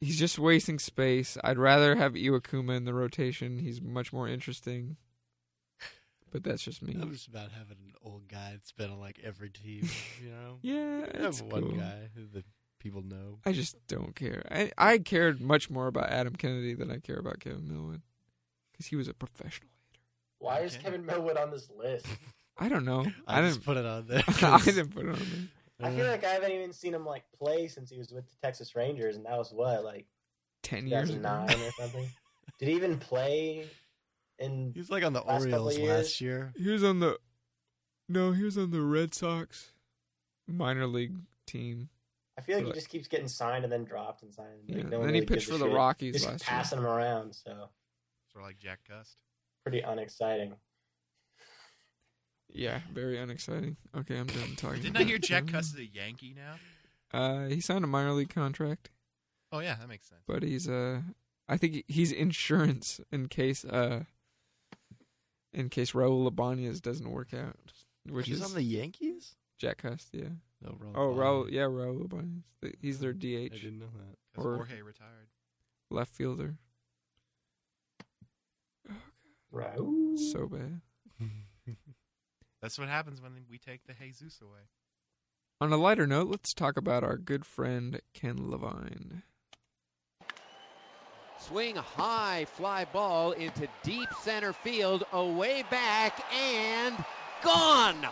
He's 0.00 0.18
just 0.18 0.38
wasting 0.38 0.78
space. 0.78 1.36
I'd 1.44 1.58
rather 1.58 1.94
have 1.96 2.14
Iwakuma 2.14 2.76
in 2.76 2.84
the 2.86 2.94
rotation. 2.94 3.58
He's 3.58 3.80
much 3.82 4.12
more 4.12 4.26
interesting. 4.28 4.96
But 6.32 6.44
that's 6.44 6.62
just 6.62 6.80
me. 6.80 6.96
I'm 7.00 7.12
just 7.12 7.26
about 7.26 7.50
having 7.50 7.76
an 7.84 7.92
old 8.04 8.28
guy 8.28 8.50
that's 8.52 8.70
been 8.72 8.90
on 8.90 9.00
like 9.00 9.18
every 9.24 9.50
team. 9.50 9.88
You 10.22 10.30
know, 10.30 10.58
Yeah, 10.62 10.98
You 11.00 11.04
it's 11.26 11.40
have 11.40 11.48
one 11.52 11.62
cool. 11.62 11.72
guy 11.72 12.08
who 12.14 12.26
the 12.32 12.44
people 12.78 13.02
know. 13.02 13.40
I 13.44 13.50
just 13.52 13.76
don't 13.88 14.14
care. 14.14 14.42
I 14.50 14.70
I 14.78 14.98
cared 14.98 15.40
much 15.40 15.68
more 15.70 15.88
about 15.88 16.08
Adam 16.08 16.34
Kennedy 16.36 16.74
than 16.74 16.90
I 16.90 16.98
care 16.98 17.18
about 17.18 17.40
Kevin 17.40 17.66
Millwood 17.68 18.02
because 18.72 18.86
he 18.86 18.94
was 18.96 19.08
a 19.08 19.12
professional. 19.14 19.68
Hater. 19.92 20.00
Why 20.38 20.60
is 20.60 20.76
Kevin 20.76 21.04
Millwood 21.04 21.36
on 21.36 21.50
this 21.50 21.68
list? 21.76 22.06
I 22.56 22.68
don't 22.68 22.84
know. 22.84 23.06
I, 23.26 23.38
I, 23.40 23.42
didn't. 23.42 23.64
put 23.64 23.76
it 23.76 23.84
on 23.84 24.06
there. 24.06 24.22
I 24.26 24.32
'cause, 24.32 24.64
didn't 24.66 24.94
put 24.94 25.06
it 25.06 25.10
on 25.10 25.16
there. 25.18 25.48
I 25.82 25.90
feel 25.90 26.06
mm. 26.06 26.10
like 26.10 26.24
I 26.24 26.30
haven't 26.30 26.52
even 26.52 26.72
seen 26.72 26.94
him 26.94 27.06
like 27.06 27.24
play 27.38 27.68
since 27.68 27.90
he 27.90 27.98
was 27.98 28.12
with 28.12 28.28
the 28.28 28.36
Texas 28.42 28.74
Rangers, 28.74 29.16
and 29.16 29.24
that 29.26 29.36
was 29.38 29.52
what 29.52 29.84
like 29.84 30.06
Ten 30.62 30.86
years 30.86 31.10
ago. 31.10 31.46
or 31.48 31.70
something. 31.78 32.08
Did 32.58 32.68
he 32.68 32.74
even 32.74 32.98
play 32.98 33.66
in? 34.38 34.72
He's 34.74 34.90
like 34.90 35.04
on 35.04 35.12
the 35.12 35.22
Last 35.22 35.44
Orioles 35.44 35.78
last 35.78 36.20
year. 36.20 36.52
He 36.56 36.68
was 36.68 36.84
on 36.84 37.00
the 37.00 37.18
no, 38.08 38.32
he 38.32 38.42
was 38.42 38.58
on 38.58 38.70
the 38.70 38.82
Red 38.82 39.14
Sox 39.14 39.72
minor 40.46 40.86
league 40.86 41.16
team. 41.46 41.88
I 42.36 42.42
feel 42.42 42.56
like 42.56 42.64
he 42.64 42.66
Like- 42.70 42.74
just 42.74 42.88
keeps 42.88 43.06
getting 43.06 43.28
signed 43.28 43.64
and 43.64 43.72
then 43.72 43.84
dropped 43.84 44.22
and 44.22 44.32
signed. 44.32 44.68
Like, 44.68 44.78
Yeah, 44.78 44.82
no 44.84 44.98
one 44.98 45.08
then 45.08 45.14
he 45.14 45.20
really 45.20 45.26
pitched 45.26 45.46
for 45.46 45.58
the 45.58 45.66
shit. 45.66 45.74
Rockies 45.74 46.14
Just 46.14 46.26
last 46.26 46.42
year. 46.42 46.48
passing 46.48 46.78
him 46.78 46.86
around, 46.86 47.34
so 47.34 47.70
Sort 48.32 48.42
of 48.42 48.48
like 48.48 48.58
Jack 48.58 48.80
Cust. 48.88 49.16
pretty 49.62 49.80
unexciting. 49.80 50.56
Yeah, 52.52 52.80
very 52.92 53.18
unexciting. 53.18 53.76
Okay, 53.96 54.18
I'm 54.18 54.26
done 54.26 54.56
talking. 54.56 54.82
Didn't 54.82 54.96
I 54.96 55.04
hear 55.04 55.18
Jack 55.18 55.46
Cust 55.52 55.74
is 55.74 55.80
a 55.80 55.86
Yankee 55.86 56.34
now? 56.36 56.56
Uh, 57.18 57.46
he 57.48 57.60
signed 57.60 57.84
a 57.84 57.88
minor 57.88 58.12
league 58.12 58.32
contract, 58.34 58.90
Oh 59.52 59.58
yeah, 59.60 59.74
that 59.76 59.88
makes 59.88 60.08
sense. 60.08 60.20
but 60.26 60.42
he's 60.42 60.68
uh, 60.68 61.00
I 61.48 61.56
think 61.56 61.84
he's 61.88 62.12
insurance 62.12 63.00
in 63.10 63.26
case 63.28 63.64
uh, 63.64 64.04
in 65.52 65.68
case 65.68 65.92
Raul 65.92 66.26
Ibanez 66.28 66.80
doesn't 66.80 67.10
work 67.10 67.34
out, 67.34 67.56
which 68.08 68.26
He's 68.26 68.36
is 68.40 68.42
on 68.44 68.54
the 68.54 68.62
Yankees. 68.62 69.34
Jack 69.58 69.78
Cust. 69.78 70.08
Yeah. 70.12 70.28
No, 70.62 70.70
Raul 70.72 70.92
Oh, 70.94 71.14
Raul. 71.14 71.50
Yeah, 71.50 71.62
Raul 71.62 72.04
Ibanez. 72.04 72.74
He's 72.80 73.00
their 73.00 73.10
I 73.10 73.14
DH 73.14 73.52
didn't 73.52 73.78
know 73.80 73.86
that. 73.96 74.16
'Cause 74.34 74.44
Or- 74.46 74.56
Jorge 74.56 74.80
retired. 74.82 75.28
left 75.90 76.14
fielder. 76.14 76.54
Right. 79.50 79.76
So 80.32 80.46
bad. 80.46 80.80
That's 82.62 82.78
what 82.78 82.88
happens 82.88 83.20
when 83.20 83.32
we 83.50 83.58
take 83.58 83.86
the 83.86 83.94
Jesus 83.94 84.40
away. 84.40 84.68
On 85.60 85.72
a 85.72 85.76
lighter 85.76 86.06
note, 86.06 86.28
let's 86.28 86.54
talk 86.54 86.76
about 86.76 87.04
our 87.04 87.16
good 87.16 87.44
friend 87.44 88.00
Ken 88.14 88.50
Levine. 88.50 89.22
Swing 91.38 91.76
high, 91.76 92.46
fly 92.46 92.84
ball 92.84 93.32
into 93.32 93.66
deep 93.82 94.08
center 94.22 94.52
field, 94.52 95.04
away 95.12 95.64
back, 95.70 96.22
and 96.34 96.94
gone. 97.42 98.06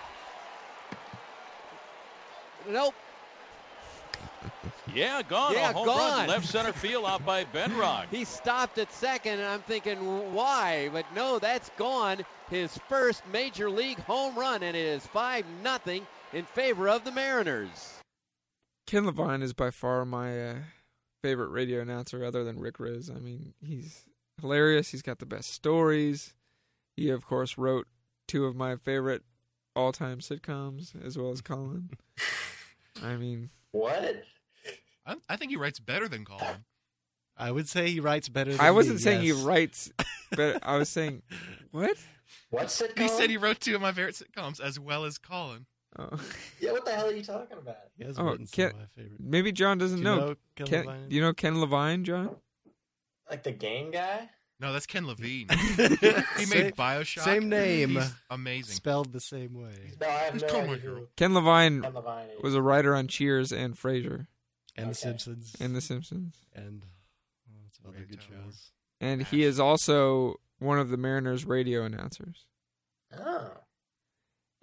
Nope. 2.69 2.95
Yeah, 4.95 5.23
gone. 5.23 5.53
Yeah, 5.53 5.71
a 5.71 5.73
home 5.73 5.87
gone. 5.87 6.19
run 6.19 6.29
left 6.29 6.47
center 6.47 6.73
field 6.73 7.05
out 7.05 7.25
by 7.25 7.45
Benrock. 7.45 8.07
He 8.11 8.25
stopped 8.25 8.79
at 8.79 8.93
second, 8.93 9.35
and 9.35 9.45
I'm 9.49 9.61
thinking, 9.61 9.99
why? 10.33 10.89
But 10.93 11.05
no, 11.15 11.39
that's 11.39 11.71
gone. 11.77 12.25
His 12.51 12.79
first 12.89 13.23
major 13.33 13.71
league 13.71 13.99
home 14.01 14.35
run, 14.35 14.63
and 14.63 14.77
it 14.77 14.85
is 14.85 15.07
5 15.07 15.45
nothing 15.63 16.07
in 16.33 16.45
favor 16.45 16.89
of 16.89 17.05
the 17.05 17.13
Mariners. 17.13 18.01
Ken 18.87 19.05
Levine 19.05 19.43
is 19.43 19.53
by 19.53 19.71
far 19.71 20.05
my 20.05 20.51
uh, 20.51 20.55
favorite 21.23 21.51
radio 21.51 21.81
announcer, 21.81 22.25
other 22.25 22.45
than 22.45 22.59
Rick 22.59 22.79
Rizzs. 22.79 23.15
I 23.15 23.21
mean, 23.21 23.53
he's 23.61 24.05
hilarious. 24.41 24.91
He's 24.91 25.03
got 25.03 25.19
the 25.19 25.27
best 25.27 25.51
stories. 25.53 26.35
He, 26.97 27.11
of 27.11 27.27
course, 27.27 27.59
wrote 27.59 27.87
two 28.27 28.47
of 28.47 28.57
my 28.57 28.77
favorite 28.77 29.23
all-time 29.77 30.21
sitcoms, 30.21 30.93
as 31.05 31.19
well 31.19 31.31
as 31.31 31.41
Colin. 31.41 31.91
I 33.03 33.17
mean, 33.17 33.51
What? 33.73 34.23
I, 35.07 35.17
I 35.29 35.37
think 35.37 35.51
he 35.51 35.57
writes 35.57 35.79
better 35.81 36.09
than 36.09 36.25
Colin. 36.25 36.65
I 37.37 37.51
would 37.53 37.69
say 37.69 37.91
he 37.91 38.01
writes 38.01 38.29
better. 38.29 38.53
Than 38.53 38.61
I 38.61 38.71
wasn't 38.73 38.97
me, 38.97 39.03
saying 39.03 39.23
yes. 39.23 39.37
he 39.37 39.45
writes, 39.45 39.93
but 40.33 40.59
I 40.67 40.77
was 40.77 40.89
saying, 40.89 41.23
what? 41.71 41.97
What 42.51 42.67
sitcom? 42.67 42.99
He 42.99 43.09
said 43.09 43.31
he 43.31 43.37
wrote 43.37 43.61
two 43.61 43.75
of 43.75 43.81
my 43.81 43.93
favorite 43.93 44.17
sitcoms 44.17 44.61
as 44.61 44.79
well 44.81 45.05
as 45.05 45.19
Colin. 45.19 45.67
Oh, 45.99 46.09
Yeah, 46.61 46.73
what 46.73 46.85
the 46.85 46.93
hell 46.93 47.07
are 47.07 47.13
you 47.13 47.23
talking 47.23 47.57
about? 47.59 47.77
He 47.97 48.05
has 48.05 48.19
Oh, 48.19 48.25
written 48.25 48.47
some 48.47 48.53
Ken- 48.53 48.71
of 48.71 48.77
my 48.77 48.87
favorite. 48.97 49.21
maybe 49.21 49.53
John 49.53 49.79
doesn't 49.79 49.99
Do 49.99 50.03
you 50.03 50.17
know. 50.17 50.27
know 50.29 50.35
Ken 50.57 50.67
Ken, 50.67 50.87
Levine? 50.87 51.09
do 51.09 51.15
you 51.17 51.23
know 51.23 51.33
Ken 51.33 51.61
Levine, 51.61 52.05
John? 52.05 52.37
Like 53.31 53.43
the 53.43 53.53
game 53.53 53.91
guy? 53.91 54.29
No, 54.61 54.73
that's 54.73 54.87
Ken 54.87 55.07
Levine. 55.07 55.49
he 55.49 55.57
He 56.39 56.47
made 56.47 56.75
Bioshock. 56.77 57.21
Same 57.23 57.49
name, 57.49 57.91
He's 57.91 58.13
amazing. 58.29 58.75
spelled 58.75 59.13
the 59.13 59.21
same 59.21 59.55
way. 59.55 59.93
No, 60.01 60.09
I 60.09 60.11
have 60.11 60.33
Who's 60.33 60.43
no 60.43 60.49
Call 60.49 60.61
idea 60.63 60.73
My 60.73 60.79
Girl? 60.79 60.95
who 60.97 61.09
Ken 61.17 61.35
Levine 61.35 61.83
Ken 61.83 61.95
Levine 61.95 62.31
is. 62.37 62.43
was 62.43 62.55
a 62.55 62.63
writer 62.63 62.97
on 62.97 63.07
Cheers 63.09 63.53
and 63.53 63.75
Frasier 63.77 64.27
And 64.77 64.87
The 64.87 64.91
Okay. 64.91 64.93
Simpsons. 64.95 65.55
and 65.61 65.77
The 65.77 65.81
Simpsons. 65.81 66.37
and 66.55 66.83
oh, 66.85 67.55
lots 67.63 67.79
other 67.87 67.97
Great 67.99 68.11
good 68.11 68.21
Tower. 68.21 68.43
shows. 68.47 68.71
And 69.01 69.23
he 69.23 69.45
is 69.45 69.61
also 69.61 70.41
one 70.59 70.81
of 70.81 70.89
the 70.91 70.97
Mariners 70.97 71.45
radio 71.45 71.85
announcers. 71.85 72.47
Oh. 73.17 73.53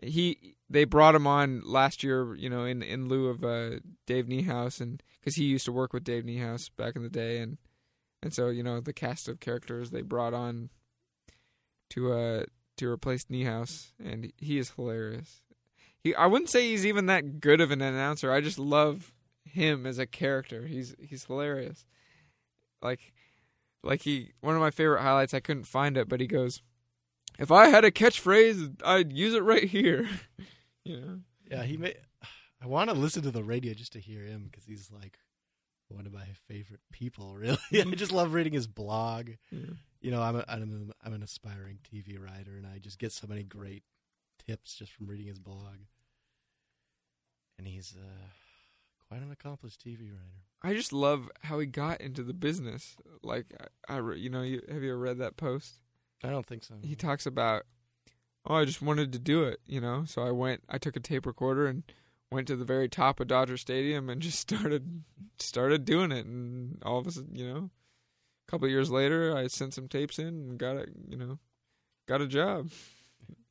He 0.04 0.56
they 0.70 0.84
brought 0.84 1.16
him 1.16 1.26
on 1.26 1.62
last 1.64 2.04
year, 2.04 2.36
you 2.36 2.50
know, 2.50 2.66
in 2.66 2.84
in 2.84 3.08
lieu 3.08 3.28
of 3.30 3.46
uh, 3.46 3.80
Dave 4.06 4.26
Niehaus, 4.26 4.82
and 4.82 5.02
because 5.20 5.36
he 5.36 5.46
used 5.46 5.64
to 5.66 5.72
work 5.72 5.94
with 5.94 6.04
Dave 6.04 6.26
Niehaus 6.26 6.70
back 6.76 6.98
in 6.98 7.04
the 7.04 7.10
day, 7.10 7.38
and 7.40 7.58
and 8.26 8.34
so 8.34 8.50
you 8.50 8.64
know 8.64 8.80
the 8.82 8.92
cast 8.92 9.28
of 9.28 9.40
characters 9.40 9.92
they 9.92 10.02
brought 10.02 10.34
on 10.34 10.72
to 11.92 12.12
uh 12.12 12.44
to 12.78 12.90
replace 12.90 13.26
Niehaus, 13.26 13.92
and 14.04 14.34
he 14.38 14.58
is 14.58 14.72
hilarious. 14.72 15.42
He 16.00 16.16
I 16.16 16.26
wouldn't 16.26 16.50
say 16.50 16.68
he's 16.68 16.88
even 16.88 17.06
that 17.06 17.40
good 17.40 17.62
of 17.62 17.70
an 17.70 17.84
announcer. 17.84 18.32
I 18.32 18.42
just 18.42 18.58
love 18.58 19.14
him 19.46 19.86
as 19.86 20.00
a 20.00 20.08
character. 20.08 20.66
He's 20.66 20.96
he's 21.00 21.26
hilarious. 21.26 21.86
Like 22.82 23.14
like 23.84 24.02
he 24.02 24.32
one 24.42 24.56
of 24.56 24.62
my 24.62 24.72
favorite 24.72 25.04
highlights. 25.04 25.36
I 25.36 25.40
couldn't 25.40 25.66
find 25.66 25.96
it, 25.96 26.10
but 26.10 26.20
he 26.20 26.26
goes, 26.26 26.64
"If 27.38 27.52
I 27.52 27.68
had 27.68 27.86
a 27.86 27.92
catchphrase, 27.92 28.82
I'd 28.84 29.14
use 29.14 29.36
it 29.36 29.44
right 29.44 29.66
here." 29.66 30.10
you 30.84 31.00
know, 31.00 31.20
Yeah, 31.52 31.62
he 31.62 31.78
may. 31.78 31.94
I 32.60 32.66
want 32.66 32.90
to 32.90 32.96
listen 32.96 33.22
to 33.22 33.32
the 33.32 33.44
radio 33.44 33.76
just 33.76 33.94
to 33.94 34.00
hear 34.00 34.24
him 34.24 34.50
because 34.50 34.66
he's 34.66 34.90
like 34.92 35.20
one 35.90 36.06
of 36.06 36.14
my 36.14 36.28
favorite 36.48 36.82
people. 36.92 37.36
Really, 37.36 37.58
I 37.74 37.84
just 37.96 38.12
love 38.12 38.34
reading 38.34 38.54
his 38.54 38.68
blog. 38.68 39.30
Yeah. 39.52 39.60
You 40.02 40.12
know, 40.12 40.22
I'm 40.22 40.36
a, 40.36 40.46
I'm 40.48 40.92
a, 41.04 41.08
I'm 41.08 41.14
an 41.14 41.24
aspiring 41.24 41.80
TV 41.84 42.20
writer, 42.20 42.58
and 42.58 42.68
I 42.68 42.78
just 42.80 43.00
get 43.00 43.12
so 43.12 43.28
many 43.28 43.44
great 43.44 43.84
tips 44.48 44.76
just 44.76 44.92
from 44.92 45.08
reading 45.08 45.28
his 45.28 45.40
blog. 45.40 45.78
And 47.58 47.68
he's 47.68 47.96
uh, 47.98 48.28
quite 49.08 49.22
an 49.22 49.32
accomplished 49.32 49.82
TV 49.86 50.12
writer. 50.12 50.44
I 50.62 50.74
just 50.74 50.92
love 50.92 51.30
how 51.44 51.60
he 51.60 51.66
got 51.66 52.02
into 52.02 52.24
the 52.24 52.34
business. 52.34 52.98
Like, 53.24 53.46
I, 53.88 53.96
I 53.96 53.98
re- 53.98 54.20
you 54.20 54.30
know, 54.30 54.42
you, 54.42 54.62
have 54.70 54.84
you 54.84 54.92
ever 54.92 55.00
read 55.00 55.20
that 55.20 55.38
post? 55.38 55.76
I 56.24 56.30
don't 56.30 56.46
think 56.46 56.64
so. 56.64 56.76
He 56.82 56.96
talks 56.96 57.26
about, 57.26 57.64
oh, 58.46 58.56
I 58.56 58.66
just 58.66 58.82
wanted 58.82 59.12
to 59.14 59.20
do 59.20 59.44
it, 59.44 59.60
you 59.66 59.80
know. 59.80 60.06
So 60.06 60.24
I 60.24 60.32
went, 60.32 60.64
I 60.68 60.78
took 60.78 60.96
a 60.96 61.00
tape 61.00 61.26
recorder 61.26 61.68
and 61.68 61.84
went 62.36 62.48
to 62.48 62.56
the 62.56 62.66
very 62.66 62.90
top 62.90 63.20
of 63.20 63.28
Dodger 63.28 63.58
Stadium 63.58 64.10
and 64.10 64.22
just 64.22 64.38
started 64.52 65.04
started 65.40 65.86
doing 65.86 66.12
it. 66.12 66.26
And 66.26 66.84
all 66.86 67.00
of 67.00 67.08
a 67.08 67.12
sudden, 67.12 67.34
you 67.36 67.48
know, 67.52 67.70
a 68.48 68.52
couple 68.52 68.66
of 68.66 68.72
years 68.72 68.92
later, 68.92 69.36
I 69.36 69.48
sent 69.48 69.74
some 69.74 69.88
tapes 69.88 70.20
in 70.20 70.28
and 70.28 70.58
got 70.60 70.76
it, 70.76 70.90
you 71.08 71.18
know, 71.18 71.40
got 72.08 72.22
a 72.22 72.28
job. 72.28 72.70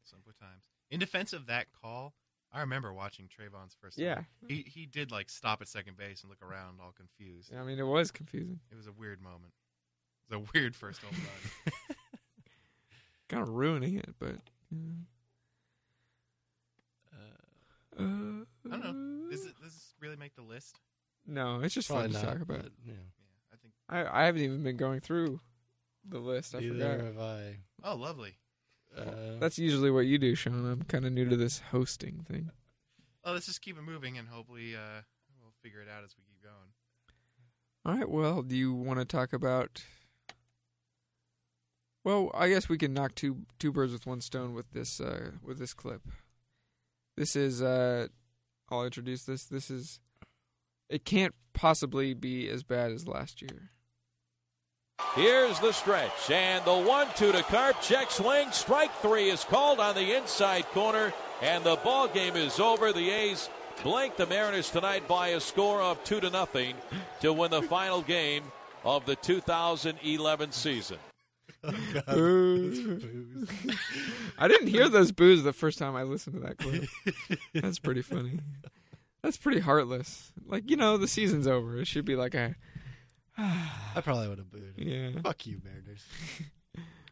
Simple 0.05 0.33
times. 0.39 0.63
In 0.91 1.01
defense 1.01 1.33
of 1.33 1.47
that 1.47 1.67
call, 1.83 2.15
I 2.53 2.61
remember 2.61 2.93
watching 2.93 3.27
Trayvon's 3.27 3.75
first. 3.81 3.97
time. 3.99 4.07
Yeah. 4.07 4.21
he 4.47 4.65
he 4.69 4.87
did 4.87 5.11
like 5.11 5.29
stop 5.31 5.61
at 5.63 5.69
second 5.69 5.97
base 5.97 6.23
and 6.23 6.31
look 6.31 6.43
around, 6.43 6.79
all 6.81 6.93
confused. 6.93 7.51
Yeah, 7.53 7.63
I 7.63 7.65
mean, 7.65 7.79
it 7.79 7.87
was 7.87 8.11
confusing. 8.13 8.61
It 8.71 8.77
was 8.77 8.87
a 8.87 8.93
weird 8.93 9.21
moment. 9.21 9.53
It 10.31 10.37
was 10.37 10.43
a 10.45 10.51
weird 10.55 10.77
first 10.77 11.03
home 11.03 11.13
run. 11.13 11.75
Kind 13.29 13.43
of 13.43 13.49
ruining 13.49 13.97
it, 13.97 14.15
but. 14.19 14.37
You 14.71 14.79
know. 14.79 14.95
Uh, 17.99 18.45
I 18.67 18.71
don't 18.71 18.83
know. 18.83 19.31
Does, 19.31 19.45
it, 19.47 19.55
does 19.63 19.73
this 19.75 19.95
really 20.01 20.17
make 20.17 20.35
the 20.35 20.43
list? 20.43 20.79
No, 21.27 21.61
it's 21.61 21.75
just 21.75 21.89
Probably 21.89 22.13
fun 22.13 22.21
to 22.21 22.27
not, 22.27 22.33
talk 22.33 22.43
about. 22.43 22.63
but, 22.63 22.73
yeah. 22.85 22.93
Yeah, 22.93 23.53
I 23.53 23.57
think. 23.57 23.75
I 23.89 24.23
I 24.23 24.27
haven't 24.27 24.43
even 24.43 24.63
been 24.63 24.77
going 24.77 25.01
through 25.01 25.41
the 26.09 26.19
list. 26.19 26.55
I 26.55 26.61
Neither 26.61 26.75
forgot. 26.75 27.01
have 27.07 27.19
I. 27.19 27.57
Oh, 27.83 27.97
lovely. 27.97 28.35
Uh, 28.97 29.39
That's 29.41 29.59
usually 29.59 29.91
what 29.91 30.01
you 30.07 30.19
do, 30.19 30.35
Sean. 30.35 30.71
I'm 30.71 30.83
kind 30.83 31.05
of 31.05 31.13
new 31.13 31.29
to 31.29 31.37
this 31.37 31.61
hosting 31.73 32.25
thing. 32.29 32.51
Well, 33.25 33.35
let's 33.35 33.47
just 33.47 33.63
keep 33.63 33.77
it 33.79 33.83
moving, 33.83 34.19
and 34.19 34.29
hopefully, 34.29 34.75
uh, 34.77 35.01
we'll 35.41 35.53
figure 35.63 35.81
it 35.81 35.89
out 35.89 36.05
as 36.05 36.15
we 36.17 36.23
keep 36.25 36.43
going. 36.43 36.55
All 37.87 37.95
right. 37.99 38.09
Well, 38.09 38.43
do 38.43 38.55
you 38.57 38.73
want 38.73 38.99
to 39.01 39.05
talk 39.05 39.33
about? 39.33 39.83
Well, 42.05 42.31
I 42.35 42.49
guess 42.51 42.69
we 42.69 42.77
can 42.79 42.93
knock 42.93 43.15
two 43.15 43.47
two 43.59 43.73
birds 43.73 43.93
with 43.93 44.07
one 44.07 44.21
stone 44.21 44.53
with 44.55 44.71
this 44.73 45.01
uh, 45.01 45.31
with 45.43 45.59
this 45.59 45.73
clip. 45.75 46.03
This 47.17 47.37
is. 47.37 47.63
Uh, 47.63 48.09
I'll 48.71 48.85
introduce 48.85 49.25
this. 49.25 49.45
This 49.45 49.71
is. 49.71 50.01
It 50.89 51.05
can't 51.05 51.35
possibly 51.53 52.15
be 52.15 52.49
as 52.49 52.63
bad 52.63 52.93
as 52.93 53.07
last 53.07 53.41
year. 53.41 53.71
Here's 55.15 55.59
the 55.61 55.73
stretch, 55.73 56.31
and 56.31 56.65
the 56.65 56.77
one-two 56.77 57.33
to 57.33 57.43
Carp. 57.45 57.81
Check 57.81 58.11
swing. 58.11 58.51
Strike 58.53 58.95
three 58.97 59.31
is 59.31 59.45
called 59.45 59.81
on 59.81 59.95
the 59.95 60.17
inside 60.17 60.65
corner, 60.67 61.13
and 61.43 61.65
the 61.65 61.77
ball 61.77 62.09
game 62.09 62.37
is 62.37 62.61
over. 62.61 62.93
The 62.93 63.11
A's 63.11 63.49
blank 63.83 64.17
the 64.17 64.27
Mariners 64.27 64.71
tonight 64.71 65.07
by 65.09 65.29
a 65.29 65.41
score 65.41 65.81
of 65.81 66.03
two 66.05 66.21
to 66.21 66.31
nothing 66.31 66.75
to 67.21 67.33
win 67.33 67.51
the 67.51 67.63
final 67.63 68.03
game 68.03 68.45
of 68.85 69.05
the 69.07 69.17
2011 69.17 70.53
season. 70.53 70.99
Oh, 71.65 72.03
Boo. 72.15 73.47
I 74.39 74.49
didn't 74.49 74.69
hear 74.69 74.89
those 74.89 75.13
boos 75.13 75.43
the 75.43 75.53
first 75.53 75.79
time 75.79 75.95
I 75.97 76.03
listened 76.03 76.37
to 76.37 76.41
that 76.47 76.59
clip. 76.59 76.85
That's 77.55 77.79
pretty 77.79 78.03
funny. 78.03 78.41
That's 79.23 79.37
pretty 79.39 79.61
heartless. 79.61 80.33
Like 80.47 80.69
you 80.71 80.77
know, 80.77 80.97
the 80.99 81.09
season's 81.09 81.47
over. 81.47 81.79
It 81.79 81.87
should 81.87 82.05
be 82.05 82.17
like 82.17 82.35
a 82.35 82.55
I 83.39 84.01
probably 84.03 84.29
would 84.29 84.39
have 84.39 84.51
booed. 84.51 84.75
yeah. 84.77 85.11
Fuck 85.23 85.47
you, 85.47 85.61
Mariners. 85.65 86.05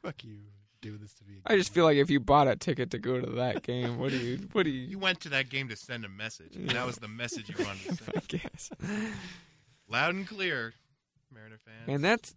Fuck 0.03 0.23
you, 0.25 0.37
doing 0.81 0.99
this 1.01 1.15
to 1.15 1.25
me. 1.25 1.41
I 1.47 1.57
just 1.57 1.73
feel 1.73 1.85
like 1.85 1.97
if 1.97 2.11
you 2.11 2.21
bought 2.21 2.49
a 2.49 2.57
ticket 2.57 2.91
to 2.93 2.99
go 2.99 3.21
to 3.21 3.31
that 3.33 3.63
game, 3.63 3.99
what 3.99 4.11
do 4.11 4.19
you? 4.19 4.49
What 4.53 4.65
do 4.65 4.71
You 4.71 4.89
you? 4.89 4.99
went 4.99 5.21
to 5.23 5.29
that 5.31 5.49
game 5.49 5.69
to 5.69 5.77
send 5.77 6.05
a 6.05 6.09
message, 6.09 6.55
and 6.57 6.69
that 6.71 6.87
was 6.87 6.97
the 6.97 7.09
message 7.09 7.49
you 7.49 7.65
wanted 7.65 7.83
to 7.89 7.95
send. 8.05 8.17
I 8.17 8.21
guess. 8.29 8.71
Loud 9.89 10.15
and 10.15 10.29
clear, 10.29 10.75
Mariner 11.33 11.57
fans. 11.65 11.89
And 11.89 12.05
that's. 12.05 12.35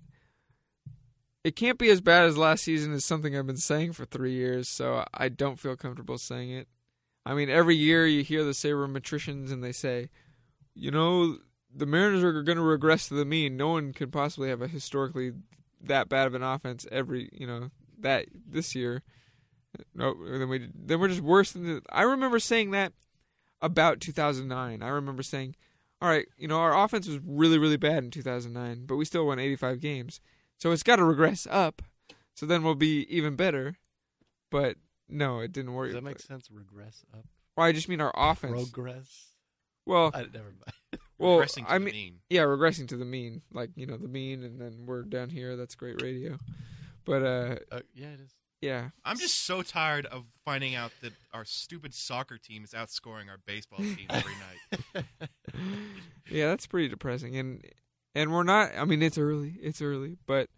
It 1.46 1.56
can't 1.56 1.78
be 1.78 1.92
as 1.92 2.02
bad 2.02 2.26
as 2.26 2.40
last 2.40 2.64
season. 2.64 2.92
Is 2.92 3.06
something 3.06 3.38
I've 3.38 3.46
been 3.46 3.56
saying 3.56 3.94
for 3.94 4.04
three 4.04 4.34
years, 4.34 4.68
so 4.68 5.06
I 5.14 5.30
don't 5.30 5.60
feel 5.60 5.76
comfortable 5.76 6.18
saying 6.18 6.50
it. 6.50 6.68
I 7.24 7.36
mean, 7.36 7.52
every 7.52 7.76
year 7.76 8.08
you 8.08 8.24
hear 8.24 8.44
the 8.44 8.50
sabermetricians 8.50 9.52
and 9.52 9.64
they 9.64 9.72
say, 9.72 10.10
you 10.74 10.90
know, 10.90 11.38
the 11.72 11.86
Mariners 11.86 12.24
are 12.24 12.42
going 12.42 12.58
to 12.58 12.64
regress 12.64 13.08
to 13.10 13.14
the 13.14 13.26
mean. 13.26 13.58
No 13.58 13.68
one 13.68 13.94
could 13.94 14.12
possibly 14.12 14.50
have 14.50 14.64
a 14.64 14.68
historically 14.68 15.34
that 15.80 16.10
bad 16.10 16.26
of 16.26 16.34
an 16.34 16.42
offense 16.42 16.88
every, 16.92 17.30
you 17.32 17.46
know, 17.46 17.70
that 18.00 18.26
this 18.44 18.74
year. 18.74 19.04
No, 19.94 20.16
then 20.28 20.50
we 20.50 20.72
then 20.74 21.00
we're 21.00 21.10
just 21.10 21.22
worse 21.22 21.52
than. 21.52 21.66
The, 21.66 21.82
I 21.92 22.02
remember 22.02 22.40
saying 22.40 22.72
that 22.72 22.92
about 23.62 24.00
2009. 24.00 24.82
I 24.82 24.88
remember 24.88 25.22
saying, 25.22 25.56
all 26.02 26.10
right, 26.10 26.26
you 26.40 26.48
know, 26.48 26.58
our 26.58 26.76
offense 26.76 27.08
was 27.08 27.20
really 27.24 27.60
really 27.60 27.78
bad 27.78 28.04
in 28.04 28.10
2009, 28.10 28.88
but 28.88 28.96
we 28.96 29.06
still 29.06 29.28
won 29.28 29.38
85 29.38 29.80
games. 29.80 30.22
So 30.58 30.72
it's 30.72 30.84
got 30.84 30.96
to 30.98 31.04
regress 31.04 31.48
up. 31.50 31.82
So 32.36 32.46
then 32.46 32.64
we'll 32.64 32.76
be 32.76 33.06
even 33.16 33.36
better. 33.36 33.78
But 34.52 34.78
no, 35.10 35.40
it 35.40 35.52
didn't 35.52 35.74
work. 35.74 35.88
Does 35.88 35.96
that 35.96 36.04
make 36.04 36.20
sense? 36.20 36.50
Regress 36.52 37.04
up, 37.14 37.26
Well, 37.58 37.66
I 37.68 37.72
just 37.72 37.90
mean 37.90 38.02
our 38.02 38.14
offense. 38.16 38.54
progress. 38.72 39.28
well, 39.86 40.12
I 40.14 40.22
never 40.24 40.54
mind. 40.54 41.02
well, 41.18 41.38
Regressing 41.40 41.66
to 41.66 41.72
I 41.72 41.78
the 41.78 41.86
mean, 41.86 41.94
mean. 41.94 42.16
yeah, 42.30 42.42
regressing 42.42 42.88
to 42.90 42.98
the 42.98 43.06
mean, 43.06 43.42
like 43.54 43.72
you 43.76 43.86
know, 43.86 43.98
the 43.98 44.08
mean, 44.08 44.44
and 44.44 44.60
then 44.62 44.86
we're 44.86 45.04
down 45.04 45.30
here. 45.30 45.56
That's 45.56 45.76
great 45.76 46.02
radio. 46.02 46.38
But 47.06 47.22
uh, 47.24 47.56
Uh, 47.72 47.80
yeah, 47.94 48.08
it 48.08 48.20
is. 48.22 48.32
yeah, 48.62 48.90
I'm 49.04 49.18
just 49.20 49.46
so 49.46 49.62
tired 49.62 50.06
of 50.08 50.26
finding 50.44 50.74
out 50.76 50.92
that 51.02 51.14
our 51.34 51.46
stupid 51.46 51.94
soccer 51.94 52.38
team 52.38 52.64
is 52.64 52.72
outscoring 52.72 53.30
our 53.30 53.38
baseball 53.46 53.80
team 53.80 54.08
every 54.10 54.34
night. 54.96 55.06
yeah, 56.30 56.48
that's 56.48 56.66
pretty 56.68 56.88
depressing. 56.88 57.36
And 57.38 57.64
and 58.16 58.32
we're 58.32 58.44
not. 58.44 58.72
I 58.78 58.86
mean, 58.86 59.02
it's 59.04 59.18
early. 59.18 59.56
It's 59.62 59.82
early, 59.82 60.18
but 60.26 60.50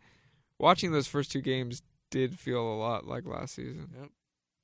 watching 0.60 0.91
those 0.91 1.08
first 1.08 1.32
two 1.32 1.41
games 1.41 1.82
did 2.12 2.39
feel 2.39 2.62
a 2.62 2.78
lot 2.78 3.05
like 3.05 3.26
last 3.26 3.55
season. 3.55 3.89
Yep. 3.99 4.10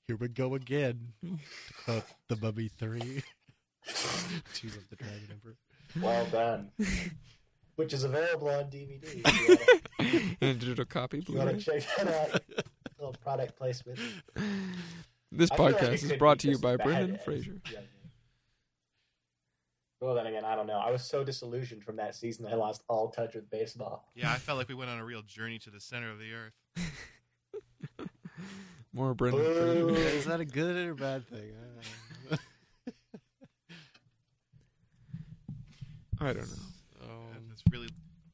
Here 0.07 0.15
we 0.17 0.27
go 0.27 0.55
again. 0.55 1.13
to 1.23 1.37
quote 1.85 1.97
uh, 1.97 2.01
the 2.29 2.35
Mummy 2.37 2.69
Three. 2.77 2.99
Tomb 4.53 4.71
of 4.71 4.89
the 4.89 4.95
Dragon 4.95 5.27
Emperor. 5.31 5.55
Well 6.01 6.25
done. 6.31 6.71
Which 7.75 7.91
is 7.93 8.03
available 8.03 8.49
on 8.49 8.65
DVD. 8.65 8.99
If 9.03 9.15
you 9.49 9.57
wanna- 9.99 10.35
and 10.41 10.59
digital 10.59 10.85
copy. 10.85 11.19
if 11.19 11.29
you 11.29 11.35
want 11.37 11.57
to 11.59 11.65
check 11.65 11.83
that 11.97 12.07
out. 12.07 12.41
Little 12.99 13.15
product 13.23 13.57
placement. 13.57 13.99
This 15.31 15.49
I 15.51 15.55
feel 15.55 15.65
like 15.65 15.77
podcast 15.77 16.03
is 16.03 16.13
brought 16.13 16.39
to 16.39 16.49
you 16.49 16.57
by 16.59 16.77
Brendan 16.77 17.15
as 17.15 17.23
Fraser. 17.23 17.55
The. 20.03 20.07
Well, 20.07 20.15
then 20.15 20.25
again, 20.27 20.45
I 20.45 20.55
don't 20.55 20.67
know. 20.67 20.77
I 20.77 20.91
was 20.91 21.03
so 21.03 21.23
disillusioned 21.23 21.83
from 21.83 21.95
that 21.97 22.15
season, 22.15 22.45
I 22.45 22.55
lost 22.55 22.83
all 22.87 23.09
touch 23.09 23.35
with 23.35 23.49
baseball. 23.49 24.09
Yeah, 24.15 24.31
I 24.31 24.35
felt 24.37 24.57
like 24.57 24.67
we 24.67 24.75
went 24.75 24.89
on 24.89 24.99
a 24.99 25.05
real 25.05 25.21
journey 25.21 25.59
to 25.59 25.69
the 25.69 25.79
center 25.79 26.09
of 26.11 26.19
the 26.19 26.33
earth. 26.33 26.53
More 28.93 29.13
Brendan 29.15 29.41
Boo. 29.41 29.93
Fraser. 29.95 30.07
Is 30.17 30.25
that 30.25 30.39
a 30.39 30.45
good 30.45 30.75
or 30.87 30.93
bad 30.93 31.27
thing? 31.27 31.51
I 31.51 31.63
don't 31.65 32.31
know. 32.31 32.37
I 36.21 36.33
don't 36.33 36.47
know. 36.47 37.03
Um, 37.03 37.49
It's 37.51 37.63
really 37.71 37.89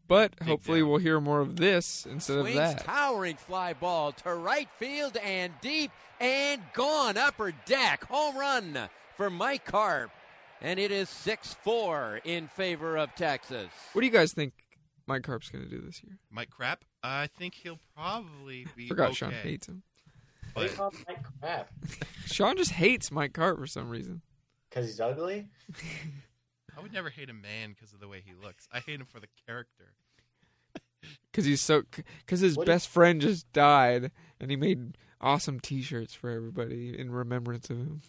But 0.08 0.34
hopefully 0.46 0.82
down. 0.82 0.90
we'll 0.90 1.00
hear 1.00 1.20
more 1.22 1.40
of 1.40 1.56
this 1.56 2.06
instead 2.06 2.38
of 2.38 2.44
Swings 2.46 2.58
that. 2.58 2.84
towering 2.84 3.38
fly 3.38 3.74
ball 3.74 4.12
to 4.12 4.34
right 4.36 4.68
field 4.78 5.16
and 5.18 5.54
deep 5.62 5.92
and 6.20 6.62
gone 6.74 7.18
upper 7.18 7.52
deck. 7.66 8.04
Home 8.06 8.38
run 8.38 8.90
for 9.16 9.30
Mike 9.30 9.66
Carp. 9.66 10.12
And 10.62 10.80
it 10.80 10.92
is 10.92 11.10
6 11.10 11.54
4 11.64 12.22
in 12.26 12.48
favor 12.48 12.98
of 12.98 13.14
Texas. 13.16 13.70
What 13.94 14.02
do 14.02 14.06
you 14.08 14.12
guys 14.14 14.34
think 14.34 14.54
Mike 15.08 15.24
Carp's 15.24 15.50
going 15.50 15.64
to 15.64 15.70
do 15.70 15.82
this 15.82 16.04
year? 16.04 16.18
Mike 16.30 16.50
Crap. 16.50 16.84
I 17.02 17.28
think 17.28 17.54
he'll 17.54 17.80
probably 17.96 18.68
be 18.76 18.88
Forgot 18.90 19.08
okay. 19.08 19.14
Sean 19.16 19.32
hates 19.32 19.68
him. 19.68 19.84
They 20.56 20.68
But 20.68 20.76
call 20.76 20.94
Mike 21.08 21.24
crap 21.40 21.70
Sean 22.26 22.58
just 22.58 22.72
hates 22.72 23.12
Mike 23.12 23.34
Carp 23.34 23.58
for 23.60 23.68
some 23.68 23.90
reason. 23.90 24.22
because 24.70 24.86
he's 24.88 25.00
ugly. 25.00 25.48
I 26.78 26.82
would 26.82 26.92
never 26.94 27.10
hate 27.10 27.30
a 27.30 27.34
man 27.34 27.72
because 27.74 27.94
of 27.94 28.00
the 28.00 28.08
way 28.08 28.22
he 28.26 28.34
looks. 28.34 28.68
I 28.72 28.80
hate 28.80 29.00
him 29.00 29.06
for 29.06 29.20
the 29.20 29.28
character. 29.48 29.94
Because 31.32 31.46
he's 31.46 31.62
so. 31.62 31.84
Because 32.20 32.42
his 32.42 32.58
What 32.58 32.66
do 32.66 32.72
you- 32.72 32.76
best 32.76 32.90
friend 32.90 33.22
just 33.22 33.52
died, 33.54 34.12
and 34.42 34.50
he 34.52 34.58
made 34.58 34.98
awesome 35.22 35.60
T-shirts 35.60 36.14
for 36.14 36.30
everybody 36.30 36.98
in 36.98 37.12
remembrance 37.12 37.70
of 37.70 37.78
him. 37.78 38.02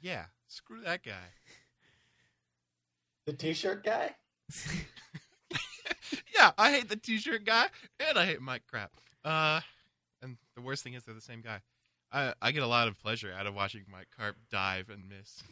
Yeah, 0.00 0.26
screw 0.46 0.80
that 0.82 1.02
guy. 1.02 1.34
The 3.30 3.36
T-shirt 3.36 3.84
guy. 3.84 4.10
yeah, 6.34 6.50
I 6.58 6.72
hate 6.72 6.88
the 6.88 6.96
t-shirt 6.96 7.44
guy, 7.44 7.66
and 8.08 8.18
I 8.18 8.26
hate 8.26 8.40
Mike 8.40 8.62
Crap. 8.68 8.90
Uh, 9.24 9.60
and 10.20 10.36
the 10.56 10.62
worst 10.62 10.82
thing 10.82 10.94
is 10.94 11.04
they're 11.04 11.14
the 11.14 11.20
same 11.20 11.40
guy. 11.40 11.60
I, 12.10 12.34
I 12.42 12.50
get 12.50 12.64
a 12.64 12.66
lot 12.66 12.88
of 12.88 12.98
pleasure 12.98 13.32
out 13.32 13.46
of 13.46 13.54
watching 13.54 13.84
Mike 13.88 14.08
Carp 14.18 14.34
dive 14.50 14.90
and 14.90 15.04
miss. 15.08 15.44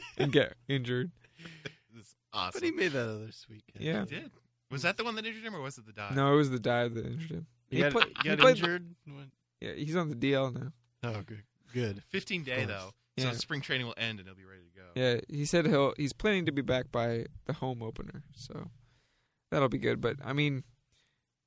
and 0.18 0.32
get 0.32 0.54
injured. 0.68 1.10
It's 1.98 2.14
awesome. 2.32 2.60
But 2.60 2.64
he 2.66 2.70
made 2.70 2.92
that 2.92 3.10
other 3.10 3.30
sweet 3.32 3.62
catch. 3.70 3.82
Yeah. 3.82 4.04
He 4.06 4.14
did. 4.14 4.30
Was 4.70 4.80
that 4.82 4.96
the 4.96 5.04
one 5.04 5.16
that 5.16 5.26
injured 5.26 5.42
him, 5.44 5.54
or 5.54 5.60
was 5.60 5.76
it 5.76 5.84
the 5.84 5.92
dive? 5.92 6.14
No, 6.16 6.32
it 6.32 6.36
was 6.36 6.48
the 6.48 6.60
dive 6.60 6.94
that 6.94 7.04
injured 7.04 7.30
him. 7.30 7.46
He, 7.68 7.80
got, 7.80 7.92
play- 7.92 8.04
he 8.22 8.28
got 8.30 8.38
played- 8.38 8.56
injured. 8.56 8.94
What? 9.06 9.24
Yeah, 9.60 9.72
he's 9.72 9.96
on 9.96 10.08
the 10.08 10.14
DL 10.14 10.54
now. 10.54 10.72
Oh, 11.02 11.20
good. 11.26 11.42
Good. 11.74 12.02
15 12.08 12.44
day 12.44 12.64
though, 12.64 12.92
course. 13.22 13.32
so 13.32 13.36
Yeah. 13.36 13.38
spring 13.38 13.60
training 13.60 13.86
will 13.86 13.94
end 13.96 14.18
and 14.18 14.28
he'll 14.28 14.36
be 14.36 14.44
ready 14.44 14.62
to 14.62 14.80
go. 14.80 14.86
Yeah, 14.94 15.20
he 15.28 15.44
said 15.44 15.66
he'll 15.66 15.94
he's 15.96 16.12
planning 16.12 16.46
to 16.46 16.52
be 16.52 16.62
back 16.62 16.90
by 16.90 17.26
the 17.46 17.54
home 17.54 17.82
opener, 17.82 18.22
so 18.34 18.70
that'll 19.50 19.68
be 19.68 19.78
good. 19.78 20.00
But 20.00 20.16
I 20.24 20.32
mean, 20.32 20.64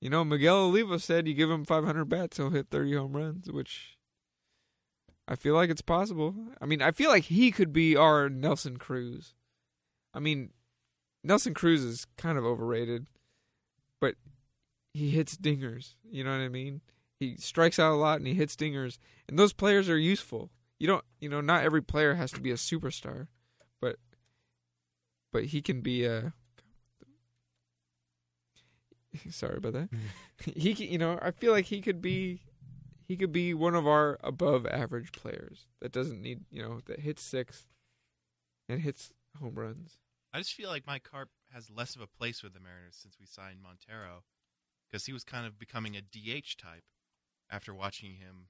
you 0.02 0.10
know, 0.10 0.24
Miguel 0.24 0.58
Olivo 0.58 0.98
said 0.98 1.28
you 1.28 1.34
give 1.34 1.50
him 1.52 1.66
500 1.66 2.06
bats, 2.06 2.38
he'll 2.38 2.50
hit 2.50 2.68
30 2.72 2.96
home 2.96 3.16
runs, 3.16 3.52
which 3.52 3.98
I 5.28 5.36
feel 5.36 5.56
like 5.56 5.70
it's 5.70 5.82
possible. 5.82 6.36
I 6.62 6.66
mean, 6.66 6.82
I 6.82 6.92
feel 6.92 7.10
like 7.10 7.26
he 7.26 7.52
could 7.52 7.72
be 7.74 7.96
our 7.96 8.30
Nelson 8.30 8.78
Cruz. 8.78 9.34
I 10.14 10.20
mean, 10.20 10.52
Nelson 11.24 11.54
Cruz 11.54 11.84
is 11.84 12.06
kind 12.18 12.38
of 12.38 12.44
overrated, 12.46 13.08
but 14.02 14.16
he 14.94 15.12
hits 15.12 15.38
dingers. 15.38 15.96
You 16.10 16.24
know 16.24 16.32
what 16.32 16.44
I 16.44 16.50
mean? 16.50 16.82
He 17.20 17.38
strikes 17.38 17.80
out 17.80 17.94
a 17.94 17.96
lot 17.96 18.18
and 18.18 18.28
he 18.28 18.34
hits 18.34 18.56
dingers, 18.58 18.98
and 19.30 19.40
those 19.40 19.54
players 19.54 19.90
are 19.90 19.98
useful. 19.98 20.52
You 20.80 20.88
don't, 20.88 21.06
you 21.20 21.30
know, 21.30 21.42
not 21.42 21.64
every 21.64 21.82
player 21.82 22.16
has 22.16 22.32
to 22.32 22.42
be 22.42 22.52
a 22.52 22.56
superstar, 22.56 23.28
but 23.80 23.98
but 25.32 25.46
he 25.46 25.62
can 25.62 25.82
be 25.82 26.06
a. 26.06 26.34
Sorry 29.30 29.58
about 29.58 29.74
that. 29.74 29.92
Mm-hmm. 29.92 30.52
he, 30.60 30.74
can- 30.74 30.88
you 30.90 30.98
know, 30.98 31.20
I 31.22 31.32
feel 31.32 31.52
like 31.52 31.66
he 31.66 31.82
could 31.82 32.02
be, 32.02 32.42
he 33.08 33.16
could 33.16 33.32
be 33.32 33.54
one 33.54 33.76
of 33.76 33.88
our 33.88 34.18
above 34.24 34.66
average 34.66 35.12
players 35.12 35.68
that 35.82 35.92
doesn't 35.92 36.22
need, 36.22 36.42
you 36.50 36.62
know, 36.62 36.80
that 36.86 37.02
hits 37.02 37.22
six, 37.22 37.68
and 38.68 38.82
hits 38.82 39.12
home 39.40 39.56
runs. 39.56 39.98
I 40.34 40.40
just 40.40 40.54
feel 40.54 40.70
like 40.70 40.88
Mike 40.88 41.04
Carp 41.04 41.30
has 41.54 41.70
less 41.70 41.96
of 41.96 42.02
a 42.02 42.08
place 42.08 42.42
with 42.42 42.54
the 42.54 42.60
Mariners 42.60 42.98
since 43.00 43.18
we 43.20 43.28
signed 43.28 43.60
Montero, 43.62 44.24
because 44.90 45.06
he 45.06 45.14
was 45.14 45.24
kind 45.24 45.46
of 45.46 45.60
becoming 45.60 45.96
a 45.96 46.02
DH 46.02 46.58
type 46.58 46.84
after 47.52 47.74
watching 47.74 48.16
him 48.16 48.48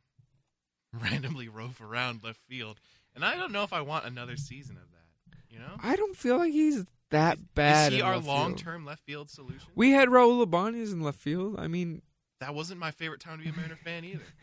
randomly 1.02 1.48
rove 1.48 1.80
around 1.82 2.22
left 2.24 2.40
field, 2.48 2.80
and 3.16 3.24
I 3.24 3.36
don't 3.36 3.52
know 3.52 3.64
if 3.64 3.74
I 3.74 3.82
want 3.82 4.06
another 4.06 4.38
season 4.38 4.78
of 4.78 4.84
that. 4.92 5.38
You 5.50 5.60
know, 5.60 5.76
I 5.82 5.96
don't 5.96 6.18
feel 6.18 6.38
like 6.38 6.52
he's 6.52 6.86
that 7.12 7.54
bad. 7.54 7.94
is 7.94 8.00
he 8.00 8.02
our 8.02 8.18
long-term 8.18 8.86
left 8.86 9.04
field 9.04 9.30
solution? 9.30 9.70
We 9.76 9.92
had 9.92 10.10
Raul 10.10 10.42
Ibanez 10.42 10.92
in 10.92 11.02
left 11.02 11.20
field. 11.20 11.56
I 11.60 11.68
mean, 11.68 12.02
that 12.40 12.56
wasn't 12.56 12.80
my 12.80 12.92
favorite 12.92 13.22
time 13.22 13.38
to 13.38 13.44
be 13.44 13.50
a 13.50 13.54
Mariner 13.54 13.76
fan 13.76 14.04
either. 14.04 14.24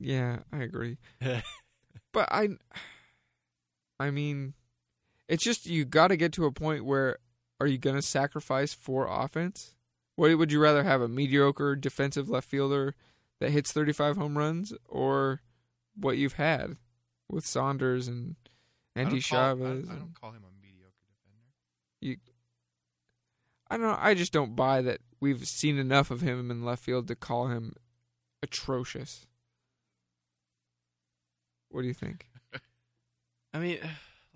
Yeah, 0.00 0.40
I 0.52 0.58
agree. 0.58 0.98
but 2.12 2.28
I, 2.30 2.50
I 3.98 4.10
mean, 4.10 4.54
it's 5.28 5.44
just 5.44 5.66
you 5.66 5.84
got 5.84 6.08
to 6.08 6.16
get 6.16 6.32
to 6.34 6.44
a 6.44 6.52
point 6.52 6.84
where 6.84 7.18
are 7.60 7.66
you 7.66 7.78
going 7.78 7.96
to 7.96 8.02
sacrifice 8.02 8.74
for 8.74 9.06
offense? 9.06 9.74
What 10.16 10.36
would 10.36 10.52
you 10.52 10.60
rather 10.60 10.84
have 10.84 11.00
a 11.00 11.08
mediocre 11.08 11.76
defensive 11.76 12.28
left 12.28 12.48
fielder 12.48 12.94
that 13.40 13.50
hits 13.50 13.72
35 13.72 14.16
home 14.16 14.38
runs, 14.38 14.72
or 14.88 15.40
what 15.96 16.16
you've 16.16 16.34
had 16.34 16.76
with 17.28 17.46
Saunders 17.46 18.08
and 18.08 18.36
Andy 18.96 19.20
don't 19.20 19.28
call- 19.28 19.38
I- 19.38 19.48
Chavez? 19.50 19.88
I, 19.90 19.94
don't 19.94 20.14
call 20.20 20.30
him 20.32 20.42
a 20.44 20.52
mediocre 20.62 20.92
defender. 21.08 21.44
you 22.00 22.16
I 23.70 23.76
don't 23.76 23.86
know, 23.86 23.98
I 23.98 24.14
just 24.14 24.32
don't 24.32 24.54
buy 24.54 24.82
that 24.82 25.00
we've 25.20 25.46
seen 25.48 25.78
enough 25.78 26.10
of 26.10 26.20
him 26.20 26.50
in 26.50 26.64
left 26.64 26.82
field 26.84 27.08
to 27.08 27.16
call 27.16 27.48
him 27.48 27.74
atrocious. 28.42 29.26
What 31.70 31.82
do 31.82 31.88
you 31.88 31.94
think? 31.94 32.26
I 33.54 33.58
mean, 33.58 33.78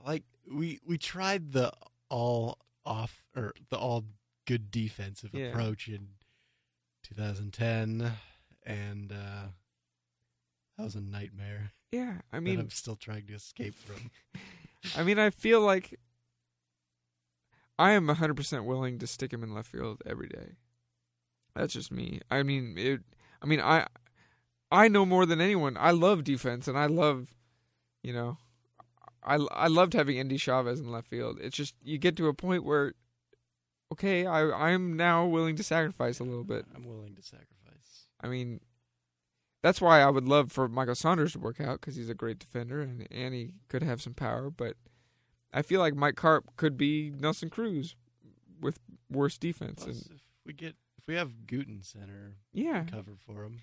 like 0.04 0.24
we 0.50 0.80
we 0.84 0.98
tried 0.98 1.52
the 1.52 1.72
all 2.08 2.58
off 2.84 3.22
or 3.36 3.52
the 3.70 3.76
all 3.76 4.04
good 4.46 4.70
defensive 4.70 5.30
Yeah. 5.34 5.46
approach 5.46 5.88
in 5.88 6.08
2010, 7.04 8.10
and 8.68 9.10
uh, 9.10 9.46
that 10.76 10.84
was 10.84 10.94
a 10.94 11.00
nightmare. 11.00 11.72
Yeah, 11.90 12.18
I 12.32 12.38
mean 12.40 12.60
I'm 12.60 12.70
still 12.70 12.96
trying 12.96 13.26
to 13.26 13.34
escape 13.34 13.74
from. 13.74 14.10
I 14.96 15.02
mean 15.02 15.18
I 15.18 15.30
feel 15.30 15.60
like 15.60 15.98
I 17.78 17.92
am 17.92 18.08
100% 18.08 18.64
willing 18.64 18.98
to 18.98 19.06
stick 19.06 19.32
him 19.32 19.42
in 19.42 19.54
left 19.54 19.70
field 19.70 20.02
every 20.04 20.28
day. 20.28 20.56
That's 21.56 21.72
just 21.72 21.90
me. 21.90 22.20
I 22.30 22.42
mean 22.42 22.74
it 22.76 23.00
I 23.42 23.46
mean 23.46 23.60
I 23.60 23.86
I 24.70 24.88
know 24.88 25.06
more 25.06 25.24
than 25.24 25.40
anyone. 25.40 25.76
I 25.78 25.90
love 25.90 26.22
defense 26.22 26.68
and 26.68 26.78
I 26.78 26.86
love 26.86 27.34
you 28.02 28.12
know 28.12 28.36
I 29.24 29.36
I 29.36 29.66
loved 29.66 29.94
having 29.94 30.18
Endy 30.18 30.36
Chavez 30.36 30.78
in 30.78 30.92
left 30.92 31.08
field. 31.08 31.38
It's 31.40 31.56
just 31.56 31.74
you 31.82 31.96
get 31.98 32.16
to 32.18 32.28
a 32.28 32.34
point 32.34 32.64
where 32.64 32.92
okay, 33.92 34.26
I 34.26 34.42
I'm 34.52 34.96
now 34.96 35.26
willing 35.26 35.56
to 35.56 35.62
sacrifice 35.62 36.20
a 36.20 36.24
little 36.24 36.44
bit. 36.44 36.66
I'm 36.76 36.84
willing 36.84 37.14
to 37.14 37.22
sacrifice. 37.22 37.58
I 38.20 38.28
mean, 38.28 38.60
that's 39.62 39.80
why 39.80 40.00
I 40.00 40.10
would 40.10 40.26
love 40.28 40.52
for 40.52 40.68
Michael 40.68 40.94
Saunders 40.94 41.32
to 41.32 41.38
work 41.38 41.60
out 41.60 41.80
because 41.80 41.96
he's 41.96 42.08
a 42.08 42.14
great 42.14 42.38
defender 42.38 42.80
and 42.80 43.06
and 43.10 43.34
he 43.34 43.52
could 43.68 43.82
have 43.82 44.00
some 44.02 44.14
power. 44.14 44.50
But 44.50 44.74
I 45.52 45.62
feel 45.62 45.80
like 45.80 45.94
Mike 45.94 46.16
Carp 46.16 46.56
could 46.56 46.76
be 46.76 47.10
Nelson 47.10 47.50
Cruz 47.50 47.96
with 48.60 48.80
worse 49.10 49.38
defense. 49.38 49.84
Plus, 49.84 50.02
And 50.02 50.16
if 50.16 50.22
we 50.46 50.52
get 50.52 50.74
if 50.98 51.06
we 51.06 51.14
have 51.14 51.46
Guten 51.46 51.82
center 51.82 52.34
yeah, 52.52 52.84
cover 52.84 53.12
for 53.26 53.44
him 53.44 53.60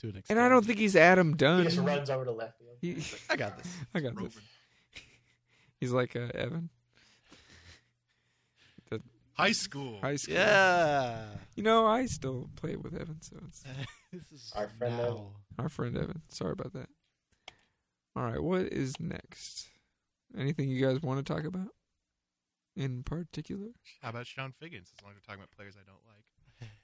to 0.00 0.08
an 0.08 0.16
extent, 0.16 0.38
and 0.38 0.44
I 0.44 0.48
don't 0.48 0.64
think 0.66 0.78
he's 0.78 0.94
Adam 0.96 1.28
He 1.30 1.34
Dunn. 1.36 1.64
just 1.64 1.78
runs 1.78 2.10
over 2.10 2.24
to 2.24 2.32
left 2.32 2.58
field. 2.58 2.76
He- 2.80 3.02
I 3.30 3.36
got 3.36 3.56
this. 3.58 3.72
I 3.94 4.00
got 4.00 4.16
this. 4.16 4.36
He's 5.80 5.92
like 5.92 6.16
uh, 6.16 6.28
Evan. 6.34 6.70
The 9.36 9.42
High 9.42 9.52
school. 9.52 9.98
high 10.00 10.16
school. 10.16 10.34
Yeah. 10.34 11.24
You 11.56 11.62
know, 11.62 11.86
I 11.86 12.06
still 12.06 12.48
play 12.56 12.76
with 12.76 12.94
Evan, 12.94 13.20
so 13.20 13.36
it's 13.48 13.62
this 14.12 14.32
is 14.32 14.52
Our 14.56 14.68
friend 14.78 14.96
now. 14.96 15.26
our 15.58 15.68
friend 15.68 15.96
Evan. 15.96 16.22
Sorry 16.30 16.52
about 16.52 16.72
that. 16.72 16.88
All 18.14 18.22
right, 18.24 18.42
what 18.42 18.62
is 18.72 18.98
next? 18.98 19.66
Anything 20.36 20.68
you 20.70 20.84
guys 20.84 21.02
want 21.02 21.24
to 21.24 21.32
talk 21.34 21.44
about 21.44 21.68
in 22.74 23.02
particular? 23.02 23.68
How 24.02 24.08
about 24.10 24.24
Chone 24.26 24.52
Figgins? 24.58 24.90
As 24.98 25.02
long 25.04 25.12
as 25.12 25.16
we're 25.16 25.20
talking 25.26 25.40
about 25.40 25.50
players 25.56 25.74
I 25.76 25.84
don't 25.86 26.02
like. 26.06 26.70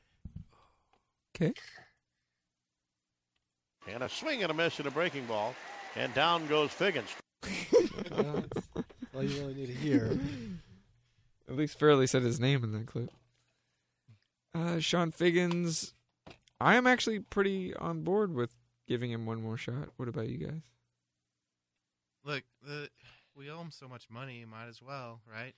Okay. 1.34 1.55
And 3.88 4.03
a 4.03 4.09
swing 4.11 4.42
and 4.42 4.50
a 4.50 4.55
miss 4.55 4.78
and 4.78 4.86
a 4.86 4.90
breaking 4.90 5.24
ball. 5.24 5.55
And 5.96 6.12
down 6.14 6.46
goes 6.46 6.70
Figgins. 6.70 7.09
Well, 8.11 8.44
that's 8.74 8.84
all 9.14 9.22
you 9.22 9.40
really 9.40 9.55
need 9.55 9.66
to 9.66 9.72
hear. 9.72 10.18
At 11.53 11.59
least 11.59 11.78
Fairly 11.78 12.07
said 12.07 12.22
his 12.22 12.40
name 12.40 12.64
in 12.64 12.72
that 12.72 12.86
clip. 12.86 13.11
Uh, 14.55 14.78
Chone 14.78 15.11
Figgins, 15.11 15.92
I 16.59 16.76
am 16.76 16.86
actually 16.86 17.18
pretty 17.18 17.74
on 17.76 18.05
board 18.05 18.32
with 18.32 18.55
giving 18.88 19.11
him 19.11 19.26
one 19.26 19.42
more 19.42 19.59
shot. 19.59 19.90
What 19.98 20.09
about 20.09 20.30
you 20.30 20.38
guys? 20.38 20.62
Look, 22.24 22.44
the, 22.66 22.88
we 23.36 23.50
owe 23.50 23.61
him 23.61 23.70
so 23.70 23.86
much 23.86 24.09
money. 24.09 24.46
Might 24.50 24.68
as 24.68 24.80
well, 24.80 25.20
right? 25.30 25.55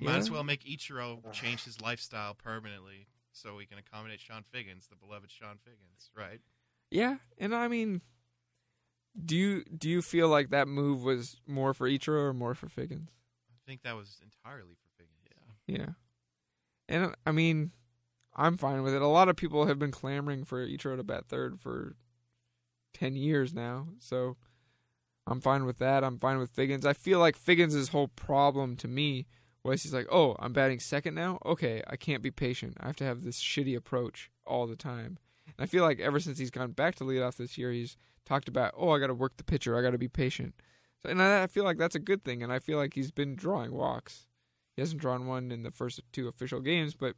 Might 0.00 0.16
as 0.16 0.32
well 0.32 0.42
make 0.42 0.64
Ichiro 0.64 1.20
change 1.32 1.62
his 1.62 1.80
lifestyle 1.80 2.34
permanently 2.34 3.06
so 3.30 3.54
we 3.54 3.66
can 3.66 3.78
accommodate 3.78 4.18
Chone 4.18 4.44
Figgins, 4.50 4.88
the 4.88 4.96
beloved 4.96 5.30
Chone 5.30 5.58
Figgins, 5.64 6.10
right? 6.16 6.40
Yeah, 6.90 7.18
and 7.38 7.54
I 7.54 7.68
mean, 7.68 8.02
do 9.24 9.36
you 9.36 9.62
do 9.64 9.88
you 9.88 10.02
feel 10.02 10.28
like 10.28 10.50
that 10.50 10.66
move 10.66 11.04
was 11.04 11.36
more 11.46 11.72
for 11.72 11.88
Ichiro 11.88 12.30
or 12.30 12.32
more 12.34 12.54
for 12.56 12.68
Figgins? 12.68 13.10
I 13.48 13.70
think 13.70 13.82
that 13.82 13.94
was 13.94 14.20
entirely 14.22 14.74
for 14.74 14.78
Figgins. 14.80 14.85
Yeah, 15.66 15.90
and 16.88 17.06
uh, 17.06 17.10
I 17.26 17.32
mean, 17.32 17.72
I'm 18.34 18.56
fine 18.56 18.82
with 18.82 18.94
it. 18.94 19.02
A 19.02 19.06
lot 19.06 19.28
of 19.28 19.36
people 19.36 19.66
have 19.66 19.78
been 19.78 19.90
clamoring 19.90 20.44
for 20.44 20.66
Ichiro 20.66 20.96
to 20.96 21.02
bat 21.02 21.24
third 21.28 21.60
for 21.60 21.96
ten 22.94 23.16
years 23.16 23.52
now, 23.52 23.88
so 23.98 24.36
I'm 25.26 25.40
fine 25.40 25.64
with 25.64 25.78
that. 25.78 26.04
I'm 26.04 26.18
fine 26.18 26.38
with 26.38 26.50
Figgins. 26.50 26.86
I 26.86 26.92
feel 26.92 27.18
like 27.18 27.36
Figgins' 27.36 27.88
whole 27.88 28.08
problem 28.08 28.76
to 28.76 28.88
me 28.88 29.26
was 29.64 29.82
he's 29.82 29.94
like, 29.94 30.06
"Oh, 30.10 30.36
I'm 30.38 30.52
batting 30.52 30.80
second 30.80 31.14
now. 31.14 31.38
Okay, 31.44 31.82
I 31.88 31.96
can't 31.96 32.22
be 32.22 32.30
patient. 32.30 32.76
I 32.80 32.86
have 32.86 32.96
to 32.96 33.04
have 33.04 33.22
this 33.22 33.40
shitty 33.40 33.76
approach 33.76 34.30
all 34.46 34.66
the 34.66 34.76
time." 34.76 35.18
And 35.46 35.54
I 35.58 35.66
feel 35.66 35.82
like 35.82 36.00
ever 36.00 36.20
since 36.20 36.38
he's 36.38 36.50
gone 36.50 36.72
back 36.72 36.94
to 36.96 37.04
leadoff 37.04 37.36
this 37.36 37.58
year, 37.58 37.72
he's 37.72 37.96
talked 38.24 38.48
about, 38.48 38.74
"Oh, 38.76 38.90
I 38.90 38.98
got 39.00 39.08
to 39.08 39.14
work 39.14 39.36
the 39.36 39.44
pitcher. 39.44 39.76
I 39.76 39.82
got 39.82 39.90
to 39.90 39.98
be 39.98 40.08
patient." 40.08 40.54
So, 41.02 41.10
and 41.10 41.20
I 41.20 41.46
feel 41.48 41.64
like 41.64 41.78
that's 41.78 41.94
a 41.96 42.00
good 42.00 42.24
thing. 42.24 42.42
And 42.42 42.52
I 42.52 42.58
feel 42.60 42.78
like 42.78 42.94
he's 42.94 43.10
been 43.10 43.34
drawing 43.34 43.72
walks. 43.72 44.26
He 44.76 44.82
hasn't 44.82 45.00
drawn 45.00 45.26
one 45.26 45.50
in 45.50 45.62
the 45.62 45.70
first 45.70 46.00
two 46.12 46.28
official 46.28 46.60
games, 46.60 46.94
but 46.94 47.16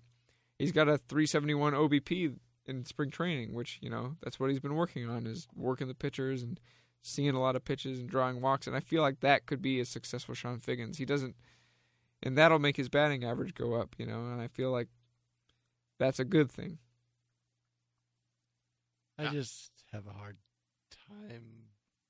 he's 0.59 0.72
got 0.72 0.88
a 0.88 0.96
371 0.96 1.72
OBP 1.74 2.36
in 2.66 2.84
spring 2.84 3.11
training, 3.11 3.52
which 3.52 3.78
you 3.82 3.90
know 3.90 4.16
that's 4.22 4.38
what 4.38 4.48
he's 4.50 4.61
been 4.61 4.74
working 4.76 5.09
on 5.09 5.26
is 5.26 5.48
working 5.54 5.88
the 5.88 5.94
pitchers 5.94 6.42
and 6.42 6.61
seeing 7.02 7.30
a 7.30 7.40
lot 7.40 7.56
of 7.56 7.64
pitches 7.64 7.98
and 7.98 8.09
drawing 8.09 8.40
walks. 8.40 8.66
And 8.66 8.76
I 8.76 8.80
feel 8.80 9.02
like 9.02 9.20
that 9.20 9.46
could 9.46 9.61
be 9.62 9.80
a 9.80 9.84
successful 9.84 10.34
Chone 10.34 10.61
Figgins. 10.61 10.98
He 10.98 11.04
doesn't, 11.04 11.34
and 12.22 12.36
that'll 12.38 12.59
make 12.59 12.76
his 12.76 12.88
batting 12.88 13.24
average 13.24 13.54
go 13.54 13.74
up, 13.74 13.94
you 13.98 14.06
know. 14.06 14.20
And 14.26 14.40
I 14.40 14.48
feel 14.48 14.70
like 14.70 14.88
that's 15.98 16.18
a 16.20 16.24
good 16.24 16.50
thing. 16.52 16.78
I 19.18 19.24
Yeah. 19.24 19.32
just 19.32 19.72
have 19.92 20.06
a 20.06 20.12
hard 20.12 20.36
time. 21.09 21.64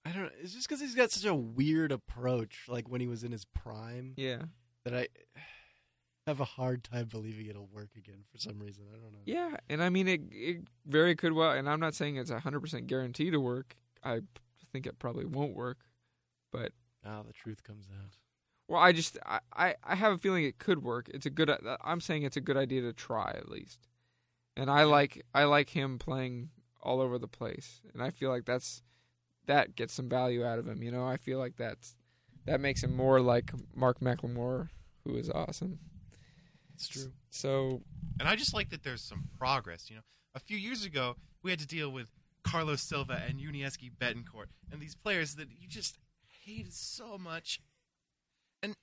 I 0.04 0.12
don't 0.12 0.24
know. 0.24 0.30
It's 0.40 0.54
just 0.54 0.68
because 0.68 0.80
he's 0.80 0.94
got 0.94 1.10
such 1.10 1.24
a 1.24 1.34
weird 1.34 1.92
approach, 1.92 2.64
like 2.68 2.88
when 2.88 3.00
he 3.00 3.06
was 3.06 3.24
in 3.24 3.32
his 3.32 3.44
prime, 3.44 4.14
Yeah. 4.16 4.42
That 4.84 4.94
I 4.94 5.08
have 6.26 6.40
a 6.40 6.44
hard 6.44 6.84
time 6.84 7.06
believing 7.06 7.46
it'll 7.46 7.68
work 7.72 7.90
again 7.96 8.24
for 8.30 8.38
some 8.38 8.58
reason. 8.58 8.84
I 8.92 8.98
don't 8.98 9.12
know. 9.12 9.18
Yeah, 9.24 9.56
and 9.68 9.82
I 9.82 9.88
mean 9.88 10.08
it. 10.08 10.20
It 10.30 10.58
very 10.86 11.14
could 11.14 11.32
well, 11.32 11.52
and 11.52 11.68
I'm 11.68 11.80
not 11.80 11.94
saying 11.94 12.16
it's 12.16 12.30
a 12.30 12.40
hundred 12.40 12.60
percent 12.60 12.86
guarantee 12.86 13.30
to 13.30 13.38
work. 13.38 13.76
I 14.04 14.20
think 14.72 14.86
it 14.86 14.98
probably 14.98 15.24
won't 15.24 15.54
work, 15.54 15.78
but 16.52 16.72
Now 17.04 17.22
the 17.26 17.32
truth 17.32 17.62
comes 17.62 17.86
out. 17.90 18.12
well, 18.68 18.80
I 18.80 18.92
just 18.92 19.18
I, 19.24 19.40
I 19.56 19.74
I 19.82 19.94
have 19.94 20.12
a 20.12 20.18
feeling 20.18 20.44
it 20.44 20.58
could 20.58 20.82
work. 20.82 21.08
It's 21.14 21.26
a 21.26 21.30
good. 21.30 21.48
Uh, 21.50 21.76
I'm 21.82 22.00
saying 22.00 22.22
it's 22.24 22.36
a 22.36 22.42
good 22.42 22.56
idea 22.56 22.82
to 22.82 22.92
try 22.92 23.32
at 23.34 23.48
least, 23.48 23.88
and 24.56 24.70
I 24.70 24.84
like 24.84 25.24
I 25.34 25.44
like 25.44 25.70
him 25.70 25.98
playing 25.98 26.50
all 26.82 27.00
over 27.00 27.18
the 27.18 27.26
place, 27.28 27.80
and 27.92 28.02
I 28.02 28.10
feel 28.10 28.28
like 28.30 28.44
that's 28.44 28.82
that 29.46 29.74
gets 29.76 29.94
some 29.94 30.10
value 30.10 30.44
out 30.44 30.58
of 30.58 30.68
him. 30.68 30.82
You 30.82 30.90
know, 30.92 31.06
I 31.06 31.16
feel 31.16 31.38
like 31.38 31.56
that's 31.56 31.96
that 32.48 32.60
makes 32.60 32.82
him 32.82 32.94
more 32.96 33.20
like 33.20 33.52
Mark 33.74 34.00
McLemore, 34.00 34.68
who 35.04 35.16
is 35.16 35.30
awesome. 35.30 35.78
It's 36.74 36.88
true. 36.88 37.12
So 37.30 37.82
And 38.20 38.28
I 38.28 38.36
just 38.36 38.54
like 38.54 38.70
that 38.70 38.82
there's 38.82 39.02
some 39.02 39.24
progress. 39.38 39.88
You 39.90 39.96
know, 39.96 40.02
a 40.34 40.40
few 40.40 40.56
years 40.56 40.84
ago 40.84 41.16
we 41.42 41.50
had 41.50 41.60
to 41.60 41.66
deal 41.66 41.90
with 41.90 42.08
Carlos 42.44 42.80
Silva 42.82 43.22
and 43.28 43.38
Yuniesky 43.40 43.90
Betancourt, 44.00 44.46
and 44.72 44.80
these 44.80 44.94
players 44.94 45.34
that 45.36 45.48
you 45.60 45.68
just 45.68 45.98
hated 46.44 46.72
so 46.72 47.18
much. 47.18 47.60
And 48.62 48.74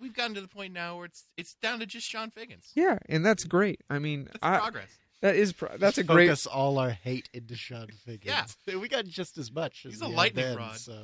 we've 0.00 0.14
gotten 0.14 0.34
to 0.34 0.40
the 0.40 0.48
point 0.48 0.72
now 0.72 0.96
where 0.96 1.06
it's 1.06 1.24
it's 1.36 1.54
down 1.56 1.80
to 1.80 1.86
just 1.86 2.08
Chone 2.08 2.30
Figgins. 2.30 2.70
yeah, 2.74 2.98
and 3.08 3.24
that's 3.26 3.44
great. 3.44 3.80
I 3.90 3.98
mean, 3.98 4.24
That's 4.24 4.38
I, 4.42 4.58
progress. 4.58 4.88
that 5.20 5.36
is 5.36 5.52
pro- 5.52 5.76
that's 5.76 5.98
a 5.98 6.04
great 6.04 6.28
Focus 6.28 6.46
all 6.46 6.78
our 6.78 6.90
hate 6.90 7.28
into 7.34 7.54
Chone 7.56 7.88
Figgins. 8.04 8.56
Yeah. 8.66 8.76
we 8.78 8.88
got 8.88 9.04
just 9.04 9.36
as 9.36 9.52
much. 9.52 9.84
As 9.84 9.92
He's 9.94 10.00
a 10.00 10.08
lightning 10.08 10.44
then, 10.46 10.56
rod. 10.56 10.76
So 10.76 10.96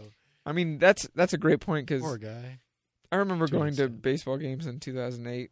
I 0.45 0.53
mean, 0.53 0.78
that's 0.78 1.09
that's 1.14 1.32
a 1.32 1.38
great 1.38 1.61
point 1.61 1.86
because 1.86 2.03
poor 2.03 2.18
guy. 2.18 2.59
I 3.11 3.16
remember 3.16 3.47
To 3.47 3.55
an 3.55 3.61
going 3.61 3.76
to 3.76 3.88
baseball 3.88 4.38
games 4.38 4.66
in 4.66 4.80
2008 4.80 5.51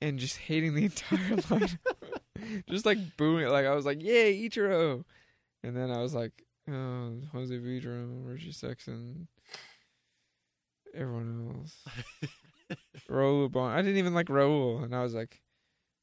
and 0.00 0.18
just 0.18 0.36
hating 0.38 0.74
the 0.74 0.84
entire 0.86 1.36
line, 1.50 1.78
just 2.68 2.84
like 2.84 2.98
booing. 3.16 3.48
Like 3.48 3.66
I 3.66 3.74
was 3.74 3.86
like, 3.86 4.02
"Yay, 4.02 4.48
Ichiro!" 4.48 5.04
And 5.62 5.76
then 5.76 5.90
I 5.90 5.98
was 6.02 6.14
like, 6.14 6.32
"Oh, 6.68 7.12
Jose 7.32 7.54
Vidro, 7.56 8.26
Richie 8.26 8.50
Sexson, 8.52 9.28
everyone 10.94 11.56
else, 11.56 12.78
Raul 13.08 13.50
Bon." 13.50 13.70
I 13.70 13.80
didn't 13.82 13.98
even 13.98 14.14
like 14.14 14.26
Raul, 14.26 14.82
and 14.82 14.94
I 14.94 15.02
was 15.02 15.14
like, 15.14 15.40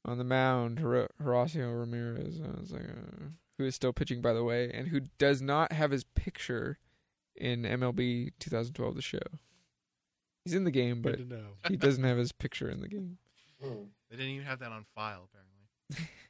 on 0.04 0.18
the 0.18 0.24
mound, 0.24 0.78
Hor- 0.78 1.10
Horacio 1.22 1.78
Ramirez. 1.78 2.40
I 2.42 2.58
was 2.58 2.72
like, 2.72 2.82
uh, 2.88 3.26
who 3.58 3.66
is 3.66 3.74
still 3.74 3.92
pitching, 3.92 4.22
by 4.22 4.32
the 4.32 4.44
way, 4.44 4.70
and 4.72 4.88
who 4.88 5.00
does 5.18 5.42
not 5.42 5.72
have 5.72 5.90
his 5.90 6.04
picture 6.04 6.78
in 7.36 7.62
MLB 7.62 8.32
2012, 8.38 8.94
the 8.94 9.02
show. 9.02 9.18
He's 10.44 10.54
in 10.54 10.64
the 10.64 10.70
game, 10.70 11.02
but 11.02 11.16
Good 11.16 11.44
he 11.68 11.76
doesn't 11.76 12.04
have 12.04 12.16
his 12.16 12.32
picture 12.32 12.70
in 12.70 12.80
the 12.80 12.88
game. 12.88 13.18
Hmm. 13.62 13.84
They 14.10 14.16
didn't 14.16 14.32
even 14.32 14.46
have 14.46 14.60
that 14.60 14.72
on 14.72 14.84
file 14.94 15.28
apparently. 15.28 16.10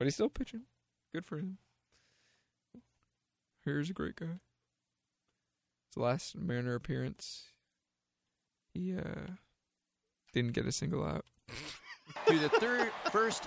But 0.00 0.06
he's 0.06 0.14
still 0.14 0.30
pitching. 0.30 0.62
Good 1.12 1.26
for 1.26 1.36
him. 1.36 1.58
Here's 3.66 3.90
a 3.90 3.92
great 3.92 4.16
guy. 4.16 4.38
His 5.90 5.98
last 5.98 6.38
Mariner 6.38 6.74
appearance, 6.74 7.48
he 8.72 8.96
uh 8.96 9.32
didn't 10.32 10.52
get 10.52 10.64
a 10.64 10.72
single 10.72 11.04
out. 11.04 11.26
to 12.28 12.38
the 12.38 12.48
third, 12.48 12.90
first. 13.12 13.46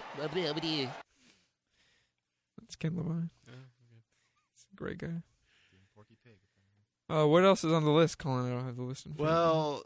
That's 2.59 2.75
Ken 2.75 2.95
Levine. 2.97 3.31
He's 4.53 4.65
a 4.71 4.75
great 4.75 4.99
guy. 4.99 5.23
Porky 7.13 7.21
Pig. 7.21 7.25
Uh, 7.25 7.27
what 7.27 7.43
else 7.43 7.63
is 7.63 7.71
on 7.71 7.83
the 7.83 7.91
list, 7.91 8.17
Colin? 8.17 8.51
I 8.51 8.55
don't 8.55 8.65
have 8.65 8.75
the 8.77 8.83
list 8.83 9.05
in 9.05 9.13
front 9.13 9.29
of 9.29 9.35
me. 9.35 9.39
Well, 9.41 9.83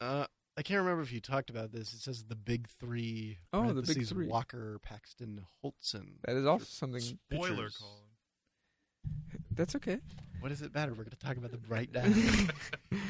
uh, 0.00 0.26
I 0.58 0.62
can't 0.62 0.80
remember 0.80 1.02
if 1.02 1.12
you 1.12 1.20
talked 1.20 1.50
about 1.50 1.72
this. 1.72 1.92
It 1.92 2.00
says 2.00 2.24
the 2.24 2.34
big 2.36 2.68
three. 2.68 3.38
Oh, 3.52 3.72
the 3.72 3.82
big 3.82 4.06
three. 4.06 4.26
Walker, 4.26 4.78
Paxton, 4.82 5.42
Hultzen. 5.64 6.14
that 6.24 6.36
is 6.36 6.46
also 6.46 6.64
something. 6.64 7.00
Spoiler 7.00 7.56
Pitchers. 7.56 7.76
call. 7.78 8.02
That's 9.54 9.74
okay. 9.76 9.98
What 10.40 10.48
does 10.50 10.62
it 10.62 10.74
matter? 10.74 10.92
We're 10.92 11.04
going 11.04 11.10
to 11.10 11.16
talk 11.16 11.36
about 11.36 11.50
them 11.50 11.62
right 11.68 11.90
now. 12.92 12.98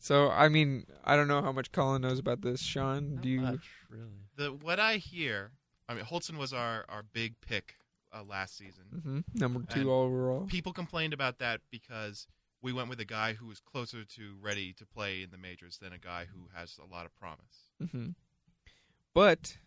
So, 0.00 0.28
I 0.30 0.50
mean, 0.50 0.84
I 1.02 1.16
don't 1.16 1.28
know 1.28 1.40
how 1.40 1.50
much 1.50 1.72
Colin 1.72 2.02
knows 2.02 2.18
about 2.18 2.42
this. 2.42 2.60
Sean, 2.60 3.14
Not 3.14 3.22
do 3.22 3.28
you? 3.30 3.40
much, 3.40 3.66
really. 3.88 4.26
The 4.36 4.48
what 4.52 4.78
I 4.78 4.96
hear, 4.96 5.52
I 5.88 5.94
mean, 5.94 6.04
Hultzen 6.04 6.36
was 6.36 6.52
our 6.52 6.84
our 6.90 7.02
big 7.14 7.40
pick 7.40 7.76
uh, 8.14 8.22
last 8.22 8.58
season. 8.58 8.84
hmm 9.02 9.20
Number 9.32 9.60
two 9.72 9.80
And 9.80 9.88
overall. 9.88 10.44
People 10.46 10.74
complained 10.74 11.14
about 11.14 11.38
that 11.38 11.62
because 11.70 12.26
we 12.64 12.72
went 12.72 12.88
with 12.88 12.98
a 12.98 13.04
guy 13.04 13.34
who 13.34 13.46
was 13.46 13.60
closer 13.60 14.04
to 14.04 14.36
ready 14.40 14.72
to 14.72 14.86
play 14.86 15.22
in 15.22 15.30
the 15.30 15.36
majors 15.36 15.76
than 15.76 15.92
a 15.92 15.98
guy 15.98 16.24
who 16.32 16.48
has 16.54 16.78
a 16.78 16.92
lot 16.92 17.04
of 17.04 17.14
promise. 17.14 17.68
hmm 17.78 18.12
But 19.12 19.58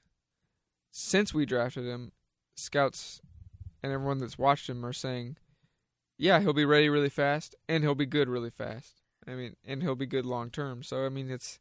since 0.89 1.31
we 1.31 1.45
drafted 1.45 1.85
him, 1.85 2.11
scouts 2.55 3.21
and 3.83 3.93
everyone 3.93 4.17
that's 4.17 4.39
watched 4.39 4.67
him 4.67 4.83
are 4.83 4.93
saying, 4.93 5.37
yeah, 6.17 6.39
he'll 6.39 6.53
be 6.53 6.65
ready 6.65 6.89
really 6.89 7.09
fast 7.09 7.53
and 7.69 7.83
he'll 7.83 7.93
be 7.93 8.07
good 8.07 8.27
really 8.27 8.49
fast. 8.49 9.03
I 9.27 9.35
mean, 9.35 9.55
and 9.63 9.83
he'll 9.83 9.95
be 9.95 10.07
good 10.07 10.25
long 10.25 10.49
term. 10.49 10.81
So, 10.81 11.05
I 11.05 11.09
mean, 11.09 11.29
it's 11.29 11.59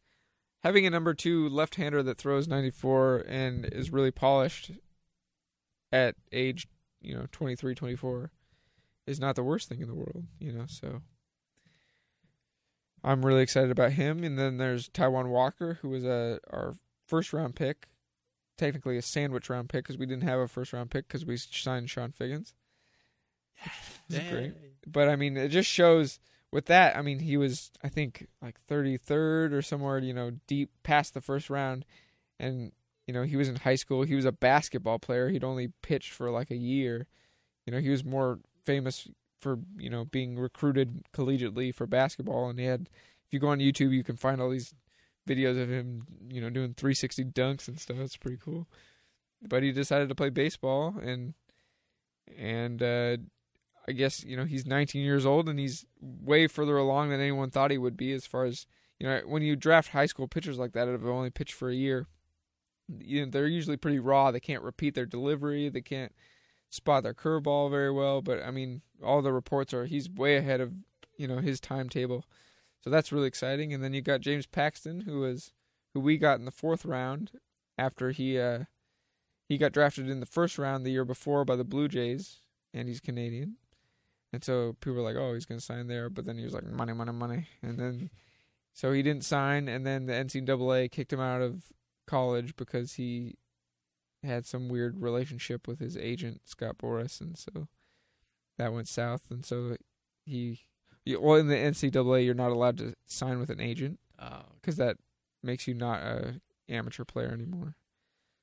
having 0.62 0.86
a 0.86 0.90
number 0.90 1.12
two 1.12 1.50
left 1.50 1.74
hander 1.74 2.02
that 2.02 2.16
throws 2.16 2.48
94 2.48 3.26
and 3.28 3.66
is 3.66 3.92
really 3.92 4.10
polished 4.10 4.70
at 5.92 6.14
age, 6.32 6.66
you 7.02 7.14
know, 7.14 7.26
23, 7.30 7.74
24 7.74 8.30
is 9.06 9.20
not 9.20 9.36
the 9.36 9.44
worst 9.44 9.68
thing 9.68 9.82
in 9.82 9.88
the 9.88 9.94
world, 9.94 10.24
you 10.40 10.50
know, 10.50 10.64
so. 10.66 11.02
I'm 13.06 13.24
really 13.24 13.42
excited 13.42 13.70
about 13.70 13.92
him. 13.92 14.24
And 14.24 14.36
then 14.36 14.56
there's 14.56 14.88
Taijuan 14.88 15.28
Walker, 15.28 15.78
who 15.80 15.90
was 15.90 16.04
a 16.04 16.40
our 16.50 16.74
first 17.06 17.32
round 17.32 17.54
pick, 17.54 17.86
technically 18.58 18.96
a 18.96 19.02
sandwich 19.02 19.48
round 19.48 19.68
pick 19.68 19.84
because 19.84 19.96
we 19.96 20.06
didn't 20.06 20.24
have 20.24 20.40
a 20.40 20.48
first 20.48 20.72
round 20.72 20.90
pick 20.90 21.06
because 21.06 21.24
we 21.24 21.36
signed 21.36 21.88
Chone 21.88 22.12
Figgins. 22.12 22.52
Is 24.10 24.18
great. 24.28 24.54
But 24.86 25.08
I 25.08 25.16
mean, 25.16 25.36
it 25.36 25.48
just 25.48 25.70
shows 25.70 26.18
with 26.52 26.66
that. 26.66 26.96
I 26.96 27.02
mean, 27.02 27.20
he 27.20 27.36
was 27.36 27.70
I 27.82 27.88
think 27.88 28.26
like 28.42 28.56
33rd 28.68 29.52
or 29.52 29.62
somewhere, 29.62 29.98
you 29.98 30.12
know, 30.12 30.32
deep 30.48 30.70
past 30.82 31.14
the 31.14 31.20
first 31.20 31.48
round, 31.48 31.84
and 32.40 32.72
you 33.06 33.14
know 33.14 33.22
he 33.22 33.36
was 33.36 33.48
in 33.48 33.56
high 33.56 33.76
school. 33.76 34.02
He 34.02 34.16
was 34.16 34.24
a 34.24 34.32
basketball 34.32 34.98
player. 34.98 35.28
He'd 35.28 35.44
only 35.44 35.68
pitched 35.80 36.12
for 36.12 36.30
like 36.30 36.50
a 36.50 36.56
year. 36.56 37.06
You 37.66 37.72
know, 37.72 37.78
he 37.78 37.88
was 37.88 38.04
more 38.04 38.40
famous 38.64 39.08
for 39.40 39.58
you 39.76 39.90
know 39.90 40.04
being 40.04 40.38
recruited 40.38 41.04
collegiately 41.12 41.74
for 41.74 41.86
basketball, 41.86 42.48
and 42.48 42.58
he 42.58 42.66
had. 42.66 42.88
If 43.26 43.32
you 43.32 43.40
go 43.40 43.48
on 43.48 43.58
YouTube, 43.58 43.90
you 43.90 44.04
can 44.04 44.16
find 44.16 44.40
all 44.40 44.50
these 44.50 44.72
videos 45.28 45.60
of 45.60 45.68
him, 45.68 46.06
you 46.30 46.40
know, 46.40 46.48
doing 46.48 46.74
360 46.74 47.24
dunks 47.24 47.66
and 47.66 47.76
stuff. 47.80 47.96
It's 47.98 48.16
pretty 48.16 48.36
cool. 48.36 48.68
But 49.42 49.64
he 49.64 49.72
decided 49.72 50.08
to 50.08 50.14
play 50.14 50.30
baseball, 50.30 50.94
and 51.02 51.34
and 52.38 52.82
uh, 52.82 53.16
I 53.88 53.92
guess 53.92 54.24
you 54.24 54.36
know 54.36 54.44
he's 54.44 54.66
19 54.66 55.02
years 55.04 55.26
old, 55.26 55.48
and 55.48 55.58
he's 55.58 55.84
way 56.00 56.46
further 56.46 56.76
along 56.76 57.10
than 57.10 57.20
anyone 57.20 57.50
thought 57.50 57.70
he 57.70 57.78
would 57.78 57.96
be. 57.96 58.12
As 58.12 58.26
far 58.26 58.44
as 58.44 58.66
you 58.98 59.06
know, 59.06 59.20
when 59.26 59.42
you 59.42 59.56
draft 59.56 59.90
high 59.90 60.06
school 60.06 60.28
pitchers 60.28 60.58
like 60.58 60.72
that 60.72 60.86
that 60.86 60.92
have 60.92 61.04
only 61.04 61.30
pitched 61.30 61.52
for 61.52 61.68
a 61.68 61.74
year, 61.74 62.06
you 62.98 63.24
know, 63.24 63.30
they're 63.30 63.46
usually 63.46 63.76
pretty 63.76 63.98
raw. 63.98 64.30
They 64.30 64.40
can't 64.40 64.62
repeat 64.62 64.94
their 64.94 65.06
delivery. 65.06 65.68
They 65.68 65.82
can't 65.82 66.12
spot 66.70 67.02
their 67.02 67.14
curveball 67.14 67.70
very 67.70 67.92
well. 67.92 68.22
But 68.22 68.42
I 68.42 68.50
mean, 68.50 68.82
all 69.02 69.22
the 69.22 69.32
reports 69.32 69.72
are 69.74 69.86
he's 69.86 70.10
way 70.10 70.36
ahead 70.36 70.60
of 70.60 70.72
you 71.16 71.28
know 71.28 71.38
his 71.38 71.60
timetable. 71.60 72.24
So 72.80 72.90
that's 72.90 73.12
really 73.12 73.28
exciting. 73.28 73.72
And 73.72 73.82
then 73.82 73.94
you 73.94 74.02
got 74.02 74.20
James 74.20 74.46
Paxton, 74.46 75.02
who 75.02 75.20
was 75.20 75.52
who 75.94 76.00
we 76.00 76.18
got 76.18 76.38
in 76.38 76.44
the 76.44 76.50
fourth 76.50 76.84
round 76.84 77.32
after 77.78 78.10
he 78.10 78.38
uh 78.38 78.64
he 79.48 79.58
got 79.58 79.72
drafted 79.72 80.08
in 80.08 80.20
the 80.20 80.26
first 80.26 80.58
round 80.58 80.84
the 80.84 80.90
year 80.90 81.04
before 81.04 81.44
by 81.44 81.56
the 81.56 81.64
Blue 81.64 81.88
Jays, 81.88 82.40
and 82.74 82.88
he's 82.88 83.00
Canadian. 83.00 83.56
And 84.32 84.42
so 84.42 84.76
people 84.80 84.96
were 84.96 85.02
like, 85.02 85.16
"Oh, 85.16 85.34
he's 85.34 85.46
going 85.46 85.60
to 85.60 85.64
sign 85.64 85.86
there," 85.86 86.10
but 86.10 86.26
then 86.26 86.36
he 86.36 86.44
was 86.44 86.52
like, 86.52 86.64
"Money, 86.64 86.92
money, 86.92 87.12
money," 87.12 87.46
and 87.62 87.78
then 87.78 88.10
so 88.72 88.92
he 88.92 89.02
didn't 89.02 89.24
sign. 89.24 89.68
And 89.68 89.86
then 89.86 90.06
the 90.06 90.12
NCAA 90.12 90.90
kicked 90.90 91.12
him 91.12 91.20
out 91.20 91.42
of 91.42 91.72
college 92.06 92.56
because 92.56 92.94
he 92.94 93.36
had 94.26 94.46
some 94.46 94.68
weird 94.68 95.00
relationship 95.00 95.66
with 95.66 95.78
his 95.78 95.96
agent 95.96 96.42
Scott 96.44 96.78
Boras, 96.78 97.20
and 97.20 97.38
so 97.38 97.68
that 98.58 98.72
went 98.72 98.88
south. 98.88 99.30
And 99.30 99.44
so 99.44 99.76
he, 100.24 100.60
well, 101.06 101.36
in 101.36 101.48
the 101.48 101.56
NCAA, 101.56 102.24
you're 102.24 102.34
not 102.34 102.52
allowed 102.52 102.78
to 102.78 102.94
sign 103.06 103.38
with 103.38 103.50
an 103.50 103.60
agent 103.60 103.98
Oh, 104.18 104.42
because 104.60 104.76
that 104.76 104.96
makes 105.42 105.66
you 105.66 105.74
not 105.74 106.00
a 106.00 106.40
amateur 106.68 107.04
player 107.04 107.28
anymore. 107.28 107.76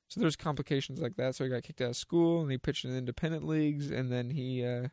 So 0.08 0.20
there's 0.20 0.36
complications 0.36 1.00
like 1.00 1.16
that. 1.16 1.34
So 1.34 1.44
he 1.44 1.50
got 1.50 1.62
kicked 1.62 1.80
out 1.80 1.90
of 1.90 1.96
school 1.96 2.42
and 2.42 2.50
he 2.50 2.58
pitched 2.58 2.84
in 2.84 2.96
independent 2.96 3.44
leagues, 3.46 3.90
and 3.90 4.12
then 4.12 4.30
he 4.30 4.64
uh, 4.64 4.88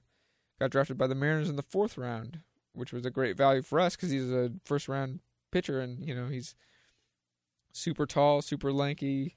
got 0.59 0.71
drafted 0.71 0.97
by 0.97 1.07
the 1.07 1.15
Mariners 1.15 1.49
in 1.49 1.55
the 1.55 1.61
fourth 1.61 1.97
round, 1.97 2.39
which 2.73 2.91
was 2.91 3.05
a 3.05 3.11
great 3.11 3.37
value 3.37 3.61
for 3.61 3.79
us 3.79 3.95
because 3.95 4.09
he's 4.09 4.31
a 4.31 4.51
first 4.65 4.87
round 4.87 5.19
pitcher, 5.51 5.79
and 5.79 6.05
you 6.05 6.15
know 6.15 6.27
he's 6.27 6.55
super 7.71 8.05
tall, 8.05 8.41
super 8.41 8.73
lanky, 8.73 9.35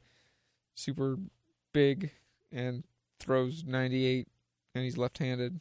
super 0.74 1.18
big, 1.74 2.12
and 2.50 2.84
throws 3.20 3.64
98, 3.66 4.26
and 4.74 4.84
he's 4.84 4.96
left-handed, 4.96 5.60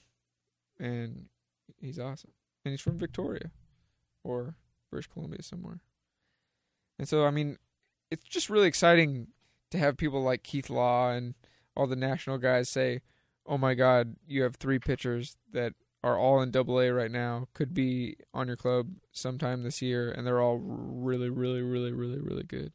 and 0.79 1.25
he's 1.81 1.99
awesome. 1.99 2.31
And 2.63 2.71
he's 2.71 2.81
from 2.81 2.97
Victoria 2.97 3.51
or 4.23 4.55
British 4.89 5.07
Columbia 5.07 5.43
somewhere. 5.43 5.81
And 6.97 7.09
so, 7.09 7.25
I 7.25 7.31
mean, 7.31 7.57
it's 8.09 8.23
just 8.23 8.49
really 8.49 8.67
exciting 8.67 9.27
to 9.71 9.77
have 9.77 9.97
people 9.97 10.21
like 10.21 10.43
Keith 10.43 10.69
Law 10.69 11.11
and 11.11 11.33
all 11.75 11.87
the 11.87 11.95
national 11.95 12.37
guys 12.37 12.69
say, 12.69 13.01
"Oh 13.45 13.57
my 13.57 13.73
God, 13.73 14.15
you 14.27 14.43
have 14.43 14.55
three 14.55 14.79
pitchers 14.79 15.35
that 15.51 15.73
are 16.03 16.17
all 16.17 16.41
in 16.41 16.51
Double 16.51 16.79
A 16.79 16.91
right 16.91 17.09
now, 17.11 17.47
could 17.53 17.73
be 17.73 18.17
on 18.33 18.47
your 18.47 18.55
club 18.55 18.91
sometime 19.11 19.63
this 19.63 19.81
year, 19.81 20.11
and 20.11 20.27
they're 20.27 20.41
all 20.41 20.59
really, 20.59 21.29
really, 21.29 21.61
really, 21.61 21.91
really, 21.91 22.19
really 22.19 22.43
good." 22.43 22.71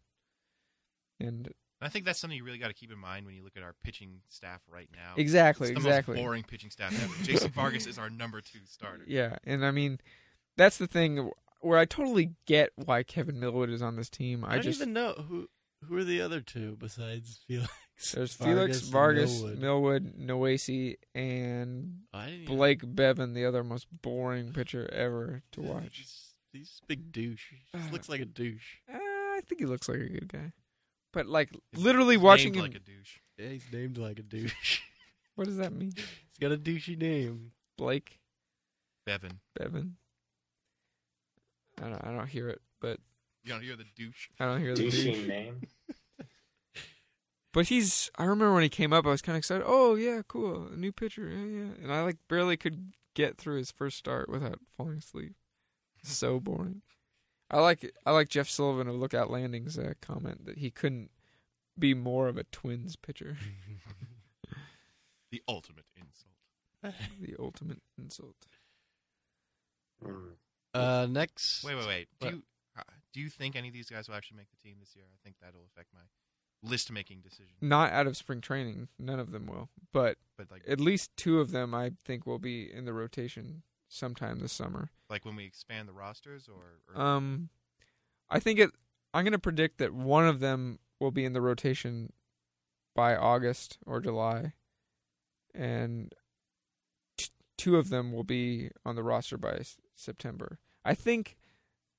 And 1.21 1.55
I 1.81 1.89
think 1.89 2.05
that's 2.05 2.19
something 2.19 2.37
you 2.37 2.45
really 2.45 2.59
got 2.59 2.69
to 2.69 2.75
keep 2.75 2.91
in 2.91 2.99
mind 2.99 3.25
when 3.27 3.35
you 3.35 3.45
look 3.45 3.57
at 3.57 3.63
our 3.63 3.75
pitching 3.85 4.21
staff 4.29 4.61
right 4.69 4.89
now. 4.93 5.13
Exactly, 5.17 5.69
It's 5.71 5.81
the 5.83 5.89
exactly. 5.89 6.15
most 6.17 6.25
boring 6.25 6.43
pitching 6.43 6.71
staff 6.71 6.93
ever. 7.03 7.15
Jason 7.25 7.51
Vargas 7.53 7.87
is 7.87 7.99
our 7.99 8.11
number 8.11 8.41
two 8.41 8.59
starter. 8.67 9.05
Yeah, 9.07 9.37
and 9.45 9.65
I 9.65 9.71
mean, 9.71 10.01
that's 10.57 10.77
the 10.79 10.87
thing 10.89 11.31
where 11.61 11.79
I 11.79 11.85
totally 11.85 12.35
get 12.47 12.71
why 12.77 13.03
Kevin 13.05 13.39
Millwood 13.41 13.71
is 13.71 13.83
on 13.83 13.97
this 13.97 14.09
team. 14.11 14.45
I, 14.45 14.49
I, 14.49 14.55
don't 14.55 14.63
just 14.65 14.81
even 14.81 14.93
know 14.93 15.13
who 15.29 15.49
who 15.89 15.97
are 15.97 16.05
the 16.05 16.21
other 16.21 16.41
two 16.41 16.77
besides 16.81 17.41
Felix. 17.47 18.13
there's 18.13 18.33
Felix 18.35 18.81
Vargas, 18.81 19.41
Millwood. 19.41 19.59
Millwood, 19.61 20.19
Noesi, 20.19 20.97
and 21.15 22.01
I 22.13 22.27
didn't 22.27 22.43
even- 22.43 22.57
Blake 22.57 22.83
Beavan, 22.83 23.35
the 23.35 23.45
other 23.45 23.63
most 23.63 23.87
boring 24.03 24.53
pitcher 24.53 24.89
ever 24.93 25.43
to 25.53 25.61
watch. 25.61 25.99
He's, 25.99 26.35
he's 26.53 26.81
a 26.83 26.87
big 26.87 27.13
douche. 27.13 27.53
He 27.73 27.79
just 27.79 27.93
looks 27.93 28.09
like 28.09 28.21
a 28.21 28.25
douche. 28.25 28.79
Uh, 28.93 28.97
I 28.99 29.41
think 29.47 29.61
he 29.61 29.67
looks 29.67 29.89
like 29.89 30.01
a 30.01 30.09
good 30.09 30.27
guy, 30.33 30.53
but 31.19 31.27
like 31.27 31.51
He's- 31.51 31.83
literally 31.85 32.15
he's 32.15 32.23
watching 32.23 32.53
named 32.53 32.57
him. 32.57 32.63
like 32.73 32.75
a 32.77 32.85
douche. 32.85 33.17
Yeah, 33.37 33.49
he's 33.49 33.65
named 33.73 33.99
like 33.99 34.19
a 34.21 34.23
douche. 34.23 34.81
what 35.35 35.47
does 35.49 35.57
that 35.57 35.73
mean? 35.73 35.93
he's 35.97 36.39
got 36.41 36.53
a 36.53 36.57
douchey 36.57 36.97
name. 36.97 37.51
Blake 37.77 38.19
Beavan. 39.09 39.39
Beavan. 39.59 39.93
I 41.81 41.89
don't. 41.89 42.05
I 42.05 42.13
don't 42.13 42.27
hear 42.29 42.49
it, 42.49 42.61
but 42.81 42.99
You 43.45 43.51
don't 43.53 43.63
hear 43.63 43.75
the 43.77 43.85
douche. 43.97 44.29
I 44.39 44.47
don't 44.47 44.61
hear 44.61 44.75
the 44.75 44.83
douche. 44.91 45.07
Douchey 45.07 45.27
name. 45.27 45.63
But 47.55 47.67
he's. 47.69 48.11
I 48.17 48.25
remember 48.25 48.53
when 48.55 48.63
he 48.63 48.69
came 48.69 48.93
up, 48.93 49.07
I 49.07 49.09
was 49.09 49.23
kind 49.23 49.35
of 49.35 49.39
excited. 49.39 49.65
Oh 49.67 49.95
yeah, 49.95 50.21
cool, 50.29 50.69
a 50.73 50.77
new 50.77 50.93
pitcher. 50.93 51.29
Yeah, 51.29 51.45
yeah. 51.63 51.71
And 51.83 51.91
I 51.93 52.03
like 52.03 52.19
barely 52.29 52.57
could 52.59 52.93
get 53.15 53.39
through 53.39 53.57
his 53.57 53.71
first 53.73 53.97
start 53.97 54.29
without 54.29 54.59
falling 54.77 54.99
asleep. 54.99 55.33
So 56.05 56.39
boring. 56.41 56.83
I 57.51 57.61
like. 57.61 57.93
I 58.05 58.11
like 58.13 58.29
Jeff 58.29 58.49
Sullivan 58.49 58.89
of 58.89 58.95
Lookout 58.97 59.31
Landing's 59.31 59.79
uh, 59.79 59.95
comment 60.03 60.45
that 60.47 60.59
he 60.59 60.71
couldn't 60.71 61.11
be 61.79 61.95
more 61.95 62.29
of 62.29 62.37
a 62.37 62.45
Twins 62.45 62.97
pitcher. 62.97 63.37
The 65.31 65.43
ultimate 65.47 65.85
insult. 65.95 66.95
the 67.21 67.37
ultimate 67.39 67.83
insult. 67.99 68.35
Uh, 70.75 71.07
next. 71.11 71.65
Wait, 71.65 71.75
wait, 71.75 71.87
wait. 71.87 72.09
Do 72.21 72.27
What? 72.27 72.35
you 72.35 72.43
uh, 72.79 72.83
do 73.13 73.21
you 73.21 73.29
think 73.29 73.57
any 73.57 73.69
of 73.69 73.75
these 73.75 73.91
guys 73.91 74.09
will 74.09 74.15
actually 74.15 74.39
make 74.39 74.51
the 74.51 74.57
team 74.69 74.77
this 74.81 74.95
year? 74.95 75.05
I 75.13 75.17
think 75.25 75.37
that'll 75.43 75.67
affect 75.67 75.89
my 75.93 76.01
list 76.69 76.91
making 76.93 77.21
decision. 77.21 77.55
Not 77.61 77.93
out 77.93 78.07
of 78.07 78.17
spring 78.17 78.41
training. 78.41 78.89
None 78.99 79.19
of 79.21 79.33
them 79.33 79.47
will. 79.47 79.69
But 79.93 80.19
But 80.37 80.51
like, 80.51 80.63
at 80.69 80.81
least 80.81 81.11
two 81.17 81.41
of 81.41 81.51
them, 81.51 81.75
I 81.75 81.93
think, 82.05 82.27
will 82.27 82.39
be 82.39 82.73
in 82.73 82.85
the 82.85 82.93
rotation 82.93 83.63
sometime 83.89 84.39
this 84.41 84.53
summer. 84.53 84.91
like 85.11 85.25
when 85.25 85.37
we 85.37 85.45
expand 85.45 85.89
the 85.89 85.93
rosters, 85.93 86.49
or, 86.49 86.95
or 86.95 87.01
Um, 87.03 87.49
I 88.31 88.39
think 88.39 88.59
it. 88.59 88.71
I'm 89.15 89.25
going 89.25 89.33
to 89.33 89.39
predict 89.39 89.79
that 89.79 89.95
one 89.95 90.27
of 90.29 90.41
them 90.41 90.79
will 91.01 91.11
be 91.11 91.25
in 91.25 91.33
the 91.33 91.41
rotation 91.41 92.13
by 92.95 93.17
August 93.17 93.79
or 93.87 94.01
July, 94.01 94.53
and 95.55 96.15
t- 97.17 97.29
two 97.57 97.77
of 97.77 97.89
them 97.89 98.13
will 98.13 98.25
be 98.25 98.71
on 98.85 98.97
the 98.97 99.03
roster 99.03 99.39
by 99.39 99.53
s- 99.55 99.77
September. 99.95 100.59
I 100.85 100.95
think 100.95 101.37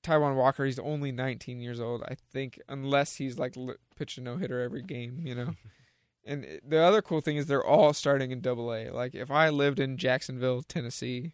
Taijuan 0.03 0.35
Walker. 0.35 0.65
He's 0.65 0.79
only 0.79 1.11
19 1.11 1.59
years 1.59 1.79
old. 1.79 2.03
I 2.03 2.15
think 2.31 2.61
unless 2.69 3.15
he's 3.15 3.37
like 3.39 3.55
li- 3.57 3.75
pitched 3.95 4.17
a 4.17 4.21
no 4.21 4.37
hitter 4.37 4.61
every 4.61 4.83
game, 4.83 5.19
you 5.19 5.33
know. 5.35 5.55
and 6.25 6.45
the 6.65 6.77
other 6.79 7.01
cool 7.01 7.21
thing 7.21 7.37
is 7.37 7.47
they're 7.47 7.65
all 7.65 7.93
starting 7.93 8.31
in 8.31 8.39
Double 8.41 8.73
A. 8.73 8.89
Like 8.91 9.15
if 9.15 9.31
I 9.31 9.49
lived 9.49 9.79
in 9.79 9.97
Jacksonville, 9.97 10.61
Tennessee, 10.61 11.33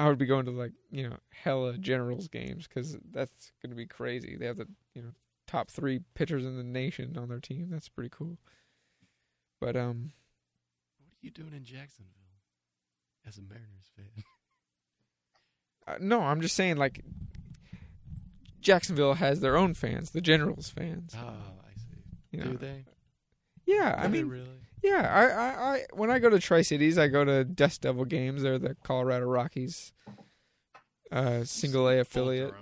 I 0.00 0.08
would 0.08 0.18
be 0.18 0.26
going 0.26 0.46
to 0.46 0.50
like 0.52 0.72
you 0.90 1.08
know 1.08 1.16
hella 1.30 1.76
Generals 1.76 2.28
games 2.28 2.66
because 2.66 2.96
that's 3.12 3.52
going 3.62 3.70
to 3.70 3.76
be 3.76 3.86
crazy. 3.86 4.36
They 4.36 4.46
have 4.46 4.56
the 4.56 4.66
you 4.94 5.02
know 5.02 5.10
top 5.46 5.70
three 5.70 6.00
pitchers 6.14 6.44
in 6.44 6.56
the 6.56 6.64
nation 6.64 7.16
on 7.18 7.28
their 7.28 7.40
team. 7.40 7.68
That's 7.70 7.88
pretty 7.88 8.10
cool. 8.10 8.38
But 9.60 9.76
um, 9.76 10.12
What 10.98 11.12
are 11.12 11.20
you 11.20 11.30
doing 11.30 11.52
in 11.52 11.64
Jacksonville 11.64 12.14
as 13.26 13.36
a 13.36 13.42
Mariners 13.42 13.90
fan? 13.94 14.24
uh, 15.86 15.96
no, 16.00 16.22
I'm 16.22 16.40
just 16.40 16.56
saying 16.56 16.76
like 16.76 17.04
Jacksonville 18.60 19.14
has 19.14 19.40
their 19.40 19.56
own 19.56 19.74
fans, 19.74 20.10
the 20.12 20.20
Generals 20.20 20.70
fans. 20.70 21.14
oh, 21.16 21.20
I 21.20 21.74
see. 21.78 22.02
you 22.30 22.42
Do 22.42 22.50
know. 22.50 22.56
they? 22.56 22.84
Yeah, 23.70 23.94
I 23.98 24.08
mean, 24.08 24.28
really? 24.28 24.46
yeah, 24.82 25.08
I, 25.12 25.24
I, 25.26 25.74
I 25.76 25.84
when 25.92 26.10
I 26.10 26.18
go 26.18 26.28
to 26.30 26.38
Tri 26.38 26.62
Cities, 26.62 26.98
I 26.98 27.08
go 27.08 27.24
to 27.24 27.44
Dust 27.44 27.82
Devil 27.82 28.04
games. 28.04 28.42
They're 28.42 28.58
the 28.58 28.76
Colorado 28.82 29.26
Rockies 29.26 29.92
uh, 31.12 31.44
single 31.44 31.88
A 31.88 32.00
affiliate. 32.00 32.54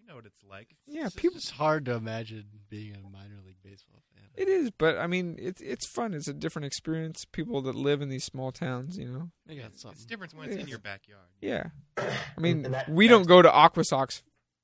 You 0.00 0.08
know 0.08 0.14
what 0.16 0.26
it's 0.26 0.42
like. 0.48 0.68
Yeah, 0.86 1.06
It's 1.06 1.14
people. 1.14 1.36
It's 1.38 1.50
hard 1.50 1.84
to 1.86 1.94
imagine 1.94 2.44
being 2.68 2.94
a 2.94 3.10
minor 3.10 3.36
league 3.44 3.56
baseball 3.62 4.02
fan. 4.14 4.24
It 4.34 4.48
is, 4.48 4.70
but 4.70 4.98
I 4.98 5.06
mean, 5.06 5.36
it's 5.38 5.60
it's 5.60 5.86
fun. 5.86 6.14
It's 6.14 6.28
a 6.28 6.32
different 6.34 6.66
experience. 6.66 7.24
People 7.24 7.62
that 7.62 7.74
live 7.74 8.02
in 8.02 8.08
these 8.08 8.24
small 8.24 8.50
towns, 8.52 8.98
you 8.98 9.08
know. 9.08 9.30
They 9.46 9.56
got 9.56 9.72
It's 9.72 10.04
different 10.06 10.34
when 10.34 10.48
it's 10.50 10.60
in 10.62 10.68
your 10.68 10.78
backyard. 10.78 11.26
Yeah, 11.40 11.64
I 11.98 12.40
mean, 12.40 12.62
that- 12.62 12.88
we 12.88 13.08
don't 13.08 13.26
go 13.26 13.42
to 13.42 13.52
Aqua 13.52 13.84
Sox 13.84 14.22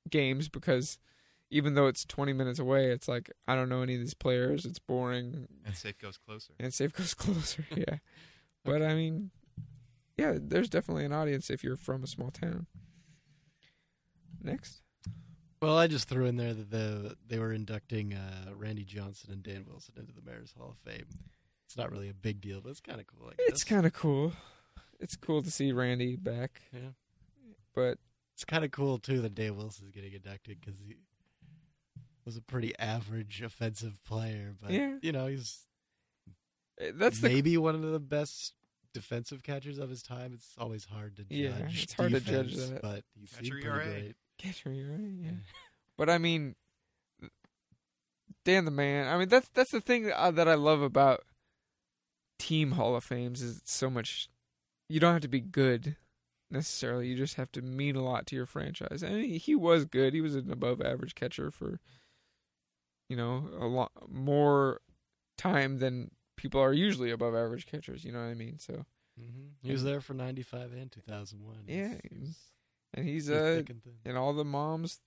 games 0.09 0.49
because 0.49 0.97
even 1.51 1.73
though 1.73 1.87
it's 1.87 2.05
20 2.05 2.33
minutes 2.33 2.59
away, 2.59 2.91
it's 2.91 3.07
like 3.07 3.31
I 3.47 3.55
don't 3.55 3.69
know 3.69 3.81
any 3.81 3.95
of 3.95 3.99
these 3.99 4.13
players. 4.13 4.65
It's 4.65 4.79
boring, 4.79 5.47
And 5.65 5.75
safe 5.75 5.97
goes 5.97 6.17
closer. 6.17 6.53
and 6.59 6.73
safe 6.73 6.93
goes 6.93 7.13
closer. 7.15 7.65
Yeah, 7.75 7.97
but 8.65 8.81
I 8.81 8.93
mean, 8.93 9.31
yeah, 10.17 10.37
there's 10.39 10.69
definitely 10.69 11.05
an 11.05 11.13
audience 11.13 11.49
if 11.49 11.63
you're 11.63 11.75
from 11.77 12.03
a 12.03 12.07
small 12.07 12.29
town. 12.31 12.67
Next, 14.41 14.81
Well, 15.61 15.77
I 15.77 15.87
just 15.87 16.07
threw 16.07 16.25
in 16.25 16.37
there 16.37 16.53
that 16.53 16.71
the 16.71 17.17
they 17.27 17.39
were 17.39 17.51
inducting 17.51 18.13
uh, 18.13 18.51
Randy 18.55 18.83
Johnson 18.85 19.31
and 19.31 19.43
Dan 19.43 19.65
Wilson 19.67 19.95
into 19.97 20.13
the 20.13 20.21
Mariners 20.21 20.53
Hall 20.57 20.69
of 20.69 20.77
Fame. 20.91 21.05
It's 21.65 21.75
not 21.77 21.91
really 21.91 22.09
a 22.09 22.13
big 22.13 22.39
deal, 22.41 22.61
but 22.61 22.69
it's 22.69 22.79
kind 22.79 22.99
of 22.99 23.07
cool. 23.07 23.27
I 23.29 23.33
it's 23.39 23.63
kind 23.63 23.85
of 23.85 23.93
cool. 23.93 24.31
It's 24.99 25.15
cool 25.15 25.41
to 25.43 25.51
see 25.51 25.71
Randy 25.71 26.15
back, 26.15 26.61
yeah. 26.73 26.89
but 27.75 27.97
It's 28.35 28.43
kind 28.45 28.63
of 28.65 28.71
cool 28.71 28.97
too 28.97 29.21
that 29.21 29.35
Dan 29.35 29.55
Wilson's 29.57 29.91
getting 29.91 30.13
inducted 30.13 30.59
because 30.61 30.79
he 30.79 30.95
was 32.29 32.37
a 32.37 32.41
pretty 32.41 32.77
average 32.77 33.41
offensive 33.41 33.97
player, 34.05 34.55
but 34.61 34.71
Yeah. 34.71 34.97
you 35.01 35.11
know 35.11 35.27
he's 35.27 35.59
uh, 36.81 36.91
that's 36.93 37.19
the 37.21 37.29
maybe 37.29 37.57
one 37.57 37.75
of 37.75 37.81
the 37.81 37.99
best 37.99 38.53
defensive 38.93 39.43
catchers 39.43 39.77
of 39.79 39.89
his 39.89 40.01
time. 40.01 40.31
It's 40.33 40.53
always 40.57 40.85
hard 40.85 41.15
to 41.17 41.23
judge. 41.23 41.31
Yeah, 41.31 41.67
it's 41.69 41.93
hard 41.93 42.11
to 42.11 42.19
judge 42.19 42.55
that. 42.55 42.81
but 42.81 43.03
he 43.19 43.27
Catcher 43.27 43.43
seemed 43.45 43.63
ERA. 43.65 43.73
pretty 43.83 44.01
great. 44.01 44.15
catcher, 44.37 44.71
you're 44.71 44.91
right. 44.91 45.13
Yeah. 45.23 45.31
But 45.97 46.09
I 46.09 46.17
mean, 46.17 46.55
Dan 48.45 48.65
the 48.65 48.71
man. 48.71 49.07
I 49.07 49.17
mean, 49.17 49.27
that's 49.29 49.49
that's 49.49 49.71
the 49.71 49.81
thing 49.81 50.11
uh, 50.15 50.31
that 50.31 50.47
I 50.47 50.53
love 50.55 50.81
about 50.81 51.21
team 52.37 52.71
Hall 52.71 52.95
of 52.95 53.03
Fames 53.03 53.41
is 53.41 53.57
it's 53.57 53.73
so 53.73 53.89
much. 53.89 54.29
You 54.87 54.99
don't 54.99 55.13
have 55.13 55.21
to 55.23 55.27
be 55.27 55.41
good 55.41 55.97
necessarily. 56.49 57.07
You 57.07 57.15
just 57.17 57.35
have 57.35 57.51
to 57.51 57.61
mean 57.61 57.95
a 57.95 58.03
lot 58.03 58.25
to 58.27 58.35
your 58.35 58.45
franchise. 58.45 59.03
And 59.03 59.23
he, 59.23 59.37
he 59.37 59.55
was 59.55 59.85
good. 59.85 60.13
He 60.13 60.21
was 60.21 60.35
an 60.35 60.51
above 60.51 60.81
average 60.81 61.13
catcher 61.15 61.51
for, 61.51 61.79
you 63.09 63.15
know, 63.17 63.49
a 63.59 63.65
lot 63.67 63.91
more 64.07 64.79
time 65.37 65.79
than 65.79 66.11
people 66.37 66.61
are 66.61 66.71
usually 66.73 67.11
above 67.11 67.35
average 67.35 67.65
catchers. 67.65 68.05
You 68.05 68.11
know 68.13 68.19
what 68.19 68.29
I 68.29 68.35
mean? 68.35 68.59
So, 68.59 68.85
hmm 69.17 69.47
He 69.61 69.71
was 69.71 69.83
there 69.83 69.99
for 70.01 70.13
'95 70.13 70.71
and 70.73 70.91
2001. 70.91 71.63
Yeah, 71.67 71.87
He's- 71.89 71.99
he 72.11 72.19
was 72.19 72.37
and 72.93 73.07
he's 73.07 73.27
through 73.27 73.37
uh, 73.37 73.63
and 73.67 73.81
and 74.05 74.17
all 74.17 74.33
the 74.33 74.45
moms 74.45 74.99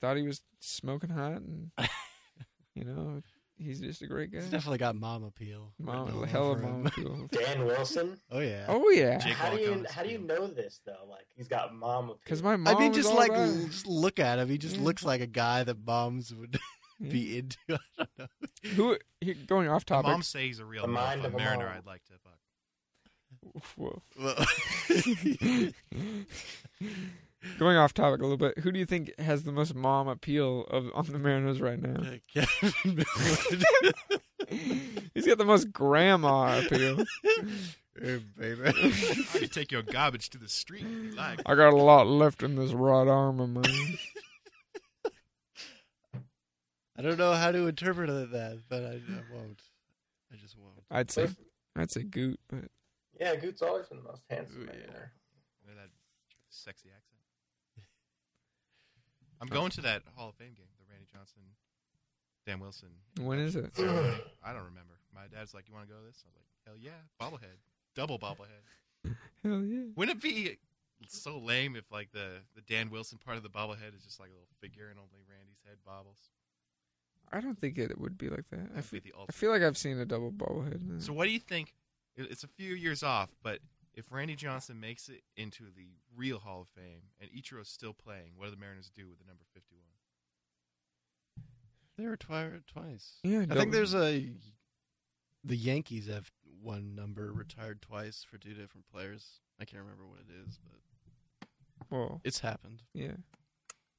thought 0.00 0.16
he 0.16 0.26
was 0.26 0.42
smoking 0.60 1.10
hot, 1.10 1.40
and 1.42 1.70
you 2.74 2.84
know, 2.84 3.22
he's 3.56 3.80
just 3.80 4.02
a 4.02 4.06
great 4.06 4.30
guy. 4.30 4.40
He's 4.40 4.50
definitely 4.50 4.78
got 4.78 4.94
mom 4.96 5.24
appeal. 5.24 5.72
Mom, 5.78 6.08
hell 6.26 6.52
of 6.52 6.58
over 6.58 6.62
mom 6.68 6.86
appeal. 6.86 7.28
Dan 7.32 7.64
Wilson. 7.64 8.18
oh 8.30 8.40
yeah. 8.40 8.66
Oh 8.68 8.90
yeah, 8.90 9.18
Jake 9.18 9.34
how 9.34 9.50
do 9.50 9.58
you 9.58 9.70
Wallicon's 9.70 9.90
how 9.90 10.02
do 10.02 10.10
you 10.10 10.18
know 10.18 10.46
this 10.48 10.80
though? 10.84 11.06
Like 11.08 11.26
he's 11.34 11.48
got 11.48 11.74
mom 11.74 12.04
appeal. 12.10 12.18
because 12.24 12.42
my 12.42 12.56
mom. 12.56 12.74
I 12.76 12.78
mean, 12.78 12.92
just 12.92 13.12
like 13.12 13.30
about 13.30 13.70
just 13.70 13.86
look 13.86 14.18
at 14.18 14.38
him. 14.38 14.48
He 14.48 14.58
just 14.58 14.76
Yeah. 14.76 14.82
looks 14.84 15.02
like 15.04 15.20
a 15.22 15.26
guy 15.26 15.64
that 15.64 15.78
moms 15.84 16.34
would 16.34 16.54
Yeah. 16.54 16.60
Be 17.08 17.38
into. 17.38 17.56
I 17.70 17.78
don't 17.98 18.18
know. 18.18 18.26
who 18.74 18.96
he, 19.20 19.34
going 19.34 19.68
off 19.68 19.84
The 19.84 19.94
topic. 19.94 20.10
Mom 20.10 20.22
say 20.22 20.46
he's 20.46 20.58
a 20.60 20.64
real 20.64 20.82
The 20.82 20.88
mind 20.88 21.24
of 21.24 21.34
a 21.34 21.36
Mariner. 21.36 21.66
mom. 21.66 21.76
I'd 21.78 21.86
like 21.86 22.02
to 22.06 22.12
fuck. 22.18 22.38
Whoa. 23.76 24.02
Going 27.58 27.78
off 27.78 27.94
topic 27.94 28.20
a 28.20 28.22
little 28.22 28.36
bit. 28.36 28.58
Who 28.58 28.70
do 28.70 28.78
you 28.78 28.84
think 28.84 29.18
has 29.18 29.44
the 29.44 29.52
most 29.52 29.74
mom 29.74 30.08
appeal 30.08 30.64
of 30.64 30.90
on 30.94 31.06
the 31.06 31.18
Mariners 31.18 31.58
right 31.60 31.80
now? 31.80 32.02
uh, 32.02 32.16
Kevin 32.34 33.04
He's 35.14 35.26
got 35.26 35.38
the 35.38 35.46
most 35.46 35.72
grandma 35.72 36.58
appeal. 36.58 37.02
Hey, 37.98 38.20
baby. 38.38 38.62
I 38.66 38.72
can 39.38 39.48
take 39.48 39.72
your 39.72 39.80
garbage 39.82 40.28
to 40.30 40.38
the 40.38 40.48
street 40.48 40.84
if 40.84 41.04
you 41.12 41.16
like. 41.16 41.40
I 41.46 41.54
got 41.54 41.72
a 41.72 41.76
lot 41.76 42.06
left 42.06 42.42
in 42.42 42.56
this 42.56 42.72
right 42.72 43.08
arm 43.08 43.40
of 43.40 43.48
mine. 43.48 43.98
I 47.00 47.02
don't 47.02 47.16
know 47.16 47.32
how 47.32 47.50
to 47.50 47.66
interpret 47.66 48.10
that, 48.10 48.60
but 48.68 48.84
I, 48.84 49.00
I 49.00 49.22
won't. 49.34 49.62
I 50.30 50.36
just 50.36 50.54
won't. 50.58 50.84
I'd 50.90 51.10
say 51.10 51.28
I'd 51.74 51.90
say 51.90 52.02
Goot, 52.02 52.38
but 52.46 52.64
Yeah, 53.18 53.36
Goot's 53.36 53.62
always 53.62 53.86
been 53.86 53.96
the 53.96 54.04
most 54.04 54.20
handsome 54.28 54.64
Ooh, 54.64 54.66
man 54.66 54.76
yeah. 54.78 54.92
there. 54.92 55.12
With 55.66 55.76
that 55.76 55.88
sexy 56.50 56.90
accent. 56.90 57.86
I'm 59.40 59.48
going 59.48 59.70
to 59.70 59.80
that 59.80 60.02
Hall 60.14 60.28
of 60.28 60.34
Fame 60.34 60.52
game, 60.54 60.68
the 60.78 60.84
Randy 60.90 61.06
Johnson, 61.10 61.40
Dan 62.46 62.60
Wilson. 62.60 62.90
when 63.18 63.38
is 63.38 63.56
it? 63.56 63.70
I 63.78 64.52
don't 64.52 64.68
remember. 64.68 65.00
My 65.14 65.24
dad's 65.34 65.54
like, 65.54 65.68
"You 65.68 65.74
want 65.74 65.88
to 65.88 65.94
go 65.94 65.98
to 65.98 66.06
this?" 66.06 66.22
I 66.22 66.28
was 66.28 66.36
like, 66.36 66.50
"Hell 66.66 66.76
yeah, 66.76 67.00
bobblehead, 67.18 67.56
double 67.94 68.18
bobblehead." 68.18 68.60
Hell 69.42 69.64
yeah. 69.64 69.88
Wouldn't 69.96 70.18
it 70.18 70.22
be 70.22 70.58
so 71.08 71.38
lame 71.38 71.76
if 71.76 71.90
like 71.90 72.12
the 72.12 72.42
the 72.54 72.60
Dan 72.60 72.90
Wilson 72.90 73.16
part 73.24 73.38
of 73.38 73.42
the 73.42 73.48
bobblehead 73.48 73.96
is 73.96 74.04
just 74.04 74.20
like 74.20 74.28
a 74.28 74.34
little 74.34 74.52
figure 74.60 74.90
and 74.90 74.98
only 74.98 75.24
Randy's 75.26 75.62
head 75.64 75.78
bobbles? 75.86 76.28
I 77.32 77.40
don't 77.40 77.58
think 77.58 77.78
it 77.78 77.98
would 78.00 78.18
be 78.18 78.28
like 78.28 78.48
that. 78.50 78.60
I 78.72 78.80
That'd 78.80 78.90
be 78.90 79.00
feel, 79.00 79.18
the 79.18 79.24
I 79.28 79.32
feel 79.32 79.50
like 79.50 79.62
I've 79.62 79.78
seen 79.78 79.98
a 79.98 80.04
double 80.04 80.32
bobblehead. 80.32 81.02
So 81.02 81.12
what 81.12 81.24
do 81.26 81.30
you 81.30 81.38
think? 81.40 81.74
It's 82.16 82.42
a 82.44 82.48
few 82.48 82.74
years 82.74 83.02
off, 83.02 83.30
but 83.42 83.60
if 83.94 84.10
Randy 84.10 84.34
Johnson 84.34 84.80
makes 84.80 85.08
it 85.08 85.22
into 85.36 85.64
the 85.76 85.88
real 86.16 86.38
Hall 86.38 86.62
of 86.62 86.68
Fame 86.68 87.02
and 87.20 87.30
Ichiro's 87.30 87.68
still 87.68 87.92
playing, 87.94 88.32
what 88.36 88.46
do 88.46 88.50
the 88.50 88.56
Mariners 88.56 88.90
do 88.94 89.08
with 89.08 89.18
the 89.18 89.24
number 89.26 89.44
fifty-one? 89.54 89.86
They 91.96 92.06
retired 92.06 92.66
twice. 92.66 93.18
Yeah, 93.22 93.40
I 93.40 93.44
don't- 93.46 93.58
think 93.58 93.72
there's 93.72 93.94
a. 93.94 94.32
The 95.44 95.56
Yankees 95.56 96.06
have 96.08 96.30
one 96.62 96.94
number 96.94 97.32
retired 97.32 97.80
twice 97.80 98.22
for 98.24 98.36
two 98.38 98.52
different 98.54 98.86
players. 98.92 99.40
I 99.58 99.64
can't 99.64 99.82
remember 99.82 100.06
what 100.06 100.20
it 100.20 100.46
is, 100.46 100.58
but 100.58 101.48
Well, 101.90 102.20
it's 102.24 102.40
happened. 102.40 102.82
yeah, 102.92 103.12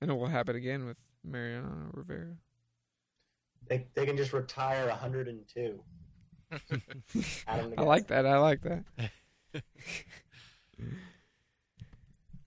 and 0.02 0.12
it 0.12 0.14
will 0.14 0.28
happen 0.28 0.56
again 0.56 0.86
with 0.86 0.98
Mariano 1.24 1.90
Rivera. 1.94 2.38
They 3.68 3.88
they 3.94 4.06
can 4.06 4.18
just 4.18 4.34
retire 4.34 4.88
102. 4.90 5.84
I 7.48 7.62
like 7.62 8.08
that. 8.08 8.26
I 8.26 8.38
like 8.40 8.62
that. 8.64 8.84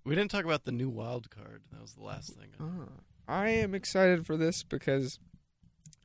We 0.05 0.15
didn't 0.15 0.31
talk 0.31 0.45
about 0.45 0.65
the 0.65 0.73
new 0.73 0.91
wild 0.91 1.31
card. 1.31 1.63
That 1.73 1.81
was 1.81 1.95
the 1.95 2.03
last 2.03 2.35
thing. 2.35 2.49
Ah, 2.61 2.89
I 3.27 3.49
am 3.49 3.75
excited 3.75 4.27
for 4.27 4.37
this 4.37 4.63
because 4.63 5.19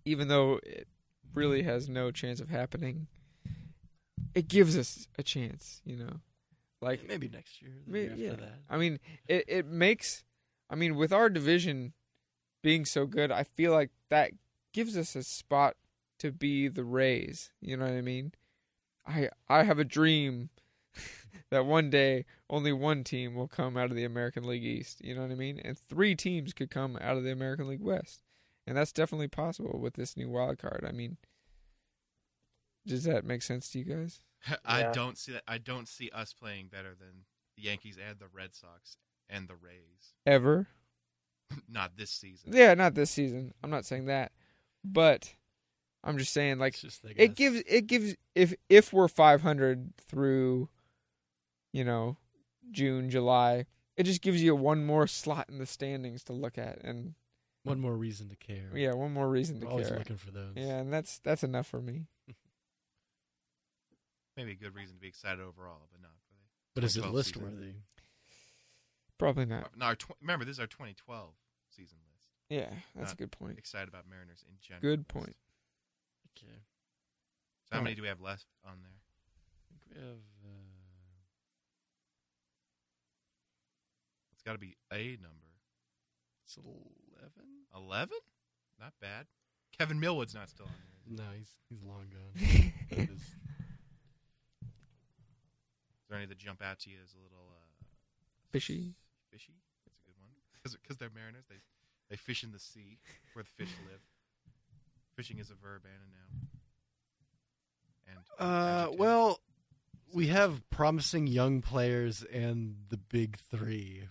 even 0.05 0.29
though 0.29 0.59
it 0.63 0.87
really 1.33 1.63
has 1.63 1.89
no 1.89 2.09
chance 2.09 2.39
of 2.39 2.49
happening, 2.49 3.07
it 4.33 4.47
gives 4.47 4.77
us 4.77 5.07
a 5.17 5.23
chance. 5.23 5.81
You 5.83 5.97
know, 5.97 6.13
like 6.81 7.05
Maybe 7.09 7.27
next 7.27 7.61
year. 7.61 7.71
The 7.85 7.91
May- 7.91 8.01
year 8.03 8.11
after 8.11 8.23
yeah. 8.23 8.35
that. 8.35 8.59
I 8.69 8.77
mean, 8.77 8.99
it 9.27 9.43
it 9.49 9.65
makes. 9.65 10.23
I 10.69 10.75
mean, 10.75 10.95
with 10.95 11.11
our 11.11 11.29
division 11.29 11.91
being 12.63 12.85
so 12.85 13.05
good, 13.05 13.31
I 13.33 13.43
feel 13.43 13.73
like 13.73 13.89
that 14.09 14.31
gives 14.73 14.97
us 14.97 15.15
a 15.15 15.23
spot 15.23 15.75
to 16.19 16.31
be 16.31 16.67
the 16.67 16.83
Rays. 16.83 17.51
You 17.61 17.77
know 17.77 17.85
what 17.85 17.93
I 17.93 18.01
mean? 18.01 18.33
I 19.07 19.29
I 19.47 19.63
have 19.63 19.79
a 19.79 19.83
dream 19.85 20.49
that 21.51 21.65
one 21.65 21.89
day 21.89 22.25
only 22.49 22.73
one 22.73 23.03
team 23.03 23.35
will 23.35 23.47
come 23.47 23.77
out 23.77 23.89
of 23.89 23.95
the 23.95 24.03
American 24.05 24.43
League 24.43 24.63
East. 24.65 25.03
You 25.03 25.15
know 25.15 25.21
what 25.21 25.31
I 25.31 25.35
mean? 25.35 25.59
And 25.63 25.77
three 25.77 26.15
teams 26.15 26.53
could 26.53 26.69
come 26.69 26.97
out 27.01 27.17
of 27.17 27.23
the 27.23 27.31
American 27.31 27.67
League 27.67 27.81
West, 27.81 28.21
and 28.67 28.75
that's 28.77 28.91
definitely 28.91 29.27
possible 29.29 29.79
with 29.79 29.93
this 29.95 30.17
new 30.17 30.29
wild 30.29 30.57
card. 30.59 30.85
I 30.87 30.91
mean, 30.91 31.17
does 32.85 33.03
that 33.03 33.25
make 33.25 33.41
sense 33.41 33.69
to 33.69 33.79
you 33.79 33.85
guys? 33.85 34.21
I 34.65 34.81
Yeah. 34.81 34.91
don't 34.91 35.17
see 35.17 35.33
that. 35.33 35.43
I 35.47 35.57
don't 35.57 35.87
see 35.87 36.09
us 36.13 36.33
playing 36.33 36.67
better 36.67 36.95
than 36.99 37.25
the 37.55 37.63
Yankees 37.63 37.97
and 37.97 38.19
the 38.19 38.27
Red 38.33 38.53
Sox 38.55 38.97
and 39.29 39.47
the 39.47 39.55
Rays. 39.55 40.13
Ever? 40.25 40.67
Not 41.67 41.97
this 41.97 42.11
season. 42.11 42.51
Yeah, 42.53 42.73
not 42.75 42.93
this 42.93 43.09
season. 43.09 43.53
I'm 43.63 43.71
not 43.71 43.83
saying 43.85 44.05
that, 44.05 44.31
but 44.83 45.33
I'm 46.03 46.17
just 46.17 46.33
saying 46.33 46.59
like 46.59 46.75
just, 46.79 47.01
it 47.15 47.35
gives 47.35 47.61
it 47.67 47.87
gives 47.87 48.15
if 48.35 48.53
if 48.69 48.93
we're 48.93 49.07
500 49.07 49.93
through, 49.97 50.69
you 51.73 51.83
know, 51.83 52.17
June 52.71 53.09
July, 53.09 53.65
it 53.97 54.03
just 54.03 54.21
gives 54.21 54.41
you 54.41 54.55
one 54.55 54.85
more 54.85 55.07
slot 55.07 55.47
in 55.49 55.57
the 55.57 55.65
standings 55.65 56.23
to 56.25 56.33
look 56.33 56.57
at, 56.57 56.81
and 56.83 57.15
one 57.63 57.79
more 57.81 57.95
reason 57.95 58.29
to 58.29 58.35
care. 58.37 58.69
yeah, 58.73 58.93
one 58.93 59.11
more 59.13 59.27
reason 59.29 59.59
to 59.59 59.65
We're 59.65 59.71
always 59.71 59.89
care. 59.89 59.97
looking 59.99 60.17
for 60.17 60.31
those. 60.31 60.53
Yeah, 60.55 60.77
and 60.79 60.93
that's 60.93 61.19
that's 61.19 61.43
enough 61.43 61.67
for 61.67 61.81
me. 61.81 62.07
Maybe 64.37 64.51
a 64.51 64.55
good 64.55 64.73
reason 64.75 64.95
to 64.95 65.01
be 65.01 65.07
excited 65.09 65.41
overall, 65.41 65.87
but 65.91 66.01
not 66.01 66.11
for 66.27 66.33
the. 66.33 66.39
But 66.75 66.83
is 66.85 66.95
it 66.95 67.05
list 67.07 67.33
season. 67.33 67.43
worthy? 67.43 67.73
Probably 69.17 69.45
not. 69.45 69.71
No, 69.77 69.93
tw- 69.95 70.11
remember 70.21 70.45
this 70.45 70.53
is 70.53 70.59
our 70.61 70.67
2012 70.67 71.33
season 71.75 71.97
list. 72.05 72.08
Yeah, 72.49 72.69
that's 72.95 73.13
a 73.13 73.15
good 73.15 73.31
point. 73.31 73.57
Excited 73.59 73.87
about 73.87 74.05
Mariners 74.09 74.43
in 74.47 74.55
general. 74.61 74.81
Good 74.81 75.07
point. 75.07 75.35
Okay. 76.37 76.51
So 77.69 77.75
how 77.75 77.81
many 77.81 77.95
do 77.95 78.01
we 78.01 78.07
have 78.07 78.21
left 78.21 78.45
on 78.65 78.77
there? 78.81 78.91
I 78.91 79.77
think 79.77 79.95
we 79.95 80.01
have. 80.01 80.17
Uh, 80.43 80.47
It's 84.33 84.41
got 84.41 84.53
to 84.53 84.57
be 84.59 84.75
a 84.91 85.17
number. 85.21 85.51
it's 86.45 86.57
eleven. 86.57 87.45
11? 87.75 88.17
Not 88.79 88.93
bad. 89.01 89.27
Kevin 89.77 89.99
Millwood's 89.99 90.33
not 90.33 90.49
still 90.49 90.65
on 90.65 90.71
there. 91.17 91.25
No, 91.25 91.31
he's 91.37 91.51
he's 91.69 91.83
long 91.83 92.05
gone. 92.09 92.33
It 92.89 93.09
is- 93.09 93.19
Is 93.21 93.35
there 96.09 96.17
any 96.17 96.25
that 96.25 96.37
jump 96.39 96.63
out 96.63 96.79
to 96.79 96.89
you 96.89 96.97
as 97.03 97.13
a 97.13 97.17
little 97.21 97.51
uh, 97.53 97.83
Fishy. 98.51 98.95
Fishy? 99.29 99.53
That's 99.85 99.99
a 99.99 100.05
good 100.07 100.17
one. 100.17 100.31
Because 100.63 100.97
they're 100.97 101.11
mariners, 101.13 101.45
they 101.49 101.57
they 102.09 102.15
fish 102.15 102.43
in 102.43 102.51
the 102.51 102.59
sea 102.59 102.97
where 103.33 103.43
the 103.43 103.49
fish 103.63 103.73
live. 103.89 103.99
Fishing 105.15 105.37
is 105.39 105.49
a 105.49 105.55
verb 105.55 105.81
and 105.83 105.93
a 105.93 106.07
noun. 106.11 106.47
And 108.07 108.17
uh, 108.39 108.79
adjective. 108.83 108.99
well, 108.99 109.39
we 110.13 110.27
have 110.27 110.67
promising 110.69 111.27
young 111.27 111.61
players 111.61 112.23
and 112.23 112.75
the 112.89 112.97
big 112.97 113.37
three, 113.51 114.03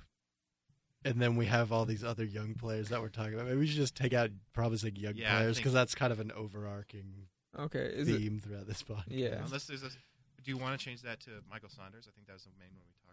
and 1.04 1.20
then 1.20 1.36
we 1.36 1.46
have 1.46 1.72
all 1.72 1.84
these 1.86 2.04
other 2.04 2.24
young 2.24 2.54
players 2.54 2.90
that 2.90 3.00
we're 3.00 3.08
talking 3.08 3.34
about. 3.34 3.46
Maybe 3.46 3.58
we 3.58 3.66
should 3.66 3.76
just 3.76 3.96
take 3.96 4.12
out 4.12 4.30
promising 4.52 4.96
young 4.96 5.14
Yeah, 5.16 5.36
players 5.38 5.56
because 5.56 5.72
that's 5.72 5.94
kind 5.94 6.12
of 6.12 6.20
an 6.20 6.30
overarching 6.32 7.26
Okay, 7.58 7.80
is 7.86 8.08
it? 8.08 8.18
theme 8.18 8.38
throughout 8.38 8.66
this 8.68 8.82
podcast. 8.82 9.04
Yeah. 9.08 9.42
unless 9.44 9.64
there's 9.66 9.82
a. 9.82 9.88
Do 9.88 10.52
you 10.52 10.58
want 10.58 10.78
to 10.78 10.84
change 10.84 11.02
that 11.02 11.18
to 11.20 11.30
Michael 11.50 11.68
Saunders? 11.70 12.06
I 12.06 12.12
think 12.14 12.26
that 12.28 12.34
was 12.34 12.44
the 12.44 12.50
main 12.60 12.68
one 12.74 12.84
we 12.86 12.92
talked 13.02 13.04
about. 13.04 13.07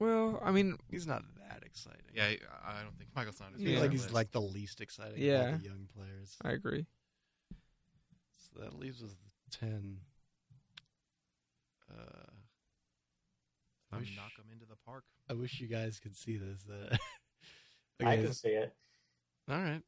Well, 0.00 0.40
I 0.44 0.52
mean, 0.52 0.76
he's 0.88 1.06
not 1.06 1.22
that 1.38 1.62
exciting. 1.64 2.00
Yeah, 2.14 2.24
I, 2.64 2.80
I 2.80 2.82
don't 2.82 2.96
think 2.96 3.10
Michael 3.16 3.32
Saunders. 3.32 3.60
I 3.60 3.64
feel 3.64 3.72
Yeah. 3.74 3.80
like 3.80 3.90
he's 3.90 4.02
list. 4.02 4.14
like 4.14 4.30
the 4.30 4.40
least 4.40 4.80
exciting 4.80 5.14
of 5.14 5.18
Yeah. 5.18 5.50
all 5.52 5.58
the 5.58 5.64
young 5.64 5.88
players. 5.94 6.36
I 6.44 6.50
agree. 6.52 6.86
So 8.36 8.60
that 8.60 8.78
leaves 8.78 9.02
us 9.02 9.10
ten. 9.50 9.98
Uh, 11.90 11.94
I 13.90 13.96
Time 13.96 14.00
wish, 14.00 14.16
knock 14.16 14.32
him 14.36 14.44
into 14.52 14.66
the 14.66 14.76
park. 14.86 15.04
I 15.28 15.32
wish 15.32 15.60
you 15.60 15.66
guys 15.66 15.98
could 15.98 16.16
see 16.16 16.36
this. 16.36 16.60
Uh, 16.70 16.96
I 18.00 18.12
okay, 18.14 18.22
can 18.22 18.32
see 18.34 18.48
it. 18.50 18.74
all 19.50 19.56
right. 19.58 19.82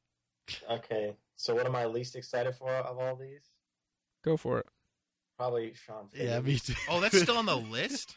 Okay, 0.70 1.14
so 1.36 1.54
what 1.54 1.66
am 1.66 1.76
I 1.76 1.86
least 1.86 2.16
excited 2.16 2.54
for 2.56 2.70
of 2.72 2.98
all 2.98 3.14
these? 3.14 3.50
Go 4.24 4.36
for 4.36 4.58
it. 4.58 4.66
Probably 5.36 5.72
Sean. 5.74 6.08
Yeah, 6.14 6.40
me 6.40 6.58
too. 6.58 6.74
Oh, 6.88 7.00
that's 7.00 7.20
still 7.20 7.36
on 7.38 7.46
the 7.46 7.56
list. 7.70 8.16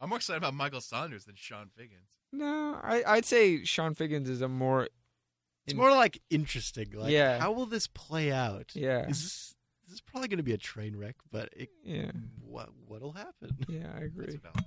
I'm 0.00 0.08
more 0.08 0.16
excited 0.16 0.38
about 0.38 0.54
Michael 0.54 0.80
Saunders 0.80 1.24
than 1.24 1.34
Chone 1.34 1.68
Figgins. 1.76 2.08
No, 2.32 2.78
I 2.82 3.02
I'd 3.06 3.24
say 3.24 3.62
Chone 3.64 3.94
Figgins 3.94 4.28
is 4.28 4.40
a 4.40 4.48
more 4.48 4.84
It's 4.84 5.72
in- 5.72 5.76
more 5.76 5.90
like 5.90 6.22
interesting. 6.30 6.90
Like, 6.92 7.10
Yeah. 7.12 7.38
how 7.38 7.52
will 7.52 7.66
this 7.66 7.86
play 7.86 8.32
out? 8.32 8.72
yeah 8.74 9.06
Is 9.08 9.22
this 9.22 9.54
this 9.84 9.94
is 9.94 10.00
probably 10.00 10.28
going 10.28 10.38
to 10.38 10.44
be 10.44 10.52
a 10.52 10.58
train 10.58 10.96
wreck? 10.96 11.16
But 11.30 11.50
it, 11.56 11.68
yeah 11.84 12.12
what 12.40 12.70
what'll 12.86 13.12
happen? 13.12 13.56
yeah 13.68 13.88
I 13.94 14.00
That's 14.00 14.04
agree. 14.06 14.34
a 14.34 14.38
valid 14.38 14.54
point. 14.54 14.66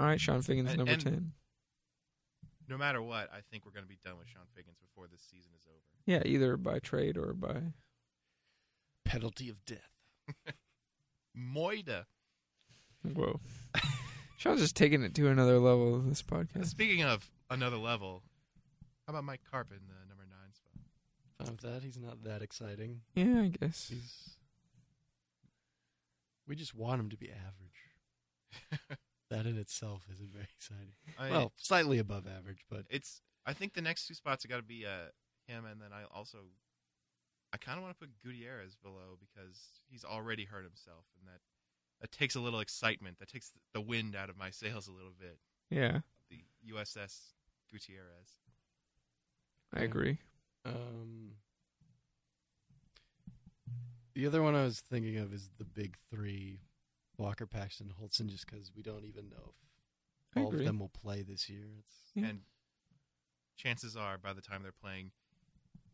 All 0.00 0.06
right, 0.06 0.18
Chone 0.18 0.42
Figgins 0.42 0.70
And- 0.70 0.78
number 0.78 0.92
and- 0.92 1.02
ten. 1.02 1.32
No 2.66 2.78
matter 2.78 3.02
what, 3.02 3.30
I 3.30 3.40
think 3.50 3.66
we're 3.66 3.72
going 3.72 3.84
to 3.84 3.88
be 3.88 3.98
done 4.02 4.16
with 4.16 4.26
Chone 4.28 4.46
Figgins 4.56 4.78
before 4.78 5.06
this 5.06 5.20
season 5.20 5.52
is 5.54 5.66
over. 5.68 5.78
Yeah, 6.06 6.22
either 6.24 6.56
by 6.56 6.78
trade 6.78 7.18
or 7.18 7.34
by 7.34 7.60
Penalty 9.04 9.50
of 9.50 9.62
death. 9.66 9.90
Moida. 11.36 12.06
Whoa. 13.04 13.40
Sean's 14.36 14.60
just 14.60 14.76
taking 14.76 15.02
it 15.02 15.14
to 15.14 15.28
another 15.28 15.58
level 15.58 15.94
of 15.94 16.08
this 16.08 16.22
podcast. 16.22 16.66
Speaking 16.66 17.02
of 17.02 17.30
another 17.50 17.76
level, 17.76 18.22
how 19.06 19.12
about 19.12 19.24
Mike 19.24 19.40
Carp 19.50 19.70
in 19.70 19.80
the 19.86 20.08
number 20.08 20.24
nine 20.28 20.52
spot? 20.52 20.72
Fine 21.38 21.52
with 21.52 21.60
that. 21.60 21.82
He's 21.82 21.98
not 21.98 22.24
that 22.24 22.42
exciting. 22.42 23.00
Yeah, 23.14 23.42
I 23.42 23.48
guess. 23.48 23.88
He's. 23.88 24.36
We 26.46 26.56
just 26.56 26.74
want 26.74 27.00
him 27.00 27.10
to 27.10 27.16
be 27.16 27.30
average. 27.30 28.98
that 29.30 29.46
in 29.46 29.56
itself 29.56 30.02
isn't 30.12 30.30
very 30.30 30.48
exciting. 30.56 30.92
I, 31.18 31.30
Well, 31.30 31.52
slightly 31.56 31.98
above 31.98 32.26
average, 32.26 32.64
but 32.70 32.84
it's. 32.90 33.22
I 33.46 33.52
think 33.52 33.74
the 33.74 33.82
next 33.82 34.06
two 34.06 34.14
spots 34.14 34.44
have 34.44 34.50
got 34.50 34.56
to 34.56 34.62
be 34.62 34.84
uh, 34.86 35.08
him, 35.46 35.64
and 35.64 35.80
then 35.80 35.90
I 35.92 36.04
also. 36.14 36.38
I 37.52 37.56
kind 37.56 37.78
of 37.78 37.84
want 37.84 37.94
to 37.94 38.00
put 38.00 38.10
Gutierrez 38.22 38.74
below 38.74 39.16
because 39.20 39.58
he's 39.88 40.04
already 40.04 40.44
hurt 40.44 40.64
himself, 40.64 41.04
and 41.18 41.28
that 41.28 41.40
that 42.00 42.12
takes 42.12 42.34
a 42.34 42.40
little 42.40 42.60
excitement. 42.60 43.18
That 43.18 43.28
takes 43.28 43.52
the 43.72 43.80
wind 43.80 44.14
out 44.16 44.30
of 44.30 44.36
my 44.36 44.50
sails 44.50 44.88
a 44.88 44.92
little 44.92 45.12
bit. 45.18 45.38
Yeah, 45.70 46.00
The 46.30 46.44
USS 46.72 47.32
Gutierrez. 47.70 48.40
I 49.74 49.80
agree. 49.80 50.18
Um, 50.64 51.32
the 54.14 54.26
other 54.26 54.42
one 54.42 54.54
I 54.54 54.62
was 54.64 54.80
thinking 54.80 55.16
of 55.18 55.32
is 55.32 55.50
the 55.58 55.64
big 55.64 55.96
three: 56.10 56.60
Walker, 57.16 57.46
Paxton, 57.46 57.92
Hultzen. 58.00 58.28
Just 58.28 58.46
because 58.46 58.70
we 58.76 58.82
don't 58.82 59.04
even 59.04 59.28
know 59.28 59.54
I 60.36 60.40
if 60.40 60.44
all 60.44 60.48
agree. 60.52 60.60
of 60.60 60.66
them 60.66 60.78
will 60.78 60.90
play 60.90 61.22
this 61.22 61.48
year. 61.48 61.66
It's 61.80 61.96
Yeah. 62.14 62.26
And 62.26 62.40
chances 63.56 63.96
are, 63.96 64.18
by 64.18 64.32
the 64.32 64.42
time 64.42 64.62
they're 64.62 64.72
playing, 64.72 65.10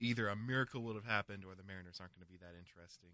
either 0.01 0.29
a 0.29 0.37
miracle 0.37 0.83
would 0.83 0.97
have 0.97 1.07
happened 1.07 1.45
or 1.45 1.55
the 1.55 1.63
Mariners 1.63 1.99
aren't 2.01 2.15
going 2.15 2.27
to 2.27 2.31
be 2.31 2.39
that 2.39 2.55
interesting. 2.59 3.11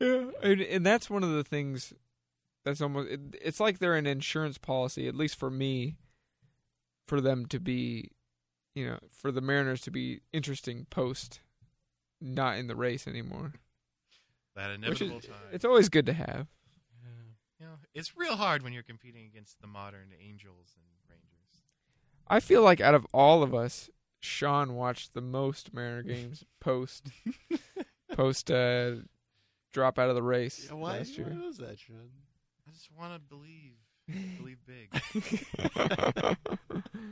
Yeah, 0.00 0.30
and, 0.42 0.60
and 0.62 0.86
that's 0.86 1.10
one 1.10 1.22
of 1.22 1.30
the 1.30 1.44
things 1.44 1.92
that's 2.64 2.80
almost 2.80 3.10
it, 3.10 3.20
it's 3.42 3.60
like 3.60 3.78
they're 3.78 3.96
an 3.96 4.06
insurance 4.06 4.58
policy, 4.58 5.06
at 5.06 5.14
least 5.14 5.36
for 5.36 5.50
me, 5.50 5.96
for 7.06 7.20
them 7.20 7.46
to 7.46 7.60
be, 7.60 8.10
you 8.74 8.86
know, 8.88 8.98
for 9.10 9.30
the 9.30 9.40
Mariners 9.40 9.80
to 9.82 9.90
be 9.90 10.20
interesting 10.32 10.86
post, 10.90 11.40
not 12.20 12.56
in 12.58 12.66
the 12.66 12.76
race 12.76 13.06
anymore. 13.06 13.52
That 14.56 14.70
Which 14.80 15.00
is, 15.00 15.08
inevitable 15.08 15.20
time. 15.20 15.48
it's 15.52 15.64
always 15.64 15.88
good 15.88 16.06
to 16.06 16.12
have. 16.12 16.46
you 17.58 17.66
know, 17.66 17.74
it's 17.94 18.16
real 18.16 18.36
hard 18.36 18.62
when 18.62 18.72
you're 18.72 18.82
competing 18.82 19.26
against 19.26 19.60
the 19.60 19.66
modern 19.66 20.12
Angels 20.20 20.74
and 20.76 20.84
Rangers. 21.08 21.62
I 22.28 22.40
feel 22.40 22.62
like 22.62 22.80
out 22.80 22.94
of 22.94 23.06
all 23.12 23.42
of 23.42 23.54
us, 23.54 23.90
Sean 24.20 24.74
watched 24.74 25.14
the 25.14 25.20
most 25.20 25.72
Mariner 25.72 26.02
games 26.02 26.44
post 26.60 27.08
post 28.12 28.50
uh, 28.50 28.96
drop 29.72 29.98
out 29.98 30.08
of 30.08 30.14
the 30.14 30.22
race 30.22 30.66
Yeah, 30.68 30.74
why, 30.76 30.98
last 30.98 31.16
year. 31.18 31.28
why 31.36 31.46
was 31.46 31.58
that, 31.58 31.78
Sean? 31.78 32.10
I 32.66 32.70
just 32.72 32.90
want 32.96 33.14
to 33.14 33.20
believe, 33.20 33.74
believe 34.36 34.58
big. 34.66 34.90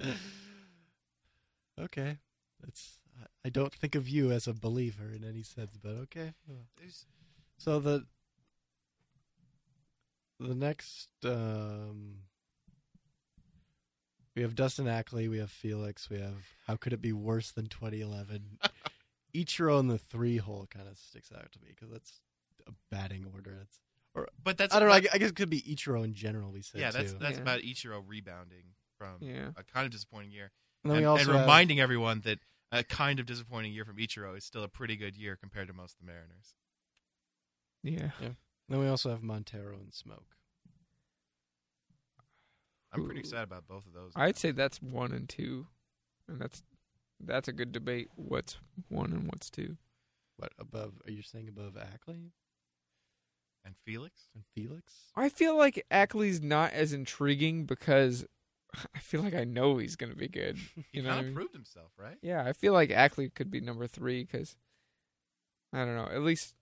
Okay, 1.81 2.19
that's. 2.63 2.99
I- 3.21 3.27
I 3.45 3.49
don't 3.51 3.73
think 3.73 3.95
of 3.95 4.09
you 4.09 4.31
as 4.33 4.47
a 4.49 4.53
believer 4.53 5.13
in 5.15 5.25
any 5.25 5.43
sense, 5.43 5.77
but 5.81 5.91
okay. 5.91 6.35
There's 6.77 7.07
So 7.57 7.79
the 7.81 8.05
the 10.41 10.55
next 10.55 11.09
um, 11.25 12.17
we 14.37 14.43
have 14.43 14.55
Dustin 14.57 14.87
Ackley, 14.89 15.29
we 15.29 15.39
have 15.39 15.51
Felix, 15.51 16.11
we 16.11 16.19
have 16.19 16.45
how 16.67 16.77
could 16.77 16.93
it 16.93 17.01
be 17.01 17.13
worse 17.13 17.51
than 17.53 17.67
2011? 17.69 18.59
Ichiro 19.35 19.79
in 19.81 19.87
the 19.89 19.99
three 19.99 20.37
hole 20.39 20.67
kind 20.69 20.89
of 20.89 20.99
sticks 20.99 21.31
out 21.33 21.51
to 21.53 21.61
me 21.61 21.69
because 21.75 21.91
that's 21.91 22.21
a 22.67 22.73
batting 22.91 23.27
order. 23.35 23.55
That's 23.59 23.81
or 24.15 24.29
But 24.43 24.59
that's 24.59 24.75
I 24.75 24.81
don't 24.81 24.89
know. 24.89 24.95
I, 24.95 25.03
I 25.13 25.19
guess 25.19 25.31
it 25.31 25.37
could 25.37 25.51
be 25.51 25.61
Ichiro 25.63 26.05
in 26.05 26.15
general. 26.15 26.51
We 26.51 26.63
said 26.63 26.81
yeah, 26.81 26.91
that's 26.91 27.13
too. 27.13 27.19
that's 27.19 27.37
Yeah. 27.37 27.43
about 27.43 27.61
Ichiro 27.61 28.03
rebounding 28.07 28.65
from 28.97 29.17
Yeah. 29.21 29.51
a 29.57 29.63
kind 29.63 29.85
of 29.87 29.93
disappointing 29.93 30.31
year, 30.33 30.51
And 30.83 30.91
then 30.91 30.97
and, 30.99 31.03
we 31.05 31.07
also 31.07 31.23
and 31.25 31.33
have- 31.33 31.41
reminding 31.43 31.79
everyone 31.81 32.21
that 32.23 32.39
a 32.73 32.83
kind 32.85 33.19
of 33.21 33.27
disappointing 33.27 33.73
year 33.73 33.85
from 33.85 33.97
Ichiro 33.97 34.37
is 34.37 34.45
still 34.45 34.63
a 34.65 34.69
pretty 34.69 34.97
good 34.97 35.17
year 35.17 35.37
compared 35.37 35.69
to 35.69 35.73
most 35.75 35.95
of 35.95 36.01
the 36.01 36.07
Mariners. 36.13 36.55
Yeah. 37.83 38.11
Then 38.69 38.81
we 38.81 38.87
also 38.89 39.09
have 39.11 39.23
Montero 39.23 39.79
and 39.79 39.91
Smoak. 39.93 40.25
I'm 42.93 43.05
pretty 43.05 43.19
Ooh. 43.19 43.21
excited 43.21 43.45
about 43.45 43.67
both 43.67 43.87
of 43.87 43.93
those. 43.93 44.13
I'd 44.17 44.37
say 44.37 44.51
that's 44.51 44.81
one 44.83 45.13
and 45.13 45.29
two, 45.29 45.67
and 46.27 46.41
that's 46.41 46.63
that's 47.21 47.49
a 47.49 47.53
good 47.53 47.73
debate. 47.73 48.09
What's 48.17 48.57
one 48.89 49.13
and 49.13 49.27
what's 49.27 49.51
two? 49.51 49.77
What 50.37 50.53
above? 50.59 50.95
Are 51.07 51.11
you 51.11 51.23
saying 51.23 51.49
above 51.49 51.77
Ackley 51.77 52.33
and 53.69 53.77
Felix. 53.85 54.29
and 54.35 54.45
Felix? 54.55 54.93
I 55.15 55.29
feel 55.29 55.57
like 55.57 55.85
Ackley's 55.91 56.41
not 56.41 56.73
as 56.73 56.93
intriguing 56.93 57.65
because 57.67 58.25
I 58.95 58.99
feel 58.99 59.23
like 59.23 59.35
I 59.35 59.45
know 59.45 59.77
he's 59.79 59.95
going 59.97 60.11
to 60.11 60.19
be 60.19 60.29
good. 60.29 60.57
He 60.75 60.85
You 60.99 61.03
know 61.03 61.11
kind 61.11 61.17
what 61.17 61.17
I 61.17 61.21
of 61.21 61.25
mean? 61.27 61.35
proved 61.35 61.55
himself, 61.55 61.93
right? 61.99 62.17
Yeah, 62.23 62.43
I 62.45 62.53
feel 62.53 62.73
like 62.73 62.91
Ackley 62.91 63.29
could 63.31 63.51
be 63.51 63.61
number 63.61 63.87
three 63.87 64.25
because 64.25 64.57
I 65.73 65.85
don't 65.85 65.97
know. 65.97 66.09
At 66.11 66.23
least 66.23 66.55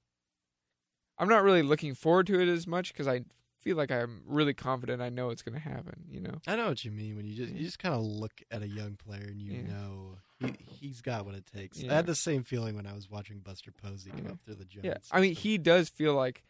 I'm 1.19 1.29
not 1.29 1.43
really 1.43 1.63
looking 1.63 1.95
forward 1.95 2.27
to 2.29 2.41
it 2.41 2.49
as 2.49 2.67
much 2.67 2.93
because 2.93 3.09
I 3.09 3.23
feel 3.61 3.77
like 3.77 3.91
I'm 3.91 4.23
really 4.27 4.55
confident 4.55 5.01
I 5.03 5.09
know 5.09 5.31
it's 5.31 5.43
going 5.43 5.55
to 5.55 5.61
happen. 5.61 6.05
You 6.11 6.21
know? 6.21 6.35
I 6.47 6.57
know 6.57 6.69
what 6.69 6.85
you 6.85 6.91
mean 6.91 7.17
when 7.17 7.25
you 7.27 7.35
just 7.35 7.53
you 7.53 7.65
just 7.65 7.79
kind 7.79 7.95
of 7.95 8.03
look 8.03 8.33
at 8.51 8.63
a 8.63 8.69
young 8.69 8.97
player 8.97 9.27
and 9.29 9.41
you 9.41 9.53
Yeah. 9.53 9.63
know 9.75 10.19
he, 10.39 10.53
he's 10.59 11.01
got 11.01 11.25
what 11.25 11.35
it 11.35 11.47
takes. 11.47 11.83
I 11.83 11.95
had 11.95 12.07
the 12.07 12.15
same 12.15 12.43
feeling 12.45 12.77
when 12.77 12.87
I 12.87 12.93
was 12.93 13.09
watching 13.11 13.39
Buster 13.41 13.73
Posey 13.73 14.11
come 14.11 14.25
Yeah. 14.27 14.31
up 14.33 14.39
through 14.45 14.57
the 14.57 14.65
Giants. 14.67 15.09
Yeah, 15.11 15.17
I 15.17 15.21
mean 15.21 15.35
system. 15.35 15.51
he 15.51 15.59
does 15.59 15.89
feel 15.89 16.15
like. 16.15 16.45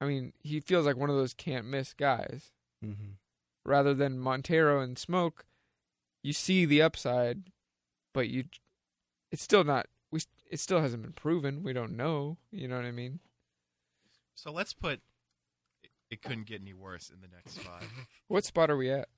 I 0.00 0.06
mean, 0.06 0.32
he 0.42 0.60
feels 0.60 0.86
like 0.86 0.96
one 0.96 1.10
of 1.10 1.16
those 1.16 1.34
can't 1.34 1.66
miss 1.66 1.92
guys. 1.94 2.52
Mhm. 2.84 3.16
rather 3.64 3.92
than 3.92 4.18
Montero 4.20 4.80
and 4.80 4.96
Smoak, 4.96 5.44
you 6.22 6.32
see 6.32 6.64
the 6.64 6.80
upside, 6.80 7.50
but 8.14 8.28
you 8.28 8.44
it's 9.32 9.42
still 9.42 9.64
not 9.64 9.88
we 10.10 10.20
it 10.50 10.60
still 10.60 10.80
hasn't 10.80 11.02
been 11.02 11.12
proven. 11.12 11.62
We 11.64 11.72
don't 11.72 11.96
know. 11.96 12.38
You 12.52 12.68
know 12.68 12.76
what 12.76 12.84
I 12.86 12.92
mean? 12.92 13.18
So 14.34 14.52
let's 14.52 14.72
put 14.72 15.00
it, 15.82 15.90
it 16.08 16.22
couldn't 16.22 16.46
get 16.46 16.60
any 16.62 16.72
worse 16.72 17.10
in 17.10 17.20
the 17.20 17.26
next 17.28 17.58
five. 17.58 17.82
What 18.28 18.44
spot 18.44 18.70
are 18.70 18.76
we 18.76 18.90
at? 18.90 19.08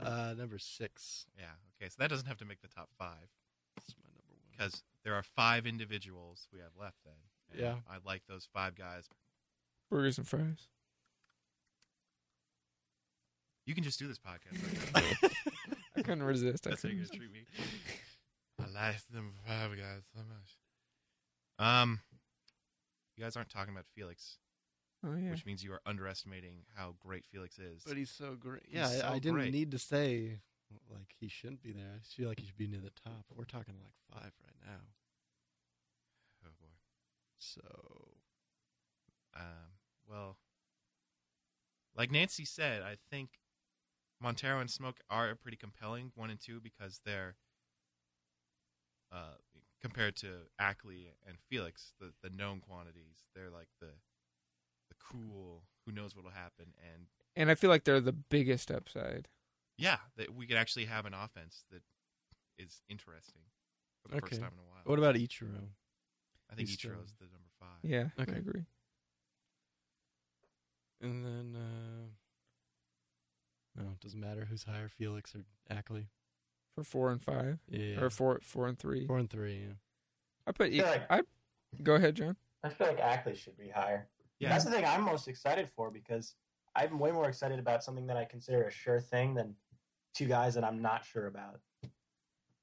uh, 0.00 0.34
number 0.36 0.58
six. 0.58 1.26
yeah. 1.38 1.52
Okay. 1.80 1.88
So 1.90 1.96
that 1.98 2.08
doesn't 2.10 2.26
have 2.26 2.38
to 2.38 2.44
make 2.46 2.60
the 2.62 2.68
top 2.68 2.88
five 2.98 3.28
That's 3.76 3.94
my 4.02 4.08
number 4.10 4.22
one. 4.32 4.40
because 4.50 4.82
there 5.04 5.14
are 5.14 5.22
five 5.22 5.66
individuals 5.66 6.48
we 6.52 6.60
have 6.60 6.72
left. 6.78 6.96
Then. 7.04 7.14
And 7.52 7.60
Yeah. 7.60 7.76
I 7.88 7.98
like 8.04 8.22
those 8.26 8.48
five 8.52 8.74
guys. 8.74 9.08
Burgers 9.90 10.18
and 10.18 10.26
fries. 10.26 10.68
You 13.66 13.74
can 13.74 13.82
just 13.84 13.98
do 13.98 14.06
this 14.06 14.18
podcast. 14.18 14.60
I 15.96 16.02
couldn't 16.02 16.22
resist. 16.22 16.66
I 16.66 16.70
That's 16.70 16.82
how 16.82 16.88
you're 16.88 17.04
couldn't. 17.04 17.18
gonna 17.18 17.18
treat 17.18 17.32
me. 17.32 17.46
I 18.60 18.64
like 18.88 19.06
them 19.12 19.32
five 19.46 19.70
guys 19.70 20.02
so 20.14 20.20
much. 20.28 20.56
Um, 21.58 22.00
you 23.16 23.24
guys 23.24 23.36
aren't 23.36 23.48
talking 23.48 23.72
about 23.72 23.86
Felix, 23.94 24.38
Oh 25.04 25.16
yeah. 25.16 25.30
which 25.30 25.46
means 25.46 25.64
you 25.64 25.72
are 25.72 25.80
underestimating 25.86 26.58
how 26.76 26.94
great 27.00 27.24
Felix 27.26 27.58
is. 27.58 27.82
But 27.86 27.96
he's 27.96 28.10
so 28.10 28.36
great. 28.38 28.62
He's 28.66 28.76
Yeah, 28.76 28.88
I- 28.88 29.00
so 29.00 29.08
I, 29.08 29.18
didn't 29.18 29.34
great. 29.38 29.52
need 29.52 29.70
to 29.72 29.78
say 29.78 30.40
like 30.92 31.14
he 31.18 31.28
shouldn't 31.28 31.62
be 31.62 31.72
there. 31.72 31.86
I 31.94 31.98
just 31.98 32.14
feel 32.14 32.28
like 32.28 32.40
he 32.40 32.46
should 32.46 32.58
be 32.58 32.66
near 32.68 32.80
the 32.80 32.92
top. 33.04 33.24
We're 33.34 33.44
talking 33.44 33.74
like 33.82 33.94
five 34.12 34.32
right 34.44 34.56
now. 34.66 34.82
oh 36.44 36.50
boy. 36.60 36.74
So 37.38 37.60
Um, 39.34 39.75
well, 40.08 40.36
like 41.94 42.10
Nancy 42.10 42.44
said, 42.44 42.82
I 42.82 42.96
think 43.10 43.30
Montero 44.20 44.60
and 44.60 44.68
Smoak 44.70 44.96
are 45.10 45.34
pretty 45.34 45.56
compelling, 45.56 46.12
one 46.14 46.30
and 46.30 46.40
two, 46.40 46.60
because 46.60 47.00
they're 47.04 47.36
uh, 49.12 49.34
compared 49.80 50.16
to 50.16 50.28
Ackley 50.58 51.08
and 51.26 51.36
Felix, 51.48 51.92
the 52.00 52.12
the 52.22 52.30
known 52.30 52.60
quantities. 52.60 53.24
They're 53.34 53.50
like 53.50 53.68
the 53.80 53.88
the 54.88 54.94
cool, 55.00 55.62
who 55.84 55.92
knows 55.92 56.14
what'll 56.14 56.30
happen, 56.30 56.66
and 56.92 57.06
And 57.34 57.50
I 57.50 57.54
feel 57.54 57.70
like 57.70 57.84
they're 57.84 58.00
the 58.00 58.12
biggest 58.12 58.70
upside. 58.70 59.28
yeah, 59.78 59.98
that 60.16 60.34
we 60.34 60.46
could 60.46 60.56
actually 60.56 60.86
have 60.86 61.06
an 61.06 61.14
offense 61.14 61.64
that 61.70 61.82
is 62.58 62.80
interesting 62.88 63.42
for 64.02 64.08
the 64.08 64.16
Okay. 64.16 64.28
first 64.30 64.40
time 64.40 64.52
in 64.54 64.58
a 64.60 64.62
while. 64.68 64.82
what 64.84 64.98
about 64.98 65.14
Ichiro? 65.16 65.68
I 66.50 66.54
think 66.54 66.68
he's 66.68 66.78
still- 66.78 66.92
Ichiro's 66.92 67.12
the 67.18 67.24
number 67.26 67.48
five. 67.60 67.78
Yeah, 67.82 68.08
Okay. 68.18 68.32
I 68.32 68.36
agree. 68.36 68.64
And 71.00 71.24
then 71.24 71.56
uh 71.56 72.06
no, 73.82 73.90
it 73.90 74.00
doesn't 74.00 74.18
matter 74.20 74.46
who's 74.48 74.64
higher, 74.64 74.88
Felix 74.88 75.34
or 75.34 75.42
Ackley. 75.70 76.08
For 76.74 76.82
four 76.84 77.10
and 77.10 77.22
five, 77.22 77.58
Yeah, 77.68 78.00
or 78.00 78.10
four 78.10 78.40
four 78.42 78.66
and 78.66 78.78
three. 78.78 79.06
four 79.06 79.18
and 79.18 79.30
three. 79.30 79.60
Yeah. 79.66 79.72
I 80.46 80.52
put. 80.52 80.72
I 80.72 80.82
like- 80.82 81.10
I 81.10 81.20
go 81.82 81.94
ahead, 81.94 82.14
John. 82.16 82.36
I 82.62 82.68
feel 82.70 82.86
like 82.88 83.00
Ackley 83.00 83.34
should 83.34 83.56
be 83.56 83.68
higher. 83.68 84.08
Yeah. 84.40 84.50
That's 84.50 84.64
the 84.64 84.70
thing 84.70 84.84
I'm 84.84 85.02
most 85.02 85.28
excited 85.28 85.68
for 85.70 85.90
because 85.90 86.34
I'm 86.74 86.98
way 86.98 87.10
more 87.12 87.28
excited 87.28 87.58
about 87.58 87.82
something 87.82 88.06
that 88.08 88.16
I 88.18 88.24
consider 88.24 88.64
a 88.64 88.70
sure 88.70 89.00
thing 89.00 89.34
than 89.34 89.54
two 90.14 90.26
guys 90.26 90.54
that 90.54 90.64
I'm 90.64 90.82
not 90.82 91.04
sure 91.04 91.26
about. 91.26 91.60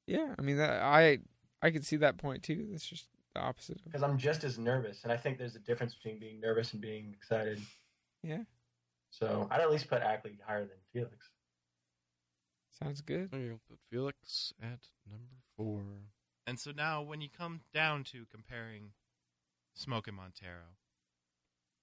Yeah, 0.05 0.35
I 0.37 0.41
mean, 0.41 0.57
that, 0.57 0.81
I 0.83 1.19
I 1.61 1.71
could 1.71 1.85
see 1.85 1.95
that 1.97 2.17
point 2.17 2.43
too. 2.43 2.67
It's 2.73 2.85
just 2.87 3.07
the 3.33 3.39
opposite. 3.41 3.83
Because 3.83 4.03
I'm 4.03 4.17
just 4.17 4.43
as 4.43 4.59
nervous, 4.59 5.03
and 5.03 5.11
I 5.11 5.17
think 5.17 5.37
there's 5.39 5.55
a 5.55 5.59
difference 5.59 5.95
between 5.95 6.19
being 6.19 6.39
nervous 6.39 6.73
and 6.73 6.81
being 6.81 7.13
excited. 7.17 7.59
Yeah, 8.23 8.43
So 9.09 9.47
I'd 9.51 9.59
at 9.59 9.69
least 9.69 9.89
put 9.89 10.01
Ackley 10.01 10.37
higher 10.45 10.61
than 10.61 10.77
Felix. 10.93 11.29
sounds 12.71 13.01
good. 13.01 13.29
Okay, 13.33 13.49
we'll 13.49 13.59
put 13.69 13.79
Felix 13.91 14.53
at 14.61 14.87
number 15.09 15.35
four. 15.57 15.81
And 16.47 16.59
so 16.59 16.71
now, 16.71 17.01
when 17.01 17.21
you 17.21 17.29
come 17.29 17.61
down 17.73 18.03
to 18.05 18.25
comparing 18.31 18.91
Smoak 19.77 20.07
and 20.07 20.15
Montero, 20.17 20.77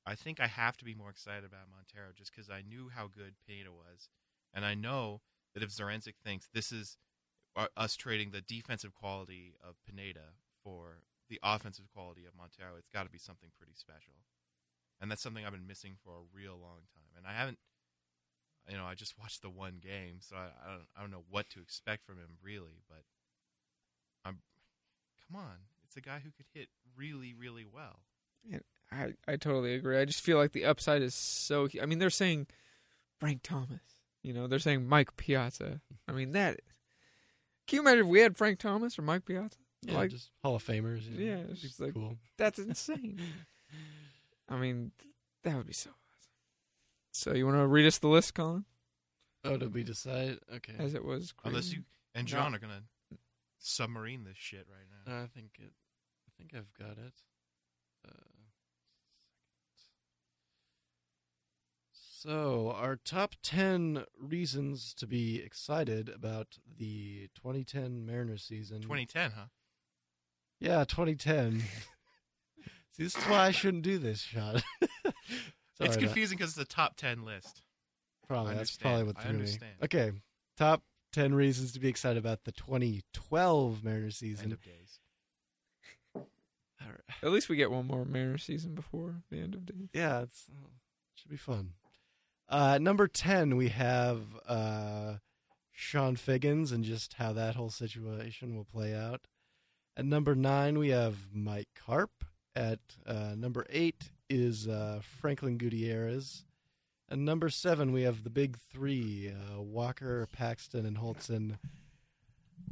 I 0.06 0.14
think 0.14 0.40
I 0.40 0.46
have 0.46 0.76
to 0.78 0.84
be 0.84 0.94
more 0.94 1.10
excited 1.10 1.44
about 1.44 1.68
Montero 1.70 2.08
just 2.14 2.34
because 2.34 2.50
I 2.50 2.62
knew 2.62 2.88
how 2.94 3.06
good 3.06 3.34
Pineda 3.46 3.70
was, 3.70 4.08
and 4.52 4.64
I 4.64 4.74
know 4.74 5.20
that 5.54 5.62
if 5.62 5.70
Zduriencik 5.70 6.14
thinks 6.24 6.48
this 6.52 6.72
is 6.72 6.96
uh, 7.56 7.66
us 7.76 7.96
trading 7.96 8.30
the 8.30 8.40
defensive 8.40 8.94
quality 8.94 9.54
of 9.62 9.74
Pineda 9.86 10.34
for 10.62 11.00
the 11.28 11.38
offensive 11.42 11.86
quality 11.94 12.24
of 12.24 12.36
Montero, 12.36 12.76
it's 12.78 12.88
got 12.88 13.04
to 13.04 13.10
be 13.10 13.18
something 13.18 13.50
pretty 13.56 13.74
special. 13.74 14.14
And 15.00 15.10
that's 15.10 15.22
something 15.22 15.44
I've 15.44 15.52
been 15.52 15.66
missing 15.66 15.96
for 16.04 16.10
a 16.10 16.36
real 16.36 16.52
long 16.52 16.84
time. 16.94 17.10
And 17.16 17.26
I 17.26 17.32
haven't, 17.32 17.58
you 18.68 18.76
know, 18.76 18.84
I 18.84 18.94
just 18.94 19.18
watched 19.18 19.42
the 19.42 19.50
one 19.50 19.80
game, 19.80 20.18
so 20.20 20.36
I, 20.36 20.48
I 20.64 20.72
don't, 20.72 20.86
I 20.96 21.00
don't 21.00 21.10
know 21.10 21.24
what 21.30 21.48
to 21.50 21.60
expect 21.60 22.04
from 22.04 22.16
him 22.16 22.36
really. 22.42 22.82
But 22.88 23.04
I'm, 24.24 24.40
come 25.26 25.40
on, 25.40 25.56
it's 25.86 25.96
a 25.96 26.00
guy 26.00 26.20
who 26.22 26.30
could 26.30 26.46
hit 26.52 26.68
really, 26.96 27.34
really 27.34 27.64
well. 27.64 28.00
I, 28.92 29.14
I 29.28 29.36
totally 29.36 29.74
agree. 29.74 29.98
I 29.98 30.04
just 30.04 30.20
feel 30.20 30.36
like 30.36 30.52
the 30.52 30.64
upside 30.64 31.02
is 31.02 31.14
so. 31.14 31.68
I 31.80 31.86
mean, 31.86 31.98
they're 31.98 32.10
saying 32.10 32.48
Frank 33.18 33.40
Thomas. 33.42 33.80
You 34.22 34.32
know, 34.34 34.46
they're 34.46 34.58
saying 34.58 34.88
Mike 34.88 35.16
Piazza. 35.16 35.80
I 36.08 36.12
mean, 36.12 36.32
that. 36.32 36.60
Can 37.66 37.76
you 37.76 37.82
imagine 37.82 38.06
if 38.06 38.06
we 38.06 38.20
had 38.20 38.36
Frank 38.36 38.58
Thomas 38.58 38.98
or 38.98 39.02
Mike 39.02 39.24
Piazza? 39.24 39.56
Yeah, 39.82 39.94
like, 39.94 40.10
just 40.10 40.30
Hall 40.42 40.56
of 40.56 40.64
Famers. 40.64 41.08
you 41.08 41.18
know, 41.18 41.24
yeah, 41.24 41.38
it'd 41.38 41.50
it's 41.52 41.60
just 41.60 41.80
like 41.80 41.94
cool. 41.94 42.16
that's 42.36 42.58
insane. 42.58 43.20
I 44.50 44.56
mean, 44.56 44.90
that 45.44 45.56
would 45.56 45.66
be 45.66 45.72
so 45.72 45.90
awesome. 45.90 46.32
So 47.12 47.32
you 47.34 47.46
want 47.46 47.58
to 47.58 47.66
read 47.66 47.86
us 47.86 47.98
the 47.98 48.08
list, 48.08 48.34
Colin, 48.34 48.64
Oh, 49.44 49.56
did 49.56 49.72
we 49.72 49.82
decide? 49.84 50.38
Okay. 50.54 50.74
as 50.78 50.92
it 50.94 51.04
was? 51.04 51.32
Unless 51.44 51.72
you 51.72 51.84
and 52.14 52.26
No. 52.26 52.30
John 52.30 52.54
are 52.54 52.58
gonna 52.58 52.82
submarine 53.58 54.24
this 54.24 54.36
shit 54.36 54.66
right 54.68 54.86
now. 55.06 55.22
I 55.22 55.26
think 55.28 55.52
it. 55.58 55.72
I 56.28 56.30
think 56.36 56.54
I've 56.54 56.72
got 56.74 56.98
it. 56.98 57.14
Uh, 58.06 58.10
so, 61.92 62.72
our 62.76 62.96
top 62.96 63.36
ten 63.42 64.04
reasons 64.18 64.92
to 64.94 65.06
be 65.06 65.36
excited 65.36 66.08
about 66.10 66.58
the 66.78 67.28
2010 67.34 68.04
Mariners 68.04 68.42
season. 68.44 68.82
2010, 68.82 69.30
huh? 69.32 69.44
Yeah, 70.58 70.84
2010. 70.84 71.62
See, 73.00 73.04
this 73.04 73.16
is 73.16 73.24
why 73.24 73.46
I 73.46 73.50
shouldn't 73.50 73.82
do 73.82 73.98
this, 73.98 74.20
Sean. 74.20 74.60
It's 75.82 75.96
confusing 75.96 76.36
because 76.36 76.50
it's 76.50 76.70
a 76.70 76.74
top 76.74 76.96
10 76.96 77.24
list. 77.24 77.62
Probably 78.28 78.54
that's 78.54 78.76
probably 78.76 79.04
what 79.04 79.16
I 79.18 79.22
threw 79.22 79.38
me. 79.38 79.48
Okay, 79.82 80.12
top 80.58 80.82
ten 81.10 81.34
reasons 81.34 81.72
to 81.72 81.80
be 81.80 81.88
excited 81.88 82.18
about 82.18 82.44
the 82.44 82.52
2012 82.52 83.82
Mariners 83.82 84.18
season. 84.18 84.44
End 84.44 84.52
of 84.52 84.62
days. 84.62 85.00
All 86.14 86.22
right. 86.82 87.00
At 87.22 87.30
least 87.30 87.48
we 87.48 87.56
get 87.56 87.70
one 87.70 87.86
more 87.86 88.04
Mariners 88.04 88.44
season 88.44 88.74
before 88.74 89.22
the 89.30 89.38
end 89.38 89.54
of 89.54 89.64
days. 89.64 89.88
Yeah, 89.94 90.20
it's 90.20 90.50
uh, 90.52 90.68
should 91.14 91.30
be 91.30 91.38
fun. 91.38 91.70
Uh, 92.46 92.76
number 92.78 93.08
ten, 93.08 93.56
we 93.56 93.70
have 93.70 94.20
uh, 94.46 95.14
Chone 95.74 96.16
Figgins 96.16 96.72
and 96.72 96.84
just 96.84 97.14
how 97.14 97.32
that 97.32 97.56
whole 97.56 97.70
situation 97.70 98.54
will 98.54 98.66
play 98.66 98.94
out. 98.94 99.22
At 99.96 100.04
number 100.04 100.34
nine, 100.34 100.78
we 100.78 100.90
have 100.90 101.16
Mike 101.32 101.70
Carp. 101.74 102.10
At 102.56 102.80
uh, 103.06 103.34
number 103.36 103.66
eight 103.70 104.10
is 104.28 104.66
uh, 104.66 105.00
Franklin 105.20 105.56
Gutierrez. 105.56 106.44
At 107.08 107.18
number 107.18 107.48
seven, 107.48 107.92
we 107.92 108.02
have 108.02 108.24
the 108.24 108.30
big 108.30 108.58
three: 108.72 109.32
uh, 109.32 109.60
Walker, 109.60 110.26
Paxton, 110.32 110.86
and 110.86 110.98
Hultzen. 110.98 111.58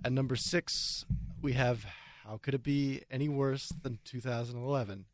At 0.05 0.13
number 0.13 0.37
six, 0.37 1.05
we 1.41 1.53
have 1.55 1.85
how 2.25 2.37
could 2.37 2.55
it 2.55 2.63
be 2.63 3.03
any 3.11 3.29
worse 3.29 3.73
than 3.83 3.99
2011? 4.05 5.07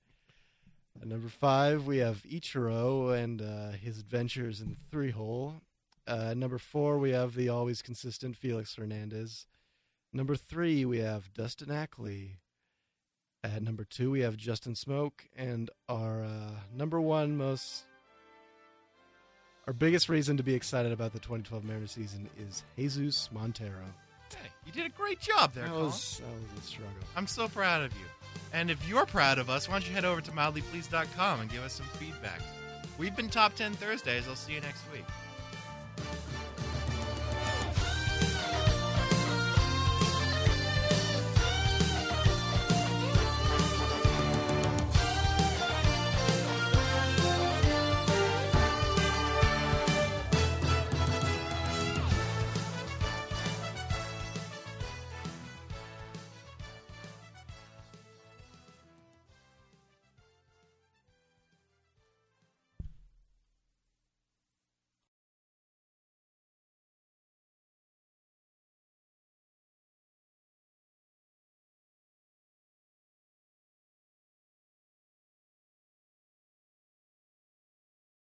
At 1.01 1.09
number 1.09 1.29
five, 1.29 1.87
we 1.87 1.99
have 1.99 2.23
Ichiro 2.23 3.17
and 3.17 3.41
uh, 3.41 3.71
his 3.71 3.99
adventures 3.99 4.61
in 4.61 4.71
the 4.71 4.91
three 4.91 5.11
hole. 5.11 5.55
Uh, 6.07 6.35
number 6.35 6.59
four, 6.59 6.99
we 6.99 7.11
have 7.11 7.35
the 7.35 7.49
always 7.49 7.83
consistent 7.83 8.37
Felix 8.37 8.75
Hernandez. 8.75 9.47
Number 10.13 10.37
three, 10.37 10.85
we 10.85 10.99
have 10.99 11.33
Dustin 11.33 11.71
Ackley. 11.71 12.39
At 13.45 13.63
number 13.63 13.85
two, 13.85 14.11
we 14.11 14.21
have 14.21 14.37
Justin 14.39 14.73
Smoak. 14.73 15.13
And 15.37 15.71
our 15.89 16.25
uh, 16.25 16.51
number 16.75 17.01
one 17.01 17.37
most. 17.37 17.85
Our 19.67 19.73
biggest 19.73 20.09
reason 20.09 20.37
to 20.39 20.43
be 20.43 20.55
excited 20.55 20.93
about 20.93 21.13
the 21.13 21.19
2012 21.21 21.63
Mariners 21.65 21.93
season 21.93 22.29
is 22.39 22.65
Jesus 22.77 23.29
Montero. 23.33 23.85
Hey, 24.31 24.49
you 24.67 24.73
did 24.73 24.85
a 24.87 24.91
great 24.91 25.21
job 25.21 25.53
there, 25.55 25.65
That 25.65 25.71
Colin. 25.71 25.87
was, 25.87 26.21
that 26.21 26.57
was 26.57 26.65
a 26.65 26.67
struggle. 26.67 26.93
I'm 27.17 27.27
so 27.27 27.49
proud 27.49 27.83
of 27.83 27.93
you. 27.93 28.05
And 28.53 28.71
if 28.71 28.87
you're 28.89 29.07
proud 29.07 29.39
of 29.39 29.49
us, 29.49 29.69
why 29.69 29.75
don't 29.75 29.87
you 29.89 29.95
head 29.95 30.05
over 30.05 30.21
to 30.21 30.31
mildlypleased.com 30.33 31.41
and 31.41 31.51
give 31.51 31.63
us 31.63 31.75
some 31.75 31.87
feedback. 31.99 32.41
We've 32.99 33.15
been 33.17 33.29
Top 33.29 33.55
10 33.55 33.73
Thursdays. 33.75 34.25
I'll 34.29 34.37
see 34.37 34.53
you 34.55 34.61
next 34.61 34.83
week. 34.93 35.05